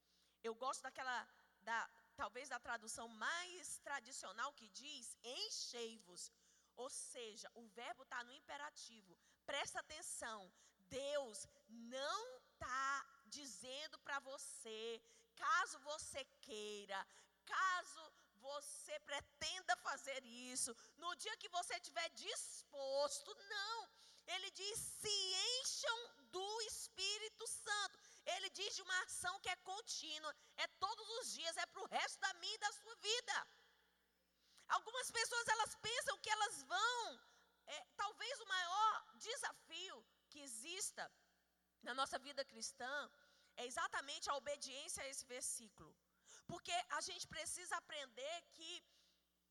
Eu 0.42 0.54
gosto 0.54 0.82
daquela, 0.82 1.16
da, 1.60 1.90
talvez 2.16 2.48
da 2.48 2.58
tradução 2.58 3.06
mais 3.08 3.78
tradicional 3.78 4.52
que 4.52 4.68
diz 4.68 5.16
enchei-vos. 5.22 6.30
Ou 6.76 6.90
seja, 6.90 7.50
o 7.54 7.64
verbo 7.68 8.02
está 8.02 8.24
no 8.24 8.32
imperativo. 8.32 9.16
Presta 9.46 9.80
atenção. 9.80 10.52
Deus 10.88 11.46
não 11.68 12.38
está 12.38 13.06
dizendo 13.26 13.98
para 14.00 14.18
você, 14.20 15.00
caso 15.36 15.78
você 15.80 16.24
queira, 16.42 17.06
caso 17.46 18.12
você 18.40 18.98
pretenda 19.00 19.76
fazer 19.76 20.24
isso, 20.24 20.76
no 20.98 21.14
dia 21.16 21.36
que 21.36 21.48
você 21.48 21.74
estiver 21.76 22.08
disposto, 22.10 23.34
não. 23.48 23.88
Ele 24.26 24.50
diz: 24.50 24.78
se 24.78 25.16
encham 25.60 25.98
do 26.30 26.60
Espírito 26.62 27.46
Santo. 27.46 27.98
Ele 28.24 28.50
diz 28.50 28.76
de 28.76 28.82
uma 28.82 29.02
ação 29.02 29.38
que 29.40 29.48
é 29.48 29.56
contínua, 29.56 30.34
é 30.56 30.66
todos 30.84 31.08
os 31.18 31.32
dias, 31.32 31.56
é 31.56 31.66
para 31.66 31.82
o 31.82 31.86
resto 31.86 32.20
da 32.20 32.32
minha 32.34 32.54
e 32.54 32.58
da 32.58 32.72
sua 32.72 32.94
vida. 32.96 33.46
Algumas 34.68 35.10
pessoas 35.10 35.48
elas 35.48 35.74
pensam 35.76 36.18
que 36.18 36.30
elas 36.30 36.62
vão, 36.62 37.20
é, 37.66 37.84
talvez 37.96 38.40
o 38.40 38.46
maior 38.46 39.04
desafio 39.16 40.06
que 40.30 40.40
exista 40.40 41.10
na 41.82 41.94
nossa 41.94 42.18
vida 42.18 42.44
cristã 42.44 43.10
é 43.56 43.66
exatamente 43.66 44.28
a 44.30 44.36
obediência 44.36 45.02
a 45.02 45.08
esse 45.08 45.24
versículo. 45.26 45.94
Porque 46.46 46.72
a 46.90 47.00
gente 47.00 47.26
precisa 47.26 47.76
aprender 47.76 48.42
que 48.54 48.84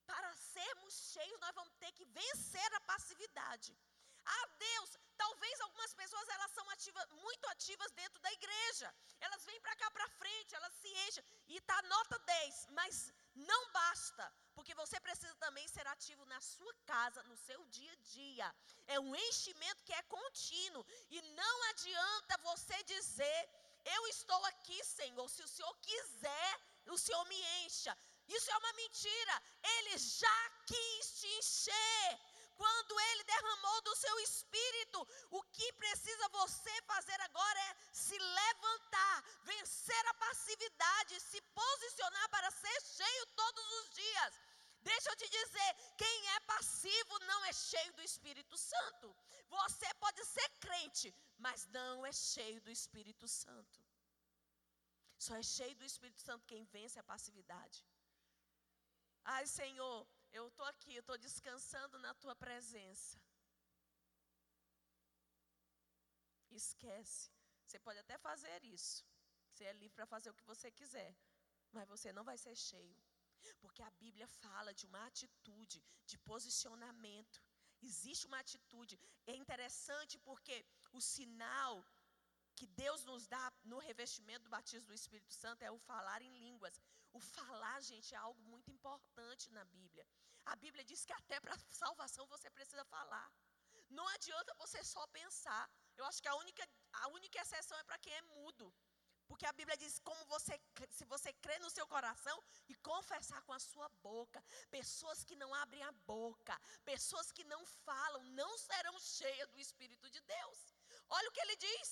para 0.05 0.33
sermos 0.35 0.93
cheios 1.13 1.39
nós 1.39 1.55
vamos 1.55 1.73
ter 1.75 1.91
que 1.93 2.05
vencer 2.05 2.73
a 2.75 2.81
passividade. 2.81 3.77
Ah, 4.25 4.47
Deus, 4.57 4.97
talvez 5.17 5.61
algumas 5.61 5.93
pessoas 5.93 6.27
elas 6.29 6.51
são 6.51 6.69
ativas, 6.69 7.09
muito 7.11 7.45
ativas 7.47 7.91
dentro 7.91 8.19
da 8.21 8.31
igreja. 8.31 8.93
Elas 9.19 9.43
vêm 9.45 9.59
para 9.61 9.75
cá 9.75 9.89
para 9.91 10.07
frente, 10.09 10.55
elas 10.55 10.73
se 10.75 10.89
enchem 11.07 11.23
e 11.47 11.57
está 11.57 11.81
nota 11.83 12.19
10, 12.19 12.67
mas 12.71 13.13
não 13.35 13.71
basta, 13.71 14.31
porque 14.53 14.73
você 14.75 14.99
precisa 14.99 15.33
também 15.35 15.67
ser 15.67 15.85
ativo 15.87 16.25
na 16.25 16.39
sua 16.41 16.73
casa, 16.85 17.23
no 17.23 17.37
seu 17.37 17.63
dia 17.65 17.91
a 17.91 18.03
dia. 18.13 18.55
É 18.87 18.99
um 18.99 19.15
enchimento 19.15 19.83
que 19.83 19.93
é 19.93 20.01
contínuo 20.03 20.85
e 21.09 21.21
não 21.21 21.63
adianta 21.69 22.37
você 22.49 22.83
dizer: 22.83 23.49
"Eu 23.85 24.07
estou 24.07 24.45
aqui, 24.45 24.83
Senhor, 24.83 25.27
se 25.29 25.43
o 25.43 25.47
Senhor 25.47 25.75
quiser, 25.77 26.59
o 26.87 26.97
Senhor 26.97 27.23
me 27.25 27.41
encha". 27.65 27.97
Isso 28.27 28.49
é 28.49 28.57
uma 28.57 28.73
mentira. 28.73 29.43
Ele 29.75 29.97
já 29.97 30.49
quis 30.65 31.19
te 31.19 31.27
encher 31.39 32.19
quando 32.61 32.99
Ele 33.07 33.23
derramou 33.23 33.81
do 33.81 33.95
seu 33.95 34.15
espírito, 34.19 34.99
o 35.31 35.41
que 35.55 35.67
precisa 35.83 36.29
você 36.39 36.73
fazer 36.83 37.19
agora 37.21 37.59
é 37.69 37.75
se 37.91 38.17
levantar, 38.17 39.17
vencer 39.51 40.05
a 40.07 40.13
passividade, 40.25 41.19
se 41.21 41.41
posicionar 41.61 42.29
para 42.29 42.51
ser 42.51 42.79
cheio 42.97 43.25
todos 43.41 43.65
os 43.79 43.89
dias. 44.01 44.33
Deixa 44.89 45.09
eu 45.09 45.15
te 45.21 45.27
dizer, 45.39 45.71
quem 45.97 46.29
é 46.35 46.39
passivo 46.41 47.19
não 47.31 47.39
é 47.45 47.53
cheio 47.53 47.93
do 47.93 48.03
Espírito 48.09 48.55
Santo. 48.57 49.07
Você 49.57 49.89
pode 49.95 50.23
ser 50.25 50.49
crente, 50.65 51.13
mas 51.39 51.67
não 51.79 52.05
é 52.05 52.11
cheio 52.11 52.61
do 52.61 52.71
Espírito 52.79 53.27
Santo. 53.27 53.79
Só 55.17 55.35
é 55.35 55.43
cheio 55.57 55.75
do 55.81 55.85
Espírito 55.91 56.21
Santo 56.21 56.49
quem 56.51 56.63
vence 56.75 56.99
a 56.99 57.09
passividade. 57.11 57.79
Ai, 59.23 59.45
Senhor, 59.47 60.07
eu 60.31 60.47
estou 60.47 60.65
aqui, 60.65 60.95
eu 60.95 61.01
estou 61.01 61.17
descansando 61.17 61.97
na 61.99 62.13
tua 62.13 62.35
presença. 62.35 63.19
Esquece. 66.49 67.29
Você 67.65 67.79
pode 67.79 67.99
até 67.99 68.17
fazer 68.17 68.63
isso. 68.63 69.05
Você 69.49 69.63
é 69.65 69.73
livre 69.73 69.95
para 69.95 70.11
fazer 70.13 70.29
o 70.29 70.37
que 70.39 70.51
você 70.53 70.69
quiser. 70.79 71.11
Mas 71.71 71.87
você 71.87 72.11
não 72.11 72.23
vai 72.23 72.37
ser 72.37 72.55
cheio. 72.55 72.97
Porque 73.61 73.81
a 73.81 73.91
Bíblia 73.91 74.27
fala 74.27 74.73
de 74.73 74.85
uma 74.85 75.05
atitude, 75.05 75.83
de 76.05 76.17
posicionamento. 76.31 77.41
Existe 77.81 78.27
uma 78.27 78.39
atitude. 78.39 78.99
É 79.25 79.35
interessante 79.35 80.19
porque 80.19 80.65
o 80.91 81.01
sinal 81.01 81.85
que 82.61 82.67
Deus 82.85 83.03
nos 83.09 83.23
dá 83.33 83.45
no 83.71 83.77
revestimento 83.87 84.43
do 84.45 84.53
batismo 84.55 84.87
do 84.89 84.99
Espírito 85.01 85.33
Santo 85.43 85.63
é 85.67 85.71
o 85.75 85.79
falar 85.91 86.19
em 86.27 86.33
línguas. 86.43 86.75
O 87.17 87.19
falar, 87.19 87.77
gente, 87.91 88.09
é 88.13 88.19
algo 88.27 88.41
muito 88.51 88.69
importante 88.75 89.45
na 89.57 89.63
Bíblia. 89.77 90.05
A 90.51 90.55
Bíblia 90.63 90.83
diz 90.89 91.03
que 91.07 91.15
até 91.21 91.39
para 91.39 91.57
salvação 91.83 92.25
você 92.33 92.49
precisa 92.57 92.85
falar. 92.95 93.27
Não 93.97 94.07
adianta 94.09 94.59
você 94.63 94.79
só 94.83 95.03
pensar. 95.07 95.63
Eu 95.97 96.05
acho 96.09 96.21
que 96.21 96.31
a 96.33 96.35
única, 96.43 96.63
a 97.03 97.07
única 97.17 97.39
exceção 97.43 97.79
é 97.79 97.83
para 97.83 97.97
quem 98.03 98.13
é 98.13 98.21
mudo. 98.35 98.67
Porque 99.29 99.47
a 99.47 99.53
Bíblia 99.59 99.77
diz 99.83 99.97
como 100.09 100.23
você, 100.35 100.53
se 100.97 101.05
você 101.13 101.33
crê 101.45 101.57
no 101.65 101.73
seu 101.77 101.87
coração 101.87 102.37
e 102.69 102.75
confessar 102.91 103.41
com 103.47 103.53
a 103.53 103.65
sua 103.71 103.89
boca, 104.09 104.39
pessoas 104.69 105.23
que 105.23 105.35
não 105.43 105.51
abrem 105.63 105.81
a 105.81 105.91
boca, 106.13 106.55
pessoas 106.93 107.31
que 107.31 107.43
não 107.55 107.65
falam, 107.87 108.23
não 108.41 108.51
serão 108.67 108.95
cheias 108.99 109.49
do 109.49 109.59
Espírito 109.67 110.07
de 110.15 110.21
Deus. 110.35 110.59
Olha 111.09 111.29
o 111.29 111.31
que 111.31 111.43
ele 111.45 111.57
diz. 111.67 111.89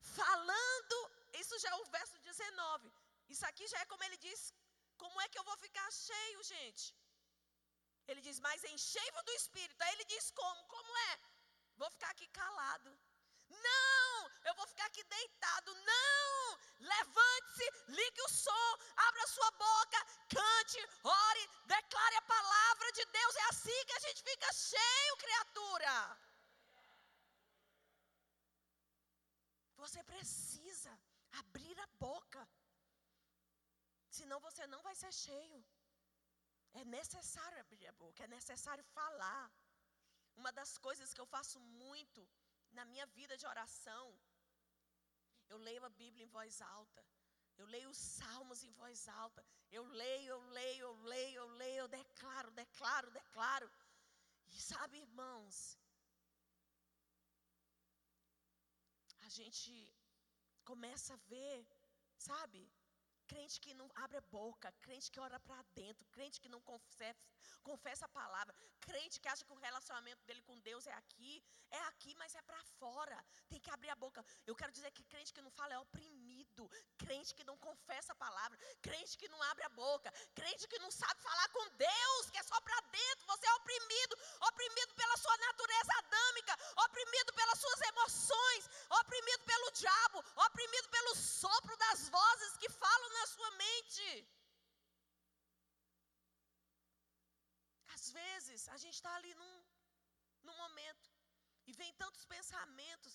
Falando, 0.00 0.96
isso 1.34 1.58
já 1.58 1.70
é 1.70 1.74
o 1.74 1.84
verso 1.86 2.18
19. 2.18 2.92
Isso 3.28 3.44
aqui 3.46 3.66
já 3.66 3.78
é 3.80 3.86
como 3.86 4.04
ele 4.04 4.16
diz: 4.16 4.52
como 4.96 5.20
é 5.20 5.28
que 5.28 5.38
eu 5.38 5.44
vou 5.44 5.56
ficar 5.58 5.90
cheio, 5.92 6.42
gente? 6.42 6.94
Ele 8.08 8.20
diz, 8.20 8.40
mas 8.40 8.64
enchei-vos 8.64 9.24
do 9.24 9.32
Espírito. 9.32 9.82
Aí 9.82 9.92
ele 9.94 10.04
diz 10.04 10.30
como? 10.30 10.64
Como 10.64 10.96
é? 11.10 11.20
Vou 11.76 11.90
ficar 11.90 12.10
aqui 12.10 12.26
calado. 12.28 12.90
Não, 13.48 14.30
eu 14.46 14.54
vou 14.54 14.66
ficar 14.66 14.86
aqui 14.86 15.02
deitado. 15.04 15.74
Não, 15.74 16.58
levante-se, 16.80 17.66
ligue 17.88 18.22
o 18.22 18.28
som, 18.28 18.78
abra 18.96 19.26
sua 19.26 19.50
boca, 19.52 20.06
cante, 20.28 20.80
ore, 21.02 21.50
declare 21.66 22.16
a 22.16 22.22
palavra 22.22 22.92
de 22.92 23.04
Deus. 23.06 23.36
É 23.36 23.44
assim 23.50 23.84
que 23.86 23.92
a 23.92 24.00
gente 24.00 24.22
fica 24.22 24.52
cheio, 24.52 25.16
criatura. 25.18 26.18
Você 29.82 30.00
precisa 30.12 30.92
abrir 31.40 31.76
a 31.80 31.88
boca. 32.06 32.42
Senão 34.18 34.38
você 34.46 34.66
não 34.66 34.80
vai 34.86 34.94
ser 35.02 35.12
cheio. 35.12 35.60
É 36.80 36.84
necessário 36.84 37.60
abrir 37.60 37.86
a 37.88 37.98
boca, 38.02 38.24
é 38.24 38.36
necessário 38.38 38.84
falar. 38.98 39.46
Uma 40.40 40.52
das 40.58 40.72
coisas 40.86 41.12
que 41.14 41.20
eu 41.20 41.26
faço 41.36 41.58
muito 41.84 42.22
na 42.78 42.84
minha 42.90 43.06
vida 43.18 43.36
de 43.36 43.46
oração, 43.46 44.06
eu 45.48 45.58
leio 45.58 45.84
a 45.84 45.96
Bíblia 46.02 46.24
em 46.24 46.34
voz 46.38 46.60
alta. 46.60 47.04
Eu 47.60 47.66
leio 47.66 47.90
os 47.90 47.98
salmos 47.98 48.62
em 48.62 48.72
voz 48.80 49.08
alta. 49.22 49.44
Eu 49.70 49.84
leio, 50.00 50.28
eu 50.34 50.40
leio, 50.58 50.82
eu 50.88 50.94
leio, 51.12 51.36
eu 51.42 51.48
leio, 51.62 51.80
eu 51.84 51.88
declaro, 51.88 52.50
declaro, 52.52 53.10
declaro. 53.10 53.68
E 54.46 54.60
sabe, 54.60 54.98
irmãos, 54.98 55.76
a 59.28 59.30
gente 59.30 59.72
começa 60.64 61.12
a 61.12 61.22
ver, 61.28 61.66
sabe? 62.16 62.60
Crente 63.26 63.60
que 63.60 63.74
não 63.74 63.88
abre 63.94 64.16
a 64.16 64.22
boca, 64.38 64.72
crente 64.84 65.10
que 65.10 65.20
ora 65.20 65.38
para 65.40 65.62
dentro, 65.74 66.06
crente 66.16 66.40
que 66.40 66.48
não 66.48 66.62
confessa, 66.62 67.22
confessa 67.62 68.06
a 68.06 68.14
palavra, 68.20 68.54
crente 68.80 69.20
que 69.20 69.28
acha 69.28 69.44
que 69.44 69.52
o 69.52 69.62
relacionamento 69.66 70.24
dele 70.24 70.40
com 70.48 70.58
Deus 70.60 70.86
é 70.86 70.94
aqui, 70.94 71.34
é 71.70 71.80
aqui, 71.90 72.14
mas 72.20 72.34
é 72.34 72.40
para 72.40 72.62
fora. 72.80 73.18
Tem 73.50 73.60
que 73.60 73.70
abrir 73.70 73.90
a 73.90 73.96
boca. 73.96 74.24
Eu 74.46 74.56
quero 74.56 74.72
dizer 74.72 74.90
que 74.92 75.04
crente 75.04 75.34
que 75.34 75.42
não 75.42 75.50
fala 75.50 75.74
é 75.74 75.78
oprimido, 75.78 76.70
crente 76.96 77.34
que 77.34 77.44
não 77.44 77.58
confessa 77.58 78.12
a 78.12 78.22
palavra, 78.26 78.58
crente 78.80 79.18
que 79.18 79.28
não 79.28 79.42
abre 79.50 79.64
a 79.64 79.68
boca, 79.84 80.10
crente 80.34 80.66
que 80.66 80.78
não 80.78 80.90
sabe 80.90 81.20
falar 81.20 81.48
com 81.50 81.68
Deus, 81.76 82.30
que 82.30 82.38
é 82.38 82.42
só 82.42 82.58
gente 98.84 98.96
está 99.00 99.12
ali 99.16 99.32
num, 99.40 99.56
num 100.46 100.56
momento 100.64 101.08
e 101.68 101.72
vem 101.80 101.92
tantos 102.02 102.24
pensamentos 102.34 103.14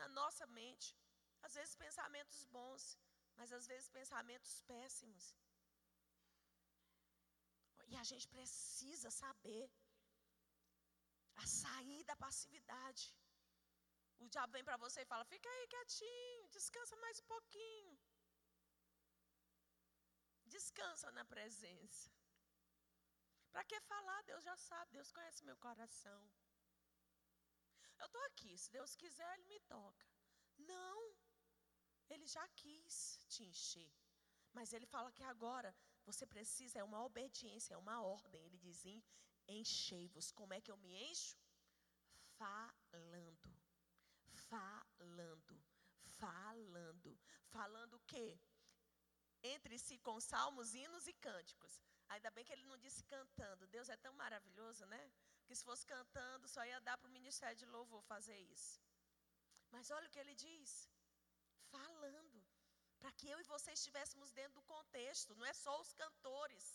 na 0.00 0.08
nossa 0.18 0.46
mente. 0.58 0.88
Às 1.46 1.54
vezes, 1.58 1.82
pensamentos 1.86 2.44
bons, 2.56 2.98
mas 3.36 3.52
às 3.58 3.66
vezes, 3.66 3.88
pensamentos 4.00 4.52
péssimos. 4.72 5.24
E 7.90 7.96
a 8.02 8.04
gente 8.10 8.26
precisa 8.34 9.10
saber 9.10 9.64
a 11.42 11.46
sair 11.46 12.02
da 12.04 12.16
passividade. 12.16 13.04
O 14.24 14.28
diabo 14.28 14.52
vem 14.52 14.64
para 14.64 14.78
você 14.84 15.00
e 15.02 15.10
fala: 15.12 15.24
fica 15.34 15.48
aí 15.48 15.66
quietinho, 15.74 16.48
descansa 16.48 16.96
mais 17.04 17.18
um 17.20 17.26
pouquinho. 17.34 17.98
Descansa 20.46 21.10
na 21.12 21.24
presença. 21.24 22.10
Para 23.54 23.62
que 23.70 23.80
falar? 23.82 24.20
Deus 24.24 24.42
já 24.42 24.56
sabe, 24.56 24.90
Deus 24.90 25.12
conhece 25.16 25.44
meu 25.44 25.56
coração. 25.56 26.20
Eu 28.00 28.06
estou 28.06 28.22
aqui, 28.22 28.58
se 28.58 28.68
Deus 28.76 28.96
quiser, 28.96 29.32
Ele 29.34 29.44
me 29.52 29.60
toca. 29.60 30.08
Não, 30.58 31.14
Ele 32.10 32.26
já 32.26 32.46
quis 32.48 33.20
te 33.28 33.44
encher. 33.44 33.92
Mas 34.52 34.72
Ele 34.72 34.86
fala 34.94 35.12
que 35.12 35.22
agora 35.22 35.70
você 36.04 36.26
precisa, 36.26 36.80
é 36.80 36.84
uma 36.84 37.04
obediência, 37.04 37.74
é 37.74 37.76
uma 37.76 38.02
ordem. 38.02 38.44
Ele 38.44 38.58
diz: 38.58 38.84
enchei-vos. 39.46 40.32
Como 40.32 40.52
é 40.52 40.60
que 40.60 40.72
eu 40.72 40.76
me 40.76 40.92
encho? 41.10 41.38
Falando. 42.36 43.56
Falando. 44.50 45.64
Falando. 46.18 47.18
Falando 47.46 47.94
o 47.94 48.00
quê? 48.00 48.36
Entre 49.52 49.78
si 49.78 49.98
com 49.98 50.18
salmos, 50.20 50.74
hinos 50.74 51.06
e 51.06 51.14
cânticos. 51.26 51.74
Ainda 52.08 52.30
bem 52.30 52.44
que 52.44 52.52
ele 52.52 52.66
não 52.70 52.78
disse 52.84 53.02
cantando. 53.04 53.66
Deus 53.66 53.88
é 53.88 53.96
tão 53.96 54.12
maravilhoso, 54.14 54.84
né? 54.86 55.02
Que 55.46 55.54
se 55.54 55.64
fosse 55.68 55.86
cantando, 55.86 56.48
só 56.48 56.64
ia 56.64 56.80
dar 56.80 56.96
para 56.98 57.08
o 57.08 57.16
ministério 57.18 57.56
de 57.62 57.66
louvor 57.66 58.02
fazer 58.02 58.38
isso. 58.56 58.80
Mas 59.70 59.90
olha 59.90 60.06
o 60.06 60.10
que 60.10 60.22
ele 60.24 60.34
diz: 60.34 60.88
falando. 61.70 62.38
Para 62.98 63.12
que 63.12 63.28
eu 63.28 63.38
e 63.38 63.50
você 63.54 63.70
estivéssemos 63.72 64.30
dentro 64.32 64.54
do 64.54 64.62
contexto, 64.74 65.36
não 65.36 65.44
é 65.44 65.52
só 65.52 65.72
os 65.80 65.92
cantores. 65.92 66.66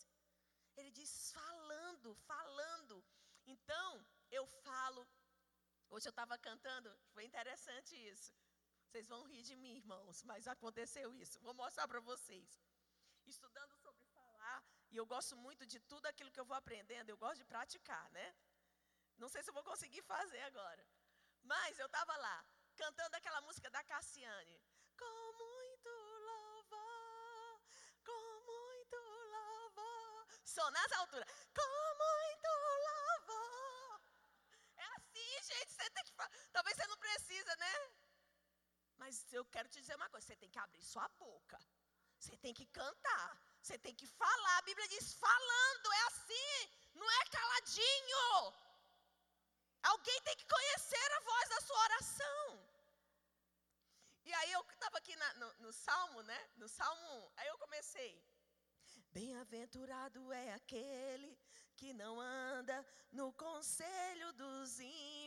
Ele 0.77 0.91
diz 0.91 1.31
falando, 1.31 2.13
falando. 2.31 3.03
Então, 3.47 4.05
eu 4.29 4.45
falo. 4.67 5.07
Hoje 5.89 6.07
eu 6.07 6.11
estava 6.11 6.37
cantando, 6.37 6.89
foi 7.13 7.23
interessante 7.25 7.95
isso. 8.11 8.31
Vocês 8.89 9.07
vão 9.07 9.23
rir 9.31 9.43
de 9.43 9.55
mim, 9.55 9.75
irmãos, 9.77 10.23
mas 10.23 10.47
aconteceu 10.47 11.13
isso. 11.13 11.39
Vou 11.41 11.53
mostrar 11.53 11.87
para 11.87 11.99
vocês. 11.99 12.59
Estudando 13.27 13.75
sobre 13.77 14.03
falar, 14.07 14.63
e 14.89 14.97
eu 14.97 15.05
gosto 15.05 15.37
muito 15.37 15.63
de 15.63 15.79
tudo 15.81 16.07
aquilo 16.07 16.31
que 16.31 16.39
eu 16.39 16.45
vou 16.51 16.57
aprendendo, 16.57 17.07
eu 17.07 17.17
gosto 17.17 17.37
de 17.37 17.45
praticar, 17.45 18.09
né? 18.09 18.35
Não 19.15 19.29
sei 19.29 19.43
se 19.43 19.49
eu 19.51 19.53
vou 19.53 19.63
conseguir 19.63 20.01
fazer 20.01 20.41
agora. 20.41 20.83
Mas 21.43 21.77
eu 21.77 21.85
estava 21.85 22.17
lá, 22.17 22.43
cantando 22.75 23.15
aquela 23.15 23.41
música 23.41 23.69
da 23.69 23.83
Cassiane. 23.83 24.59
Com 24.97 25.33
muito 25.43 25.89
louvor, 26.29 27.61
com 28.03 28.41
muito 28.51 28.95
louvor. 29.35 30.27
Só 30.43 30.71
nas 30.71 30.91
alturas. 30.93 31.29
Com 31.53 31.85
muito 32.05 32.49
louvor. 32.89 34.01
É 34.77 34.85
assim, 34.97 35.43
gente, 35.43 35.73
você 35.73 35.89
tem 35.91 36.03
que 36.05 36.13
Talvez 36.51 36.75
você 36.75 36.87
não 36.87 36.97
precisa, 36.97 37.55
né? 37.55 38.08
Mas 39.01 39.25
eu 39.31 39.43
quero 39.45 39.69
te 39.69 39.79
dizer 39.81 39.95
uma 39.95 40.09
coisa, 40.09 40.27
você 40.27 40.35
tem 40.35 40.49
que 40.49 40.59
abrir 40.59 40.83
sua 40.83 41.07
boca. 41.25 41.59
Você 42.19 42.35
tem 42.37 42.53
que 42.53 42.65
cantar. 42.65 43.29
Você 43.61 43.77
tem 43.77 43.95
que 43.95 44.07
falar. 44.07 44.57
A 44.57 44.61
Bíblia 44.69 44.87
diz 44.89 45.13
falando, 45.13 45.93
é 45.93 46.01
assim, 46.07 46.53
não 46.95 47.09
é 47.09 47.25
caladinho. 47.37 48.53
Alguém 49.83 50.21
tem 50.23 50.35
que 50.35 50.45
conhecer 50.45 51.11
a 51.13 51.19
voz 51.21 51.49
da 51.49 51.61
sua 51.61 51.79
oração. 51.83 52.69
E 54.25 54.33
aí 54.33 54.51
eu 54.51 54.61
estava 54.69 54.97
aqui 54.97 55.15
na, 55.15 55.33
no, 55.35 55.53
no, 55.59 55.73
Salmo, 55.73 56.21
né? 56.23 56.49
No 56.57 56.67
Salmo 56.67 57.07
1. 57.27 57.31
Aí 57.37 57.47
eu 57.47 57.57
comecei. 57.57 58.21
Bem-aventurado 59.11 60.31
é 60.31 60.53
aquele 60.53 61.35
que 61.75 61.93
não 61.93 62.19
anda 62.19 62.85
no 63.11 63.31
conselho 63.33 64.33
dos 64.33 64.79
ímpios, 64.79 65.18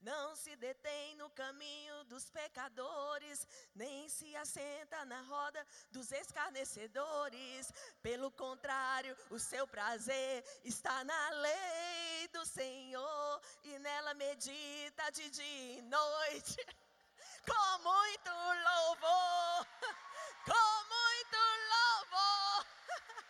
não 0.00 0.36
se 0.36 0.54
detém 0.56 1.16
no 1.16 1.28
caminho 1.30 2.04
dos 2.04 2.30
pecadores, 2.30 3.46
nem 3.74 4.08
se 4.08 4.34
assenta 4.36 5.04
na 5.04 5.20
roda 5.22 5.66
dos 5.90 6.10
escarnecedores. 6.12 7.72
Pelo 8.00 8.30
contrário, 8.30 9.16
o 9.30 9.38
seu 9.38 9.66
prazer 9.66 10.44
está 10.64 11.02
na 11.04 11.30
lei 11.30 12.28
do 12.32 12.46
Senhor 12.46 13.40
e 13.64 13.78
nela 13.78 14.14
medita 14.14 15.10
de 15.10 15.28
dia 15.30 15.78
e 15.78 15.82
noite. 15.82 16.56
Com 17.46 17.78
muito 17.78 18.30
louvor, 18.30 19.66
com 20.44 20.84
muito 20.94 21.38
louvor. 21.74 22.66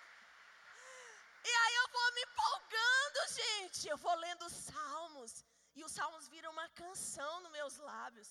E 1.44 1.50
aí 1.50 1.74
eu 1.76 1.88
vou 1.90 2.12
me 2.12 2.22
empolgando, 2.22 3.18
gente. 3.32 3.88
Eu 3.88 3.96
vou 3.96 4.14
lendo 4.16 4.44
os 4.44 4.52
salmos. 4.52 5.44
E 5.78 5.84
os 5.86 5.94
salmos 5.98 6.26
viram 6.34 6.50
uma 6.56 6.68
canção 6.82 7.32
nos 7.42 7.52
meus 7.58 7.76
lábios. 7.90 8.30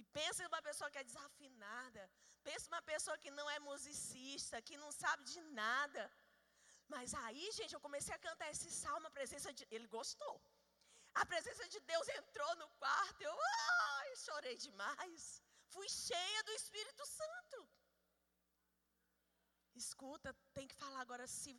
E 0.00 0.04
pensa 0.18 0.48
uma 0.52 0.62
pessoa 0.68 0.90
que 0.92 1.00
é 1.02 1.08
desafinada. 1.10 2.02
Pensa 2.48 2.66
uma 2.72 2.82
pessoa 2.92 3.16
que 3.22 3.30
não 3.38 3.46
é 3.56 3.58
musicista, 3.70 4.64
que 4.68 4.76
não 4.82 4.90
sabe 5.02 5.22
de 5.32 5.40
nada. 5.62 6.04
Mas 6.94 7.14
aí, 7.24 7.44
gente, 7.58 7.74
eu 7.74 7.84
comecei 7.86 8.14
a 8.14 8.24
cantar 8.26 8.48
esse 8.54 8.70
salmo, 8.82 9.06
a 9.06 9.16
presença 9.18 9.52
de. 9.58 9.66
Ele 9.76 9.88
gostou. 9.98 10.34
A 11.20 11.24
presença 11.32 11.64
de 11.74 11.80
Deus 11.92 12.08
entrou 12.20 12.52
no 12.62 12.68
quarto. 12.82 13.20
Eu 13.30 13.36
ai, 13.90 14.10
chorei 14.26 14.56
demais. 14.66 15.42
Fui 15.74 15.88
cheia 15.88 16.40
do 16.48 16.52
Espírito 16.60 17.04
Santo. 17.20 17.58
Escuta, 19.82 20.30
tem 20.56 20.66
que 20.70 20.80
falar 20.82 21.00
agora 21.06 21.26
se 21.26 21.52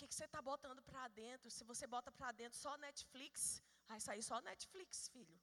que, 0.00 0.08
que 0.08 0.14
você 0.14 0.24
está 0.24 0.40
botando 0.50 0.82
para 0.90 1.06
dentro? 1.08 1.50
Se 1.56 1.62
você 1.70 1.86
bota 1.94 2.10
para 2.18 2.32
dentro 2.40 2.58
só 2.58 2.72
Netflix, 2.78 3.62
vai 3.90 4.00
sair 4.06 4.22
só 4.22 4.36
Netflix, 4.40 5.08
filho. 5.14 5.38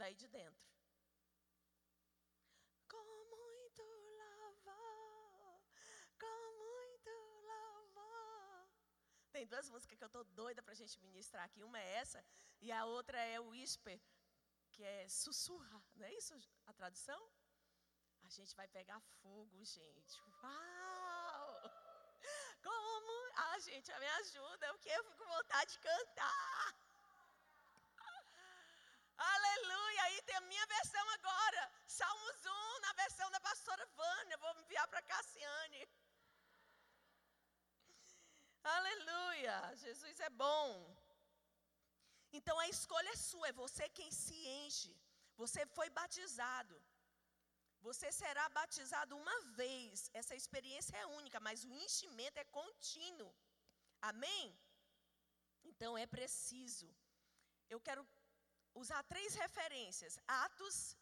Daí 0.00 0.14
de 0.20 0.26
dentro. 0.36 0.64
Com 2.92 3.04
muito 3.34 3.82
louvor, 4.22 5.60
com 6.22 6.40
muito 6.64 7.12
louvor. 7.50 8.68
Tem 9.30 9.46
duas 9.46 9.68
músicas 9.70 9.96
que 9.98 10.04
eu 10.04 10.12
estou 10.12 10.24
doida 10.40 10.60
para 10.62 10.72
a 10.72 10.80
gente 10.82 11.00
ministrar 11.06 11.44
aqui. 11.44 11.62
Uma 11.62 11.78
é 11.78 11.90
essa 12.02 12.20
e 12.60 12.72
a 12.72 12.84
outra 12.84 13.18
é 13.34 13.38
o 13.40 13.50
Whisper, 13.50 14.00
que 14.72 14.82
é 14.82 15.08
sussurra. 15.08 15.78
Não 15.94 16.04
é 16.06 16.12
isso 16.14 16.34
a 16.66 16.72
tradução? 16.72 17.20
A 18.24 18.28
gente 18.28 18.56
vai 18.56 18.66
pegar 18.76 19.00
fogo, 19.22 19.64
gente. 19.64 20.14
Uau! 20.42 21.46
Como? 22.66 23.14
Ah, 23.36 23.58
gente, 23.60 23.88
me 24.04 24.10
ajuda, 24.20 24.72
porque 24.72 24.88
eu 24.88 25.04
fico 25.04 25.18
com 25.18 25.36
vontade 25.36 25.72
de 25.72 25.78
cantar. 25.78 26.84
Aleluia! 29.16 30.02
Aí 30.04 30.22
tem 30.22 30.36
a 30.36 30.40
minha 30.40 30.66
versão 30.66 31.08
agora. 31.10 31.70
Salmos 31.86 32.46
1, 32.46 32.80
na 32.80 32.92
versão 32.94 33.30
da 33.30 33.40
pastora 33.40 33.86
Vânia. 33.86 34.36
Vou 34.38 34.60
enviar 34.60 34.86
para 34.88 35.02
Cassiane. 35.02 35.88
Aleluia! 38.64 39.56
Jesus 39.84 40.18
é 40.20 40.30
bom. 40.30 40.68
Então 42.32 42.56
a 42.58 42.68
escolha 42.68 43.10
é 43.10 43.16
sua, 43.16 43.48
é 43.48 43.52
você 43.52 43.88
quem 43.98 44.10
se 44.10 44.36
enche. 44.62 44.92
Você 45.36 45.66
foi 45.76 45.88
batizado. 45.90 46.76
Você 47.86 48.10
será 48.10 48.48
batizado 48.48 49.16
uma 49.22 49.36
vez. 49.60 50.10
Essa 50.20 50.34
experiência 50.34 50.96
é 50.96 51.06
única, 51.20 51.38
mas 51.46 51.64
o 51.64 51.74
enchimento 51.84 52.38
é 52.38 52.44
contínuo. 52.58 53.32
Amém? 54.00 54.44
Então 55.70 55.96
é 56.04 56.06
preciso. 56.06 56.88
Eu 57.68 57.80
quero 57.80 58.02
usar 58.82 59.02
três 59.12 59.34
referências. 59.34 60.18
Atos 60.26 60.96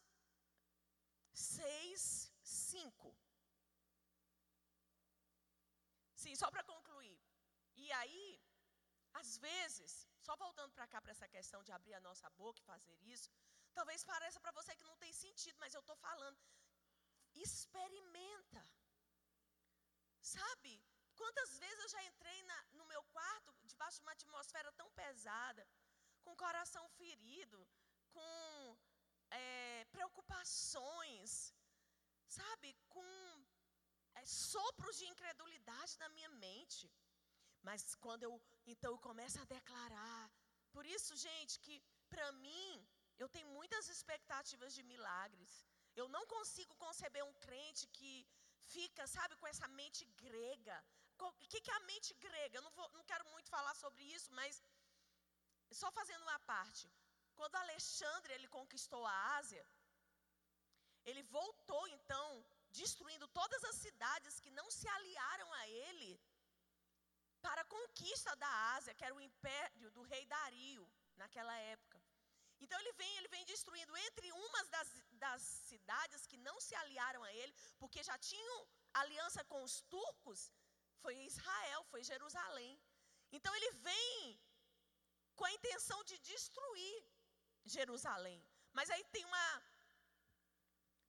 6, 1.33 2.33
5. 2.43 3.17
Sim, 6.15 6.35
só 6.35 6.51
para. 6.51 6.63
E 7.85 7.89
aí, 8.01 8.27
às 9.21 9.31
vezes, 9.47 9.93
só 10.27 10.35
voltando 10.45 10.73
para 10.77 10.87
cá, 10.93 10.99
para 11.03 11.15
essa 11.17 11.29
questão 11.37 11.61
de 11.67 11.73
abrir 11.79 11.95
a 11.95 12.05
nossa 12.09 12.29
boca 12.43 12.61
e 12.61 12.71
fazer 12.73 12.97
isso, 13.15 13.31
talvez 13.79 14.05
pareça 14.13 14.41
para 14.45 14.57
você 14.59 14.75
que 14.77 14.89
não 14.91 14.97
tem 15.03 15.13
sentido, 15.25 15.59
mas 15.63 15.75
eu 15.75 15.83
estou 15.85 15.97
falando 15.97 16.39
experimenta. 17.35 18.63
Sabe? 20.21 20.73
Quantas 21.21 21.51
vezes 21.63 21.81
eu 21.85 21.89
já 21.95 22.03
entrei 22.11 22.43
na, 22.51 22.59
no 22.79 22.85
meu 22.93 23.03
quarto, 23.15 23.55
debaixo 23.65 23.99
de 23.99 24.05
uma 24.05 24.13
atmosfera 24.13 24.71
tão 24.73 24.89
pesada, 24.93 25.67
com 26.25 26.37
coração 26.37 26.85
ferido, 27.01 27.61
com 28.11 28.79
é, 29.31 29.85
preocupações, 29.97 31.55
sabe? 32.29 32.77
Com 32.89 33.11
é, 34.15 34.25
sopros 34.25 34.99
de 34.99 35.07
incredulidade 35.13 35.99
na 35.99 36.09
minha 36.11 36.29
mente. 36.47 36.91
Mas 37.69 37.95
quando 38.05 38.25
eu, 38.29 38.35
então 38.73 38.93
começo 39.09 39.39
a 39.41 39.51
declarar. 39.57 40.23
Por 40.75 40.85
isso, 40.97 41.17
gente, 41.27 41.55
que 41.65 41.77
para 42.13 42.31
mim, 42.47 42.69
eu 43.23 43.29
tenho 43.35 43.49
muitas 43.59 43.89
expectativas 43.95 44.75
de 44.79 44.83
milagres. 44.93 45.53
Eu 46.01 46.07
não 46.15 46.25
consigo 46.35 46.75
conceber 46.85 47.25
um 47.25 47.35
crente 47.47 47.85
que 47.99 48.13
fica, 48.75 49.07
sabe, 49.17 49.37
com 49.37 49.47
essa 49.53 49.69
mente 49.81 50.05
grega. 50.25 50.79
O 51.19 51.33
que, 51.51 51.61
que 51.61 51.71
é 51.71 51.77
a 51.77 51.87
mente 51.93 52.13
grega? 52.27 52.57
Eu 52.59 52.63
não, 52.67 52.73
vou, 52.79 52.89
não 52.99 53.05
quero 53.11 53.25
muito 53.35 53.49
falar 53.57 53.75
sobre 53.83 54.03
isso, 54.17 54.31
mas 54.33 54.63
só 55.81 55.91
fazendo 55.99 56.23
uma 56.23 56.39
parte. 56.53 56.91
Quando 57.39 57.57
Alexandre 57.57 58.33
ele 58.35 58.49
conquistou 58.49 59.03
a 59.07 59.17
Ásia, 59.37 59.65
ele 61.05 61.23
voltou 61.39 61.85
então 61.89 62.27
destruindo 62.71 63.27
todas 63.29 63.63
as 63.65 63.77
cidades 63.77 64.41
que 64.41 64.51
não 64.51 64.69
se 64.71 64.89
aliaram 64.89 65.53
a 65.61 65.69
ele 65.69 66.21
para 67.47 67.63
a 67.63 67.71
conquista 67.77 68.35
da 68.37 68.53
Ásia, 68.77 68.95
que 68.95 69.05
era 69.05 69.15
o 69.15 69.25
império 69.29 69.91
do 69.97 70.03
rei 70.13 70.25
Dario 70.35 70.85
naquela 71.17 71.55
época. 71.75 72.01
Então 72.63 72.79
ele 72.81 72.93
vem, 73.01 73.13
ele 73.19 73.31
vem 73.35 73.45
destruindo 73.53 73.97
entre 74.07 74.27
umas 74.33 74.69
das, 74.75 74.91
das 75.25 75.43
cidades 75.71 76.27
que 76.31 76.37
não 76.47 76.57
se 76.67 76.75
aliaram 76.83 77.23
a 77.25 77.33
ele, 77.41 77.53
porque 77.81 78.03
já 78.11 78.17
tinham 78.31 78.59
aliança 79.03 79.43
com 79.45 79.61
os 79.69 79.81
turcos, 79.95 80.41
foi 81.03 81.15
Israel, 81.33 81.83
foi 81.93 82.03
Jerusalém. 82.13 82.81
Então 83.37 83.53
ele 83.59 83.71
vem 83.89 84.41
com 85.35 85.45
a 85.45 85.53
intenção 85.59 86.01
de 86.05 86.17
destruir 86.33 86.97
Jerusalém. 87.65 88.41
Mas 88.73 88.91
aí 88.91 89.05
tem 89.15 89.25
uma 89.25 89.47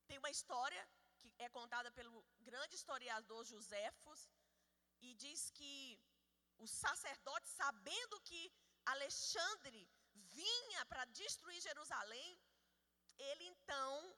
tem 0.08 0.18
uma 0.18 0.32
história 0.38 0.82
que 1.20 1.34
é 1.38 1.50
contada 1.50 1.90
pelo 1.92 2.26
grande 2.50 2.76
historiador 2.76 3.46
Joséfos 3.46 4.22
e 5.02 5.14
diz 5.24 5.50
que 5.52 6.00
os 6.60 6.72
sacerdotes, 6.72 7.52
sabendo 7.52 8.22
que 8.22 8.52
Alexandre 8.86 9.90
vinha 10.14 10.86
para 10.86 11.06
destruir 11.06 11.62
Jerusalém, 11.62 12.40
ele 13.18 13.46
então 13.46 14.16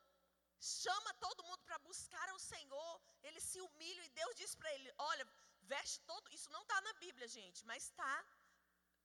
chama 0.59 1.13
todo 1.15 1.43
mundo 1.43 1.63
para 1.63 1.79
buscar 1.79 2.27
ao 2.29 2.39
Senhor, 2.39 3.01
ele 3.23 3.39
se 3.39 3.59
humilha 3.61 4.03
e 4.05 4.09
Deus 4.09 4.36
diz 4.36 4.55
para 4.55 4.73
ele: 4.73 4.91
Olha, 4.97 5.25
veste 5.73 5.99
todo. 6.01 6.31
Isso 6.31 6.49
não 6.49 6.61
está 6.63 6.79
na 6.81 6.93
Bíblia, 6.93 7.27
gente, 7.27 7.65
mas 7.65 7.83
está 7.83 8.15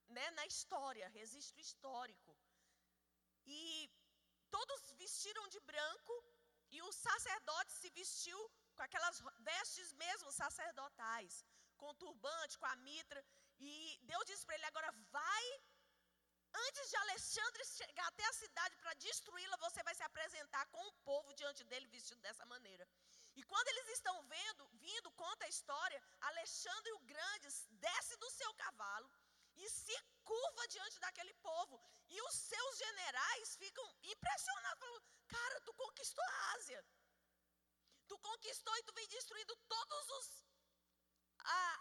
né, 0.08 0.30
na 0.32 0.46
história, 0.46 1.08
registro 1.08 1.60
histórico. 1.60 2.36
E 3.46 3.90
todos 4.50 4.90
vestiram 5.04 5.46
de 5.48 5.60
branco 5.60 6.14
e 6.70 6.80
o 6.82 6.92
sacerdote 6.92 7.72
se 7.72 7.90
vestiu 7.90 8.40
com 8.74 8.82
aquelas 8.82 9.16
vestes 9.40 9.92
mesmo 9.92 10.30
sacerdotais, 10.32 11.44
com 11.80 12.00
turbante, 12.04 12.58
com 12.60 12.66
a 12.66 12.76
mitra. 12.88 13.20
E 13.58 13.72
Deus 14.10 14.24
disse 14.30 14.44
para 14.46 14.56
ele: 14.56 14.70
agora 14.70 14.90
vai, 15.16 15.44
antes 16.66 16.90
de 16.90 16.96
Alexandre 17.04 17.64
chegar 17.78 18.06
até 18.08 18.24
a 18.28 18.38
cidade 18.42 18.76
para 18.82 18.94
destruí-la, 19.06 19.56
você 19.66 19.82
vai 19.88 19.94
se 19.94 20.04
apresentar 20.10 20.64
com 20.74 20.82
o 20.88 20.92
povo 21.10 21.34
diante 21.40 21.64
dele 21.64 21.94
vestido 21.96 22.20
dessa 22.20 22.46
maneira. 22.54 22.86
E 23.38 23.42
quando 23.50 23.68
eles 23.68 23.88
estão 23.96 24.16
vendo, 24.34 24.68
vindo, 24.86 25.10
conta 25.12 25.44
a 25.44 25.52
história, 25.56 26.02
Alexandre 26.32 26.92
o 26.92 27.04
Grande 27.12 27.48
desce 27.86 28.16
do 28.16 28.30
seu 28.30 28.52
cavalo 28.54 29.10
e 29.56 29.68
se 29.70 29.96
curva 30.24 30.68
diante 30.68 30.98
daquele 30.98 31.34
povo. 31.34 31.80
E 32.08 32.20
os 32.22 32.34
seus 32.34 32.78
generais 32.78 33.56
ficam 33.56 33.86
impressionados, 34.02 34.80
falando: 34.80 35.04
Cara, 35.28 35.60
tu 35.60 35.72
conquistou 35.74 36.24
a 36.24 36.52
Ásia. 36.54 36.84
Tu 38.08 38.18
conquistou 38.18 38.76
e 38.76 38.82
tu 38.82 38.92
vem 38.92 39.08
destruindo 39.08 39.54
todos 39.68 40.08
os 40.18 40.49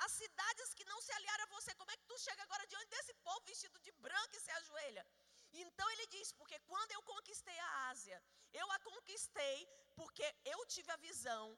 as 0.06 0.12
cidades 0.12 0.74
que 0.74 0.86
não 0.86 1.02
se 1.02 1.12
aliaram 1.14 1.44
a 1.46 1.54
você. 1.56 1.74
Como 1.76 1.92
é 1.92 1.98
que 1.98 2.06
tu 2.06 2.18
chega 2.20 2.44
agora 2.44 2.66
diante 2.68 2.90
desse 2.90 3.14
povo 3.16 3.42
vestido 3.46 3.80
de 3.80 3.92
branco 3.94 4.36
e 4.36 4.40
se 4.40 4.52
ajoelha? 4.52 5.06
Então 5.54 5.90
ele 5.92 6.08
diz: 6.08 6.32
porque 6.34 6.60
quando 6.72 6.92
eu 6.92 7.02
conquistei 7.04 7.58
a 7.60 7.90
Ásia, 7.90 8.22
eu 8.54 8.72
a 8.72 8.80
conquistei 8.80 9.68
porque 9.96 10.28
eu 10.46 10.66
tive 10.66 10.92
a 10.92 10.98
visão 10.98 11.58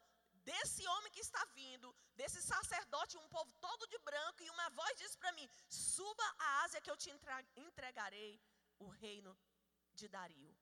desse 0.49 0.87
homem 0.87 1.11
que 1.11 1.19
está 1.19 1.43
vindo, 1.53 1.93
desse 2.15 2.41
sacerdote, 2.41 3.17
um 3.17 3.29
povo 3.29 3.51
todo 3.59 3.87
de 3.87 3.97
branco, 3.99 4.43
e 4.43 4.49
uma 4.49 4.69
voz 4.69 4.97
diz 4.97 5.15
para 5.15 5.31
mim: 5.33 5.47
suba 5.69 6.35
a 6.39 6.63
Ásia 6.63 6.81
que 6.81 6.91
eu 6.91 6.97
te 6.97 7.09
entregarei 7.55 8.39
o 8.79 8.87
reino 8.87 9.37
de 9.93 10.07
Dario. 10.07 10.55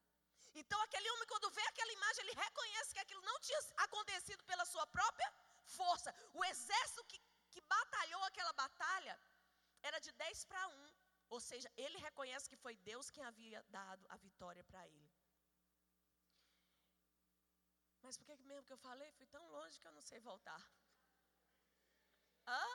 Então, 0.55 0.79
aquele 0.81 1.09
homem, 1.11 1.27
quando 1.27 1.49
vê 1.51 1.61
aquela 1.67 1.93
imagem, 1.93 2.23
ele 2.23 2.33
reconhece 2.33 2.93
que 2.93 2.99
aquilo 2.99 3.21
não 3.21 3.39
tinha 3.39 3.59
acontecido 3.77 4.43
pela 4.45 4.65
sua 4.65 4.85
própria 4.87 5.31
força. 5.77 6.13
O 6.33 6.43
exército 6.45 7.03
que, 7.05 7.21
que 7.53 7.61
batalhou 7.61 8.23
aquela 8.25 8.53
batalha 8.53 9.15
era 9.81 9.99
de 9.99 10.11
10 10.11 10.45
para 10.45 10.67
1. 10.67 10.93
Ou 11.29 11.39
seja, 11.39 11.71
ele 11.77 11.97
reconhece 12.07 12.49
que 12.49 12.61
foi 12.63 12.75
Deus 12.89 13.09
quem 13.11 13.23
havia 13.23 13.61
dado 13.69 14.05
a 14.09 14.17
vitória 14.17 14.63
para 14.63 14.87
ele. 14.87 15.09
Mas 18.01 18.17
por 18.17 18.25
que 18.25 18.35
mesmo 18.51 18.65
que 18.65 18.73
eu 18.73 18.77
falei? 18.89 19.11
Fui 19.11 19.27
tão 19.27 19.45
longe 19.51 19.79
que 19.79 19.87
eu 19.87 19.91
não 19.91 20.01
sei 20.01 20.19
voltar. 20.19 20.61
Hã? 22.47 22.65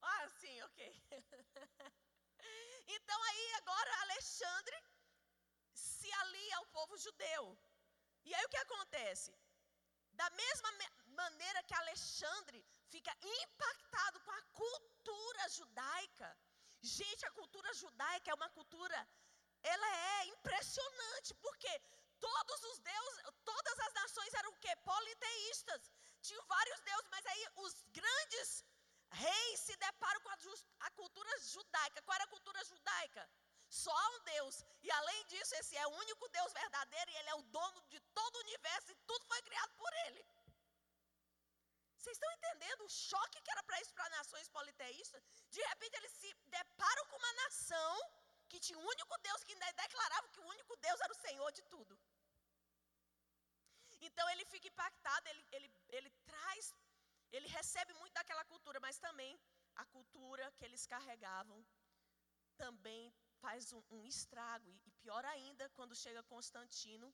Ah, 0.00 0.28
sim, 0.40 0.62
ok. 0.62 0.80
então 2.96 3.22
aí 3.30 3.44
agora 3.60 4.00
Alexandre 4.02 4.82
se 5.74 6.10
alia 6.12 6.56
ao 6.56 6.66
povo 6.66 6.96
judeu. 6.96 7.58
E 8.24 8.34
aí 8.34 8.44
o 8.44 8.48
que 8.48 8.56
acontece? 8.56 9.36
Da 10.12 10.28
mesma 10.30 10.70
maneira 11.06 11.62
que 11.62 11.74
Alexandre 11.74 12.64
fica 12.88 13.12
impactado 13.22 14.20
com 14.20 14.30
a 14.30 14.42
cultura 14.62 15.48
judaica. 15.48 16.38
Gente, 16.82 17.24
a 17.26 17.30
cultura 17.30 17.72
judaica 17.74 18.30
é 18.30 18.34
uma 18.34 18.50
cultura, 18.50 19.08
ela 19.62 19.88
é 20.18 20.26
impressionante, 20.26 21.34
porque 21.34 21.72
todos 22.20 22.62
os 22.70 22.78
deuses, 22.78 23.24
todas 23.44 23.78
as 23.86 23.92
nações 23.94 24.34
eram 24.34 24.50
o 24.50 24.58
quê? 24.58 24.74
Politeístas. 24.76 25.90
Tinham 26.20 26.44
vários 26.46 26.80
deuses, 26.80 27.08
mas 27.10 27.26
aí 27.26 27.46
os 27.56 27.74
grandes 28.00 28.64
reis 29.10 29.60
se 29.60 29.76
deparam 29.76 30.20
com 30.20 30.30
a, 30.30 30.38
a, 30.86 30.90
cultura 30.90 31.30
judaica. 31.40 32.02
Qual 32.02 32.14
era 32.14 32.24
a 32.24 32.34
cultura 32.34 32.64
judaica? 32.64 33.28
Só 33.80 33.92
há 34.00 34.08
um 34.16 34.20
Deus. 34.34 34.54
E 34.86 34.90
além 34.98 35.20
disso, 35.30 35.54
esse 35.60 35.76
é 35.82 35.86
o 35.86 35.94
único 36.04 36.28
Deus 36.36 36.52
verdadeiro 36.52 37.10
e 37.10 37.16
ele 37.16 37.30
é 37.30 37.36
o 37.36 37.46
dono 37.56 37.80
de 37.92 38.00
todo 38.18 38.36
o 38.36 38.44
universo 38.46 38.90
e 38.92 39.00
tudo 39.10 39.24
foi 39.32 39.40
criado 39.48 39.72
por 39.82 39.92
ele. 40.06 40.22
Vocês 41.96 42.16
estão 42.16 42.32
entendendo 42.32 42.84
o 42.84 42.90
choque 42.90 43.40
que 43.40 43.50
era 43.54 43.62
para 43.62 43.80
isso 43.80 43.94
para 43.94 44.16
nações 44.18 44.48
politeístas? 44.48 45.22
De 45.56 45.62
repente 45.70 45.96
eles 45.96 46.12
se 46.20 46.30
deparam 46.58 47.04
com 47.06 47.16
uma 47.16 47.32
nação 47.44 47.94
que 48.50 48.60
tinha 48.60 48.78
um 48.78 48.86
único 48.94 49.18
Deus, 49.26 49.44
que 49.44 49.52
ainda 49.52 49.72
declarava 49.84 50.28
que 50.28 50.40
o 50.40 50.48
único 50.54 50.76
Deus 50.76 51.00
era 51.00 51.12
o 51.12 51.22
Senhor 51.26 51.50
de 51.52 51.62
tudo. 51.74 51.98
Então 54.08 54.28
ele 54.30 54.44
fica 54.46 54.68
impactado, 54.68 55.28
ele, 55.28 55.46
ele, 55.52 55.68
ele 55.88 56.10
traz 56.26 56.74
ele 57.36 57.48
recebe 57.48 57.94
muito 57.94 58.12
daquela 58.12 58.44
cultura, 58.44 58.78
mas 58.80 58.98
também 58.98 59.32
a 59.76 59.84
cultura 59.86 60.52
que 60.56 60.64
eles 60.66 60.86
carregavam 60.86 61.64
também 62.58 63.12
faz 63.42 63.72
um, 63.76 63.82
um 63.96 64.04
estrago. 64.14 64.68
E, 64.70 64.76
e 64.88 64.90
pior 65.02 65.24
ainda, 65.34 65.68
quando 65.76 66.00
chega 66.04 66.28
Constantino, 66.34 67.08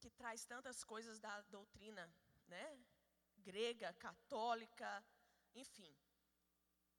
que 0.00 0.10
traz 0.20 0.44
tantas 0.52 0.78
coisas 0.92 1.18
da 1.26 1.34
doutrina 1.56 2.04
né, 2.54 2.66
grega, 3.48 3.92
católica, 4.06 4.90
enfim. 5.54 5.92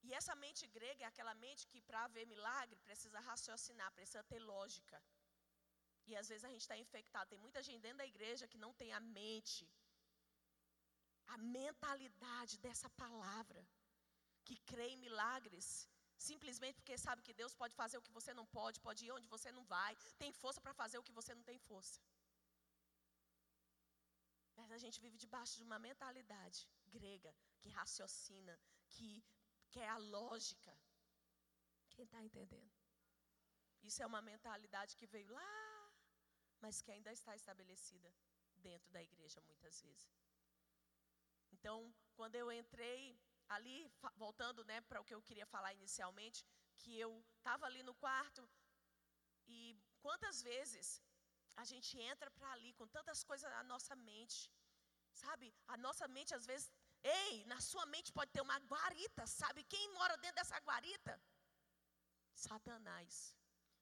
E 0.05 0.13
essa 0.19 0.35
mente 0.43 0.65
grega 0.77 1.03
é 1.03 1.07
aquela 1.07 1.35
mente 1.45 1.67
que, 1.71 1.81
para 1.87 2.03
haver 2.05 2.25
milagre, 2.35 2.79
precisa 2.87 3.19
raciocinar, 3.29 3.91
precisa 3.97 4.23
ter 4.31 4.39
lógica. 4.53 4.97
E 6.09 6.15
às 6.21 6.27
vezes 6.29 6.45
a 6.45 6.51
gente 6.53 6.65
está 6.67 6.77
infectado. 6.85 7.29
Tem 7.29 7.45
muita 7.45 7.61
gente 7.67 7.81
dentro 7.87 7.99
da 8.03 8.11
igreja 8.13 8.47
que 8.51 8.63
não 8.65 8.73
tem 8.81 8.91
a 8.99 9.01
mente 9.19 9.63
a 11.35 11.37
mentalidade 11.37 12.57
dessa 12.57 12.89
palavra, 13.01 13.61
que 14.45 14.55
crê 14.69 14.87
em 14.89 14.97
milagres, 14.97 15.87
simplesmente 16.27 16.77
porque 16.79 16.97
sabe 16.97 17.21
que 17.27 17.33
Deus 17.41 17.53
pode 17.61 17.73
fazer 17.81 17.97
o 17.97 18.01
que 18.05 18.15
você 18.17 18.33
não 18.39 18.45
pode, 18.57 18.79
pode 18.87 19.05
ir 19.05 19.11
onde 19.17 19.27
você 19.35 19.51
não 19.57 19.63
vai, 19.63 19.95
tem 20.17 20.31
força 20.31 20.59
para 20.65 20.73
fazer 20.73 20.97
o 20.99 21.03
que 21.07 21.17
você 21.19 21.33
não 21.33 21.43
tem 21.49 21.57
força. 21.57 21.99
Mas 24.57 24.71
a 24.71 24.77
gente 24.77 24.99
vive 24.99 25.17
debaixo 25.17 25.55
de 25.59 25.63
uma 25.63 25.79
mentalidade 25.79 26.67
grega, 26.95 27.33
que 27.59 27.69
raciocina, 27.69 28.59
que 28.93 29.23
quer 29.71 29.87
a 29.87 29.97
lógica. 29.97 30.73
Quem 31.91 32.05
está 32.05 32.21
entendendo? 32.21 32.71
Isso 33.81 34.01
é 34.03 34.05
uma 34.05 34.21
mentalidade 34.21 34.97
que 34.97 35.07
veio 35.07 35.31
lá, 35.31 35.91
mas 36.59 36.81
que 36.81 36.91
ainda 36.91 37.11
está 37.13 37.33
estabelecida 37.35 38.13
dentro 38.57 38.91
da 38.91 39.01
igreja 39.01 39.41
muitas 39.41 39.81
vezes. 39.81 40.11
Então, 41.53 41.77
quando 42.17 42.35
eu 42.35 42.51
entrei 42.51 43.17
ali, 43.55 43.77
voltando 44.23 44.63
né, 44.69 44.79
para 44.81 45.01
o 45.01 45.05
que 45.07 45.15
eu 45.15 45.21
queria 45.21 45.45
falar 45.53 45.73
inicialmente, 45.73 46.45
que 46.81 46.91
eu 47.05 47.11
estava 47.37 47.65
ali 47.65 47.81
no 47.83 47.95
quarto 48.03 48.41
e 49.47 49.59
quantas 50.03 50.41
vezes 50.49 50.87
a 51.61 51.65
gente 51.71 51.91
entra 52.11 52.29
para 52.31 52.51
ali 52.55 52.71
com 52.79 52.87
tantas 52.87 53.23
coisas 53.29 53.49
na 53.57 53.63
nossa 53.63 53.95
mente, 53.95 54.39
sabe? 55.23 55.53
A 55.67 55.75
nossa 55.85 56.07
mente 56.07 56.33
às 56.39 56.45
vezes, 56.45 56.71
ei, 57.03 57.43
na 57.45 57.59
sua 57.59 57.85
mente 57.93 58.13
pode 58.17 58.31
ter 58.31 58.41
uma 58.41 58.59
guarita, 58.73 59.25
sabe? 59.27 59.63
Quem 59.63 59.91
mora 59.93 60.15
dentro 60.17 60.37
dessa 60.41 60.57
guarita? 60.59 61.21
Satanás. 62.33 63.35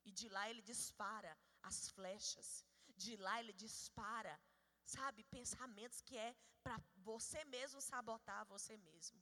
E 0.07 0.11
de 0.11 0.27
lá 0.29 0.49
ele 0.49 0.61
dispara 0.61 1.37
as 1.61 1.89
flechas, 1.89 2.65
de 3.03 3.15
lá 3.17 3.39
ele 3.41 3.53
dispara 3.53 4.39
sabe, 4.87 5.23
pensamentos 5.25 6.01
que 6.01 6.17
é 6.17 6.35
para 6.63 6.79
você 6.95 7.43
mesmo 7.45 7.81
sabotar 7.81 8.45
você 8.45 8.77
mesmo. 8.77 9.21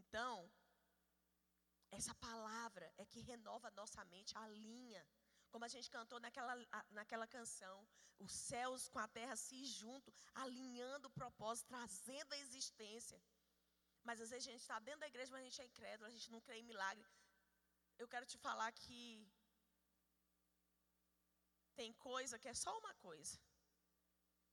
Então, 0.00 0.32
essa 1.98 2.14
palavra 2.26 2.86
é 3.02 3.04
que 3.12 3.20
renova 3.32 3.70
nossa 3.80 4.04
mente, 4.14 4.36
alinha. 4.44 5.04
Como 5.50 5.64
a 5.64 5.72
gente 5.74 5.90
cantou 5.96 6.18
naquela, 6.20 6.54
naquela 6.90 7.26
canção, 7.26 7.76
os 8.18 8.32
céus 8.32 8.88
com 8.88 8.98
a 8.98 9.08
terra 9.08 9.36
se 9.36 9.58
juntam, 9.64 10.12
alinhando 10.34 11.08
o 11.08 11.16
propósito, 11.20 11.68
trazendo 11.68 12.32
a 12.32 12.38
existência. 12.44 13.20
Mas 14.04 14.20
às 14.20 14.30
vezes 14.30 14.46
a 14.46 14.50
gente 14.50 14.60
está 14.66 14.78
dentro 14.78 15.00
da 15.00 15.08
igreja, 15.12 15.32
mas 15.32 15.42
a 15.42 15.48
gente 15.48 15.62
é 15.62 15.66
incrédulo, 15.70 16.08
a 16.08 16.14
gente 16.16 16.30
não 16.30 16.40
crê 16.40 16.58
em 16.58 16.70
milagre. 16.72 17.06
Eu 17.98 18.08
quero 18.12 18.26
te 18.26 18.38
falar 18.38 18.70
que 18.72 19.00
tem 21.74 21.92
coisa 21.94 22.38
que 22.38 22.48
é 22.48 22.54
só 22.54 22.72
uma 22.78 22.94
coisa. 23.06 23.38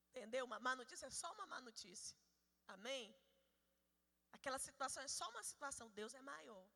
Entendeu? 0.10 0.46
Uma 0.46 0.60
má 0.60 0.76
notícia 0.76 1.08
é 1.08 1.10
só 1.22 1.32
uma 1.34 1.48
má 1.48 1.60
notícia. 1.62 2.16
Amém? 2.68 3.04
Aquela 4.38 4.60
situação 4.68 5.02
é 5.04 5.08
só 5.08 5.26
uma 5.30 5.44
situação, 5.52 5.90
Deus 5.92 6.14
é 6.14 6.22
maior. 6.22 6.68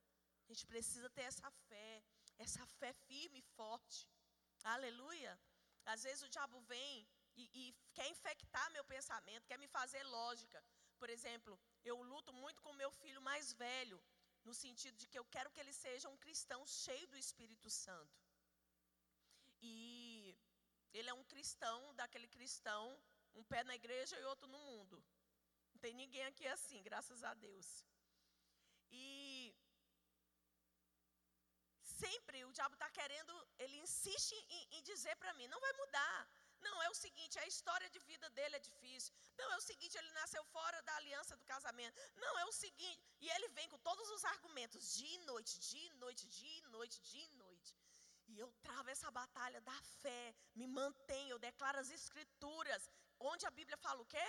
A 0.45 0.53
gente 0.53 0.65
precisa 0.73 1.09
ter 1.09 1.25
essa 1.31 1.49
fé, 1.67 2.03
essa 2.45 2.65
fé 2.79 2.93
firme 3.07 3.39
e 3.39 3.49
forte. 3.57 4.07
Aleluia. 4.63 5.33
Às 5.85 6.03
vezes 6.03 6.23
o 6.23 6.29
diabo 6.29 6.59
vem 6.61 7.07
e, 7.35 7.43
e 7.61 7.75
quer 7.93 8.07
infectar 8.09 8.71
meu 8.71 8.85
pensamento, 8.85 9.47
quer 9.47 9.59
me 9.63 9.67
fazer 9.67 10.03
lógica. 10.03 10.63
Por 10.99 11.09
exemplo, 11.09 11.59
eu 11.83 12.01
luto 12.01 12.31
muito 12.33 12.61
com 12.61 12.73
meu 12.73 12.91
filho 12.91 13.21
mais 13.21 13.53
velho, 13.53 13.99
no 14.43 14.53
sentido 14.53 14.97
de 14.97 15.07
que 15.07 15.19
eu 15.19 15.25
quero 15.25 15.51
que 15.51 15.59
ele 15.59 15.73
seja 15.73 16.09
um 16.09 16.17
cristão 16.17 16.65
cheio 16.65 17.07
do 17.07 17.17
Espírito 17.17 17.69
Santo. 17.69 18.17
E 19.61 20.35
ele 20.93 21.09
é 21.09 21.13
um 21.13 21.23
cristão, 21.25 21.93
daquele 21.95 22.27
cristão, 22.27 22.83
um 23.35 23.43
pé 23.43 23.63
na 23.63 23.75
igreja 23.75 24.17
e 24.19 24.23
outro 24.23 24.47
no 24.47 24.59
mundo. 24.59 25.03
Não 25.77 25.81
tem 25.85 25.93
ninguém 25.93 26.23
aqui 26.25 26.45
assim, 26.53 26.79
graças 26.81 27.19
a 27.29 27.31
Deus. 27.35 27.67
E 28.89 29.55
sempre 32.01 32.43
o 32.45 32.51
diabo 32.57 32.73
está 32.77 32.89
querendo, 32.89 33.33
ele 33.59 33.77
insiste 33.85 34.33
em, 34.55 34.63
em 34.77 34.81
dizer 34.89 35.15
para 35.17 35.35
mim: 35.35 35.47
não 35.53 35.59
vai 35.65 35.73
mudar. 35.81 36.17
Não, 36.67 36.81
é 36.81 36.89
o 36.89 36.95
seguinte, 36.95 37.37
a 37.37 37.45
história 37.45 37.87
de 37.91 37.99
vida 38.09 38.27
dele 38.31 38.55
é 38.55 38.59
difícil. 38.69 39.13
Não, 39.37 39.51
é 39.51 39.57
o 39.57 39.65
seguinte, 39.69 39.99
ele 39.99 40.11
nasceu 40.13 40.43
fora 40.45 40.81
da 40.81 40.95
aliança 40.95 41.37
do 41.37 41.45
casamento. 41.53 42.01
Não, 42.25 42.33
é 42.39 42.45
o 42.45 42.51
seguinte, 42.63 42.99
e 43.21 43.29
ele 43.35 43.49
vem 43.49 43.69
com 43.69 43.77
todos 43.89 44.09
os 44.15 44.25
argumentos, 44.33 44.95
dia 44.95 45.15
e 45.19 45.25
noite, 45.31 45.59
dia 45.59 45.91
e 45.91 45.93
noite, 46.05 46.27
dia 46.39 46.57
e 46.57 46.61
noite, 46.77 46.99
dia 47.11 47.25
e 47.25 47.35
noite. 47.45 47.77
E 48.29 48.39
eu 48.39 48.51
travo 48.63 48.89
essa 48.89 49.11
batalha 49.11 49.61
da 49.61 49.79
fé, 50.01 50.35
me 50.55 50.65
mantenho, 50.65 51.33
eu 51.35 51.39
declaro 51.49 51.77
as 51.77 51.91
escrituras, 51.91 52.89
onde 53.19 53.45
a 53.45 53.51
Bíblia 53.51 53.77
fala 53.77 54.01
o 54.01 54.11
quê? 54.15 54.27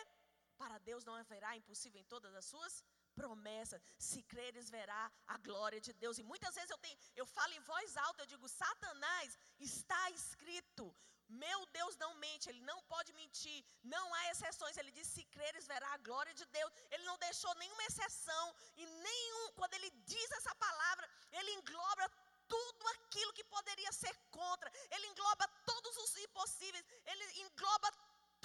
Para 0.62 0.78
Deus 0.88 1.04
não 1.08 1.14
haverá 1.14 1.50
impossível 1.56 2.00
em 2.00 2.10
todas 2.12 2.34
as 2.34 2.46
suas 2.52 2.74
promessas. 3.14 3.82
Se 4.08 4.20
creres, 4.32 4.70
verá 4.78 5.02
a 5.34 5.36
glória 5.48 5.80
de 5.86 5.92
Deus. 6.02 6.18
E 6.18 6.24
muitas 6.30 6.54
vezes 6.54 6.70
eu, 6.70 6.78
tenho, 6.78 6.98
eu 7.20 7.26
falo 7.26 7.52
em 7.54 7.60
voz 7.72 7.96
alta, 7.96 8.22
eu 8.22 8.30
digo, 8.32 8.48
Satanás, 8.48 9.38
está 9.58 10.02
escrito. 10.10 10.86
Meu 11.28 11.60
Deus 11.78 11.94
não 12.02 12.14
mente, 12.14 12.48
Ele 12.48 12.62
não 12.62 12.82
pode 12.92 13.12
mentir, 13.12 13.58
não 13.94 14.14
há 14.14 14.30
exceções. 14.30 14.76
Ele 14.76 14.90
diz: 14.90 15.06
se 15.06 15.24
creres, 15.34 15.66
verá 15.66 15.88
a 15.92 15.98
glória 15.98 16.32
de 16.32 16.46
Deus. 16.46 16.72
Ele 16.90 17.04
não 17.04 17.18
deixou 17.18 17.54
nenhuma 17.56 17.84
exceção, 17.84 18.54
e 18.76 18.86
nenhum, 18.86 19.52
quando 19.52 19.74
Ele 19.74 19.90
diz 20.12 20.30
essa 20.38 20.54
palavra, 20.54 21.10
Ele 21.32 21.52
engloba 21.52 22.10
tudo 22.48 22.88
aquilo 22.94 23.34
que 23.34 23.44
poderia 23.44 23.92
ser 23.92 24.14
contra, 24.30 24.72
Ele 24.90 25.06
engloba 25.08 25.46
todos 25.66 25.96
os 25.98 26.16
impossíveis, 26.16 26.84
Ele 27.04 27.24
engloba 27.42 27.92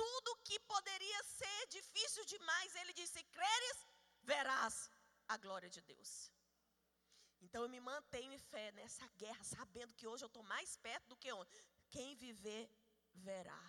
tudo 0.01 0.39
que 0.47 0.59
poderia 0.73 1.23
ser 1.23 1.67
difícil 1.77 2.25
demais. 2.25 2.75
Ele 2.75 2.93
diz: 2.93 3.09
se 3.09 3.23
creres, 3.35 3.79
verás 4.21 4.89
a 5.27 5.37
glória 5.37 5.69
de 5.69 5.81
Deus. 5.81 6.11
Então 7.45 7.61
eu 7.63 7.69
me 7.75 7.79
mantenho 7.79 8.31
em 8.31 8.43
fé 8.51 8.71
nessa 8.71 9.07
guerra, 9.21 9.43
sabendo 9.43 9.95
que 9.99 10.07
hoje 10.07 10.23
eu 10.23 10.31
estou 10.31 10.43
mais 10.43 10.77
perto 10.77 11.07
do 11.09 11.17
que 11.17 11.31
ontem. 11.31 11.61
Quem 11.89 12.15
viver, 12.15 12.69
verá. 13.13 13.63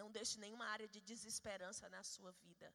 Não 0.00 0.10
deixe 0.10 0.38
nenhuma 0.38 0.66
área 0.66 0.88
de 0.88 1.00
desesperança 1.00 1.88
na 1.88 2.02
sua 2.02 2.32
vida. 2.44 2.68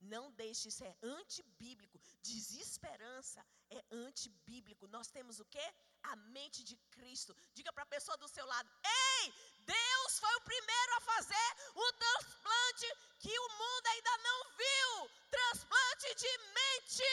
Não 0.00 0.24
deixe, 0.32 0.68
isso 0.68 0.84
é 0.84 0.96
antibíblico. 1.02 2.00
Desesperança 2.20 3.40
é 3.70 3.84
antibíblico. 3.90 4.88
Nós 4.88 5.08
temos 5.16 5.38
o 5.38 5.44
que? 5.44 5.66
A 6.02 6.16
mente 6.16 6.64
de 6.64 6.76
Cristo. 6.94 7.36
Diga 7.54 7.72
para 7.72 7.84
a 7.84 7.94
pessoa 7.94 8.16
do 8.16 8.28
seu 8.28 8.44
lado: 8.44 8.68
Ei, 9.22 9.32
Deus 9.66 10.18
foi 10.18 10.34
o 10.36 10.40
primeiro 10.40 10.94
a 10.96 11.00
fazer 11.00 11.50
o 11.74 11.92
transplante 11.92 12.88
que 13.20 13.38
o 13.38 13.48
mundo 13.60 13.86
ainda 13.86 14.16
não 14.18 14.38
viu 14.62 15.10
transplante 15.30 16.14
de 16.22 16.38
mente. 16.58 17.12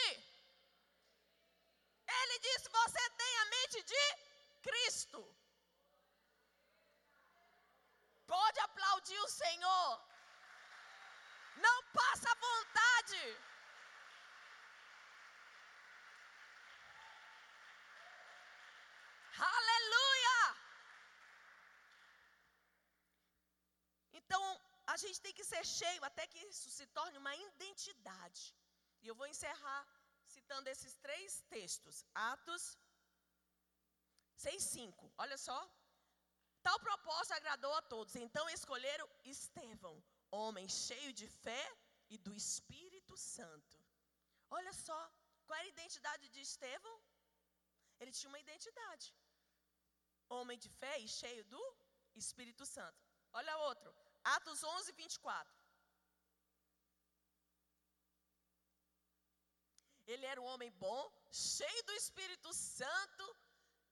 Ele 2.08 2.40
disse: 2.40 2.70
Você 2.70 3.10
tem 3.22 3.38
a 3.40 3.46
mente 3.46 3.84
de 3.84 4.06
Cristo. 4.64 5.22
Pode 8.26 8.60
aplaudir 8.60 9.20
o 9.20 9.28
Senhor. 9.28 10.02
Não 11.58 11.84
passa 12.00 12.34
vontade. 12.36 13.22
Aleluia! 19.38 20.09
Então, 24.30 24.44
a 24.94 24.96
gente 25.04 25.20
tem 25.26 25.34
que 25.38 25.44
ser 25.52 25.64
cheio 25.66 26.02
até 26.10 26.24
que 26.32 26.40
isso 26.52 26.70
se 26.78 26.86
torne 26.98 27.18
uma 27.18 27.36
identidade. 27.36 28.42
E 29.02 29.08
eu 29.08 29.16
vou 29.20 29.28
encerrar 29.34 29.82
citando 30.36 30.70
esses 30.74 30.94
três 31.06 31.42
textos. 31.56 32.06
Atos 32.14 32.64
6, 34.36 34.64
5. 34.64 35.12
Olha 35.18 35.38
só. 35.46 35.58
Tal 36.62 36.78
propósito 36.88 37.34
agradou 37.38 37.74
a 37.74 37.82
todos. 37.94 38.16
Então 38.16 38.46
escolheram 38.58 39.08
Estevão, 39.34 39.96
homem 40.30 40.68
cheio 40.70 41.12
de 41.22 41.28
fé 41.28 41.66
e 42.14 42.18
do 42.26 42.34
Espírito 42.36 43.18
Santo. 43.18 43.78
Olha 44.58 44.74
só, 44.74 45.00
qual 45.46 45.58
era 45.58 45.68
a 45.68 45.76
identidade 45.76 46.30
de 46.30 46.42
Estevão? 46.42 46.98
Ele 48.00 48.12
tinha 48.12 48.30
uma 48.30 48.44
identidade. 48.48 49.08
Homem 50.38 50.58
de 50.66 50.70
fé 50.82 50.96
e 51.00 51.08
cheio 51.08 51.44
do 51.46 51.64
Espírito 52.16 52.66
Santo. 52.76 53.02
Olha 53.34 53.58
outro, 53.70 53.92
Atos 54.24 54.64
11, 54.64 54.92
24. 54.94 55.60
Ele 60.08 60.26
era 60.26 60.42
um 60.42 60.46
homem 60.46 60.72
bom, 60.72 61.02
cheio 61.32 61.84
do 61.84 61.94
Espírito 61.94 62.52
Santo 62.54 63.26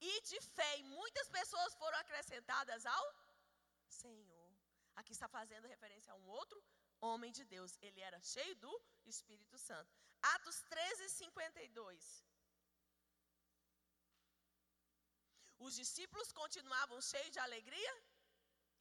e 0.02 0.22
de 0.22 0.40
fé. 0.42 0.78
E 0.80 0.84
muitas 0.84 1.30
pessoas 1.30 1.76
foram 1.76 1.98
acrescentadas 2.00 2.86
ao 2.86 3.06
Senhor. 3.88 4.50
Aqui 4.96 5.12
está 5.12 5.28
fazendo 5.28 5.68
referência 5.68 6.12
a 6.12 6.16
um 6.16 6.28
outro 6.28 6.64
homem 7.00 7.32
de 7.32 7.46
Deus. 7.46 7.78
Ele 7.82 8.02
era 8.02 8.20
cheio 8.20 8.56
do 8.56 8.82
Espírito 9.06 9.58
Santo. 9.60 9.94
Atos 10.22 10.60
13, 10.70 11.10
52. 11.10 12.24
Os 15.60 15.76
discípulos 15.76 16.32
continuavam 16.32 17.00
cheios 17.02 17.32
de 17.32 17.40
alegria 17.40 17.94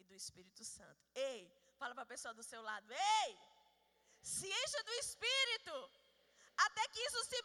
do 0.08 0.14
Espírito 0.14 0.64
Santo. 0.64 1.02
Ei, 1.14 1.40
fala 1.78 1.94
para 1.94 2.04
a 2.04 2.14
pessoa 2.14 2.34
do 2.34 2.42
seu 2.42 2.62
lado: 2.62 2.92
ei, 2.92 3.38
se 4.22 4.46
encha 4.62 4.82
do 4.82 4.94
Espírito, 5.04 5.76
até 6.66 6.88
que 6.88 7.00
isso 7.08 7.24
se 7.24 7.42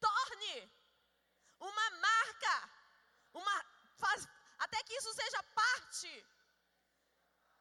torne 0.00 0.70
uma 1.60 1.90
marca, 2.08 2.70
uma, 3.32 3.56
faz, 3.96 4.26
até 4.58 4.82
que 4.84 4.94
isso 4.94 5.12
seja 5.14 5.42
parte 5.62 6.26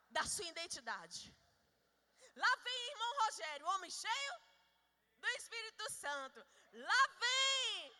da 0.10 0.24
sua 0.26 0.46
identidade. 0.46 1.34
Lá 2.36 2.56
vem 2.64 2.90
irmão 2.92 3.12
Rogério, 3.24 3.68
homem 3.68 3.92
cheio 3.92 4.34
do 5.22 5.28
Espírito 5.40 5.92
Santo. 5.92 6.46
Lá 6.74 7.04
vem, 7.20 7.98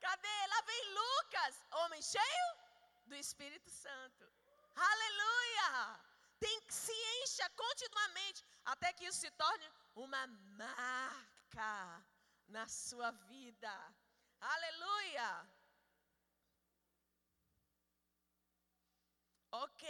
cadê? 0.00 0.46
Lá 0.46 0.60
vem 0.62 0.94
Lucas, 0.94 1.62
homem 1.82 2.02
cheio 2.02 2.46
do 3.06 3.14
Espírito 3.16 3.70
Santo. 3.70 4.33
Aleluia! 4.74 6.00
Tem 6.38 6.60
que 6.62 6.74
se 6.74 6.92
encha 7.22 7.48
continuamente 7.50 8.44
até 8.64 8.92
que 8.92 9.04
isso 9.04 9.20
se 9.20 9.30
torne 9.32 9.70
uma 9.94 10.26
marca 10.26 12.04
na 12.48 12.66
sua 12.68 13.10
vida. 13.10 13.94
Aleluia! 14.40 15.48
Ok. 19.52 19.84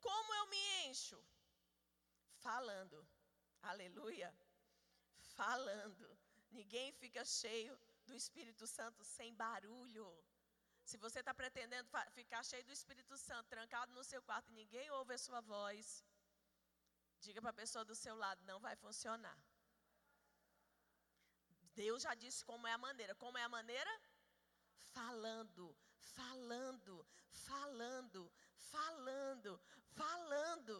Como 0.00 0.34
eu 0.34 0.46
me 0.46 0.86
encho? 0.86 1.20
Falando. 2.36 3.06
Aleluia. 3.62 4.32
Falando. 5.34 6.18
Ninguém 6.50 6.92
fica 6.92 7.24
cheio 7.24 7.78
do 8.06 8.14
Espírito 8.14 8.66
Santo 8.66 9.04
sem 9.04 9.34
barulho. 9.34 10.06
Se 10.88 10.96
você 10.96 11.18
está 11.20 11.34
pretendendo 11.34 11.86
ficar 12.18 12.42
cheio 12.50 12.64
do 12.64 12.72
Espírito 12.72 13.14
Santo, 13.18 13.46
trancado 13.54 13.92
no 13.92 14.02
seu 14.10 14.20
quarto 14.22 14.48
e 14.50 14.54
ninguém 14.60 14.90
ouve 14.98 15.12
a 15.12 15.18
sua 15.18 15.40
voz, 15.42 16.02
diga 17.20 17.42
para 17.42 17.50
a 17.50 17.60
pessoa 17.62 17.84
do 17.84 17.94
seu 17.94 18.14
lado: 18.16 18.42
não 18.50 18.58
vai 18.58 18.74
funcionar. 18.84 19.38
Deus 21.74 22.00
já 22.04 22.14
disse 22.14 22.42
como 22.42 22.66
é 22.66 22.72
a 22.72 22.78
maneira. 22.78 23.14
Como 23.16 23.36
é 23.36 23.42
a 23.42 23.50
maneira? 23.50 23.92
Falando, 24.94 25.76
falando, 26.16 27.06
falando, 27.48 28.32
falando, 28.72 29.60
falando. 30.00 30.76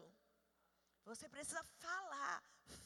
Você 1.04 1.28
precisa 1.28 1.62
falar. 1.84 2.42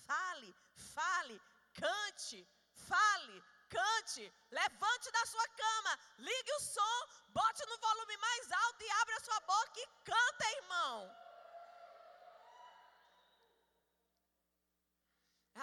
Fale, 0.09 0.53
fale, 0.75 1.41
cante, 1.73 2.41
fale, 2.75 3.45
Cante, 3.77 4.25
levante 4.51 5.11
da 5.17 5.25
sua 5.33 5.47
cama, 5.63 5.93
ligue 6.19 6.53
o 6.59 6.61
som, 6.61 6.99
bote 7.39 7.65
no 7.71 7.79
volume 7.87 8.17
mais 8.27 8.53
alto 8.65 8.83
e 8.83 8.91
abra 9.03 9.17
a 9.17 9.25
sua 9.27 9.41
boca 9.53 9.81
e 9.81 9.87
canta, 10.11 10.51
irmão. 10.59 10.99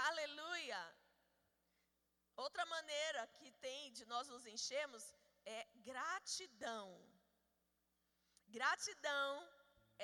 Aleluia. 0.07 0.81
Outra 2.45 2.65
maneira 2.65 3.27
que 3.37 3.51
tem 3.65 3.91
de 3.91 4.05
nós 4.05 4.27
nos 4.33 4.45
enchermos 4.45 5.03
é 5.45 5.67
gratidão. 5.89 6.85
Gratidão 8.47 9.31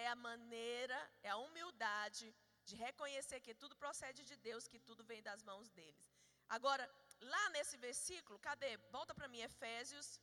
é 0.03 0.07
a 0.07 0.15
maneira, 0.15 0.99
é 1.23 1.29
a 1.29 1.37
humildade 1.37 2.27
de 2.65 2.75
reconhecer 2.75 3.39
que 3.39 3.55
tudo 3.61 3.75
procede 3.83 4.23
de 4.23 4.35
Deus, 4.47 4.67
que 4.67 4.79
tudo 4.79 5.03
vem 5.11 5.21
das 5.29 5.41
mãos 5.49 5.69
deles. 5.69 6.05
Agora, 6.47 6.85
lá 7.21 7.49
nesse 7.49 7.77
versículo, 7.77 8.39
cadê? 8.39 8.77
Volta 8.91 9.13
para 9.13 9.27
mim, 9.27 9.41
Efésios 9.41 10.19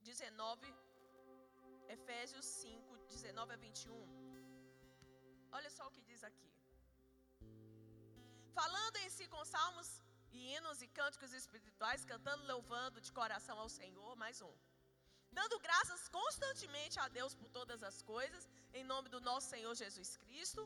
19, 0.00 0.74
Efésios 1.88 2.44
5, 2.44 2.98
19 3.08 3.52
a 3.52 3.56
21. 3.56 3.92
Olha 5.52 5.70
só 5.70 5.86
o 5.86 5.90
que 5.90 6.02
diz 6.02 6.22
aqui. 6.22 6.50
Falando 8.52 8.96
em 8.96 9.10
si 9.16 9.26
com 9.28 9.44
salmos 9.44 9.88
e 10.32 10.54
hinos 10.54 10.82
e 10.82 10.88
cânticos 10.88 11.32
espirituais, 11.32 12.04
cantando, 12.04 12.46
louvando 12.46 13.00
de 13.00 13.12
coração 13.12 13.58
ao 13.58 13.68
Senhor, 13.68 14.16
mais 14.16 14.40
um. 14.42 14.54
Dando 15.30 15.58
graças 15.60 16.08
constantemente 16.08 16.98
a 16.98 17.08
Deus 17.08 17.34
por 17.34 17.48
todas 17.50 17.82
as 17.82 18.02
coisas, 18.02 18.48
em 18.72 18.84
nome 18.84 19.08
do 19.08 19.20
nosso 19.20 19.48
Senhor 19.48 19.74
Jesus 19.74 20.16
Cristo. 20.16 20.62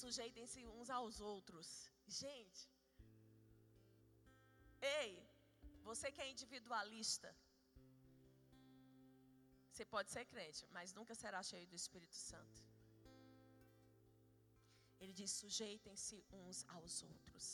Sujeitem-se 0.00 0.66
uns 0.66 0.88
aos 0.88 1.20
outros. 1.20 1.90
Gente, 2.06 2.68
ei, 4.82 5.10
você 5.88 6.06
que 6.12 6.20
é 6.20 6.30
individualista, 6.34 7.30
você 9.70 9.84
pode 9.94 10.10
ser 10.14 10.24
crente, 10.32 10.62
mas 10.76 10.92
nunca 10.98 11.14
será 11.22 11.40
cheio 11.50 11.66
do 11.66 11.76
Espírito 11.82 12.16
Santo. 12.30 12.60
Ele 15.00 15.12
diz: 15.20 15.30
sujeitem-se 15.42 16.16
uns 16.40 16.58
aos 16.76 16.94
outros. 17.12 17.44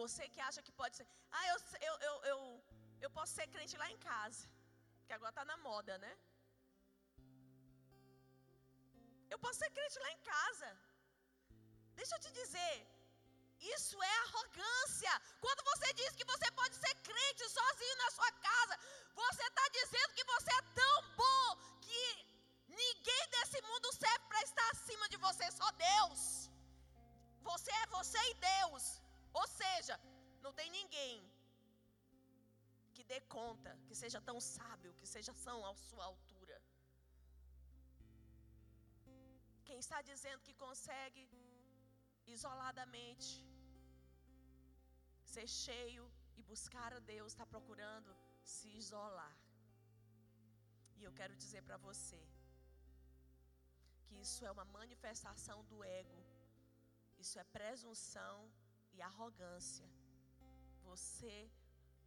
Você 0.00 0.24
que 0.34 0.40
acha 0.48 0.62
que 0.66 0.72
pode 0.80 0.96
ser, 0.96 1.06
ah, 1.38 1.46
eu, 1.52 1.58
eu, 1.88 1.96
eu, 2.08 2.14
eu, 2.32 2.38
eu 3.04 3.10
posso 3.16 3.32
ser 3.38 3.46
crente 3.54 3.76
lá 3.82 3.88
em 3.94 3.98
casa, 4.10 4.48
que 5.06 5.12
agora 5.16 5.32
está 5.34 5.44
na 5.44 5.58
moda, 5.68 5.96
né? 6.04 6.12
Eu 9.32 9.38
posso 9.44 9.58
ser 9.62 9.70
crente 9.76 9.98
lá 10.04 10.10
em 10.16 10.20
casa. 10.34 10.68
Deixa 12.00 12.14
eu 12.16 12.20
te 12.24 12.30
dizer, 12.40 12.72
isso 13.76 14.02
é 14.02 14.14
arrogância. 14.26 15.12
Quando 15.40 15.62
você 15.70 15.92
diz 16.00 16.10
que 16.16 16.24
você 16.32 16.50
pode 16.52 16.76
ser 16.76 16.94
crente 17.08 17.48
sozinho 17.48 17.96
na 18.04 18.10
sua 18.10 18.30
casa, 18.48 18.78
você 19.14 19.44
está 19.50 19.68
dizendo 19.78 20.14
que 20.14 20.24
você 20.24 20.50
é 20.54 20.62
tão 20.80 20.96
bom 21.22 21.48
que 21.86 22.04
ninguém 22.68 23.24
desse 23.34 23.60
mundo 23.62 23.92
serve 23.92 24.24
para 24.28 24.42
estar 24.42 24.70
acima 24.70 25.08
de 25.08 25.16
você, 25.16 25.50
só 25.52 25.70
Deus. 25.72 26.50
Você 27.50 27.70
é 27.82 27.86
você 27.98 28.18
e 28.30 28.34
Deus. 28.34 28.84
Ou 29.32 29.46
seja, 29.60 30.00
não 30.42 30.52
tem 30.52 30.70
ninguém 30.70 31.14
que 32.94 33.04
dê 33.12 33.20
conta, 33.38 33.70
que 33.86 33.94
seja 34.02 34.20
tão 34.28 34.38
sábio, 34.40 34.94
que 35.00 35.06
seja 35.14 35.32
tão 35.46 35.58
à 35.66 35.74
sua 35.88 36.04
altura. 36.04 36.56
Quem 39.64 39.78
está 39.84 40.00
dizendo 40.10 40.44
que 40.46 40.54
consegue 40.54 41.22
isoladamente 42.34 43.30
ser 45.32 45.46
cheio 45.48 46.04
e 46.38 46.42
buscar 46.42 46.92
a 46.92 47.00
Deus, 47.12 47.32
está 47.32 47.46
procurando 47.54 48.10
se 48.42 48.68
isolar. 48.82 49.36
E 50.96 51.02
eu 51.06 51.12
quero 51.18 51.34
dizer 51.42 51.62
para 51.68 51.78
você 51.88 52.20
que 54.04 54.16
isso 54.24 54.44
é 54.44 54.50
uma 54.56 54.66
manifestação 54.78 55.58
do 55.70 55.78
ego, 56.00 56.20
isso 57.22 57.38
é 57.42 57.44
presunção 57.58 58.36
e 58.94 59.00
arrogância. 59.10 59.88
Você, 60.88 61.36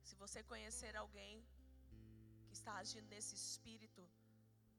se 0.07 0.15
você 0.23 0.41
conhecer 0.51 0.95
alguém 0.95 1.35
que 2.47 2.53
está 2.59 2.75
agindo 2.83 3.07
nesse 3.15 3.35
espírito, 3.35 4.03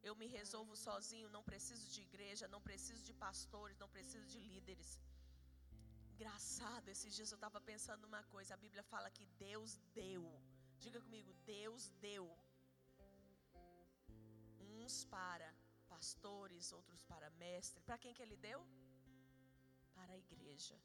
eu 0.09 0.15
me 0.21 0.27
resolvo 0.39 0.75
sozinho, 0.77 1.35
não 1.37 1.43
preciso 1.51 1.85
de 1.95 2.01
igreja, 2.09 2.47
não 2.55 2.61
preciso 2.69 3.03
de 3.09 3.15
pastores, 3.25 3.79
não 3.83 3.89
preciso 3.97 4.27
de 4.33 4.41
líderes. 4.51 4.91
Engraçado, 6.19 6.87
esses 6.89 7.15
dias 7.17 7.31
eu 7.31 7.37
estava 7.37 7.61
pensando 7.61 8.01
numa 8.05 8.23
coisa. 8.25 8.53
A 8.55 8.63
Bíblia 8.65 8.83
fala 8.93 9.09
que 9.17 9.25
Deus 9.49 9.77
deu. 9.95 10.25
Diga 10.85 11.01
comigo, 11.01 11.33
Deus 11.57 11.83
deu. 12.07 12.25
Uns 14.71 15.05
para 15.05 15.49
pastores, 15.93 16.73
outros 16.79 17.05
para 17.05 17.31
mestres. 17.43 17.85
Para 17.85 17.99
quem 18.03 18.13
que 18.13 18.25
Ele 18.27 18.37
deu? 18.49 18.61
Para 19.95 20.13
a 20.15 20.19
igreja. 20.19 20.77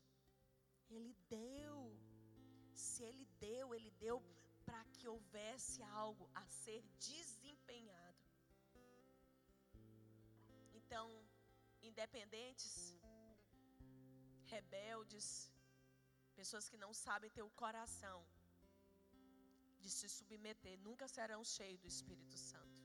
Ele 0.87 1.15
deu. 1.27 1.79
Se 2.75 3.01
Ele 3.03 3.25
deu, 3.39 3.73
Ele 3.73 3.89
deu 4.05 4.21
para 4.67 4.83
que 4.93 5.07
houvesse 5.07 5.81
algo 6.03 6.29
a 6.35 6.45
ser 6.63 6.83
desempenhado. 6.99 8.23
Então, 10.75 11.07
independentes, 11.81 12.95
rebeldes, 14.53 15.27
pessoas 16.39 16.67
que 16.71 16.77
não 16.83 16.91
sabem 17.05 17.29
ter 17.35 17.43
o 17.49 17.55
coração 17.63 18.19
de 19.83 19.89
se 19.97 20.07
submeter, 20.17 20.75
nunca 20.87 21.07
serão 21.15 21.41
cheios 21.55 21.81
do 21.83 21.89
Espírito 21.95 22.37
Santo. 22.49 22.79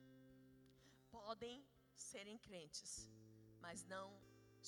Podem 1.17 1.57
serem 1.95 2.39
crentes, 2.47 2.93
mas 3.65 3.85
não 3.95 4.09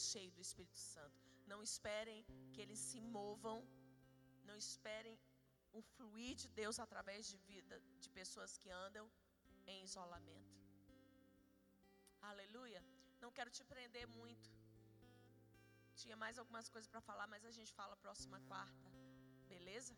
cheios 0.09 0.35
do 0.37 0.43
Espírito 0.49 0.81
Santo. 0.95 1.21
Não 1.53 1.61
esperem 1.69 2.21
que 2.53 2.61
eles 2.65 2.81
se 2.91 3.01
movam, 3.17 3.59
não 4.49 4.57
esperem 4.57 5.19
o 5.73 5.81
fluir 5.95 6.35
de 6.43 6.49
Deus 6.61 6.79
através 6.85 7.27
de 7.31 7.37
vida 7.51 7.77
de 8.03 8.09
pessoas 8.21 8.57
que 8.61 8.71
andam 8.71 9.07
em 9.67 9.83
isolamento. 9.89 10.57
Aleluia. 12.31 12.83
Não 13.21 13.31
quero 13.37 13.51
te 13.51 13.65
prender 13.65 14.07
muito. 14.07 14.60
Tinha 16.03 16.17
mais 16.23 16.37
algumas 16.43 16.69
coisas 16.75 16.89
para 16.93 17.03
falar, 17.09 17.27
mas 17.33 17.45
a 17.51 17.53
gente 17.57 17.73
fala 17.81 18.03
próxima 18.05 18.39
quarta. 18.51 18.89
Beleza? 19.53 19.95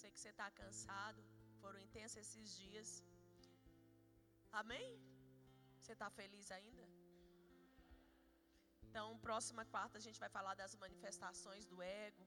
Sei 0.00 0.10
que 0.14 0.20
você 0.20 0.30
está 0.34 0.48
cansado. 0.60 1.22
Foram 1.62 1.80
intensos 1.86 2.18
esses 2.24 2.48
dias. 2.60 2.88
Amém? 4.60 4.88
Você 5.78 5.92
está 5.96 6.08
feliz 6.18 6.48
ainda? 6.58 6.84
Então, 8.86 9.06
próxima 9.28 9.64
quarta 9.74 9.96
a 10.00 10.04
gente 10.06 10.20
vai 10.24 10.30
falar 10.36 10.54
das 10.62 10.74
manifestações 10.84 11.64
do 11.70 11.78
ego 11.82 12.24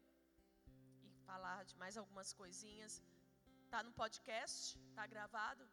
e 1.06 1.12
falar 1.30 1.60
de 1.70 1.76
mais 1.84 1.96
algumas 2.02 2.32
coisinhas. 2.42 2.96
Tá 3.74 3.82
no 3.88 3.94
podcast, 4.02 4.60
tá 4.98 5.06
gravado. 5.14 5.66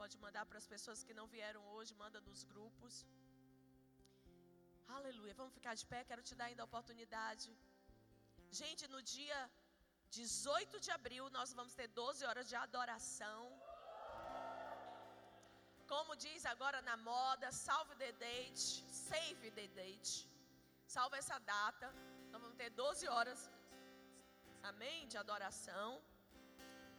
Pode 0.00 0.16
mandar 0.24 0.44
para 0.50 0.58
as 0.62 0.68
pessoas 0.74 1.02
que 1.06 1.14
não 1.18 1.26
vieram 1.36 1.62
hoje, 1.74 2.00
manda 2.04 2.20
nos 2.28 2.42
grupos. 2.52 2.94
Aleluia. 4.88 5.34
Vamos 5.34 5.54
ficar 5.54 5.74
de 5.74 5.86
pé, 5.86 6.04
quero 6.04 6.22
te 6.22 6.34
dar 6.34 6.46
ainda 6.46 6.62
a 6.62 6.70
oportunidade. 6.70 7.50
Gente, 8.50 8.86
no 8.88 9.00
dia 9.02 9.50
18 10.10 10.80
de 10.80 10.90
abril 10.90 11.30
nós 11.30 11.52
vamos 11.52 11.74
ter 11.74 11.88
12 11.88 12.24
horas 12.26 12.48
de 12.48 12.56
adoração. 12.56 13.40
Como 15.86 16.16
diz 16.16 16.44
agora 16.46 16.80
na 16.82 16.96
moda, 16.96 17.50
salve 17.52 17.94
the 17.96 18.12
date, 18.12 18.84
save 19.08 19.50
the 19.52 19.68
date. 19.68 20.28
Salve 20.86 21.16
essa 21.16 21.38
data. 21.38 21.86
Nós 22.30 22.40
vamos 22.42 22.56
ter 22.56 22.70
12 22.70 23.08
horas. 23.08 23.50
Amém? 24.62 25.08
De 25.08 25.16
adoração. 25.18 26.02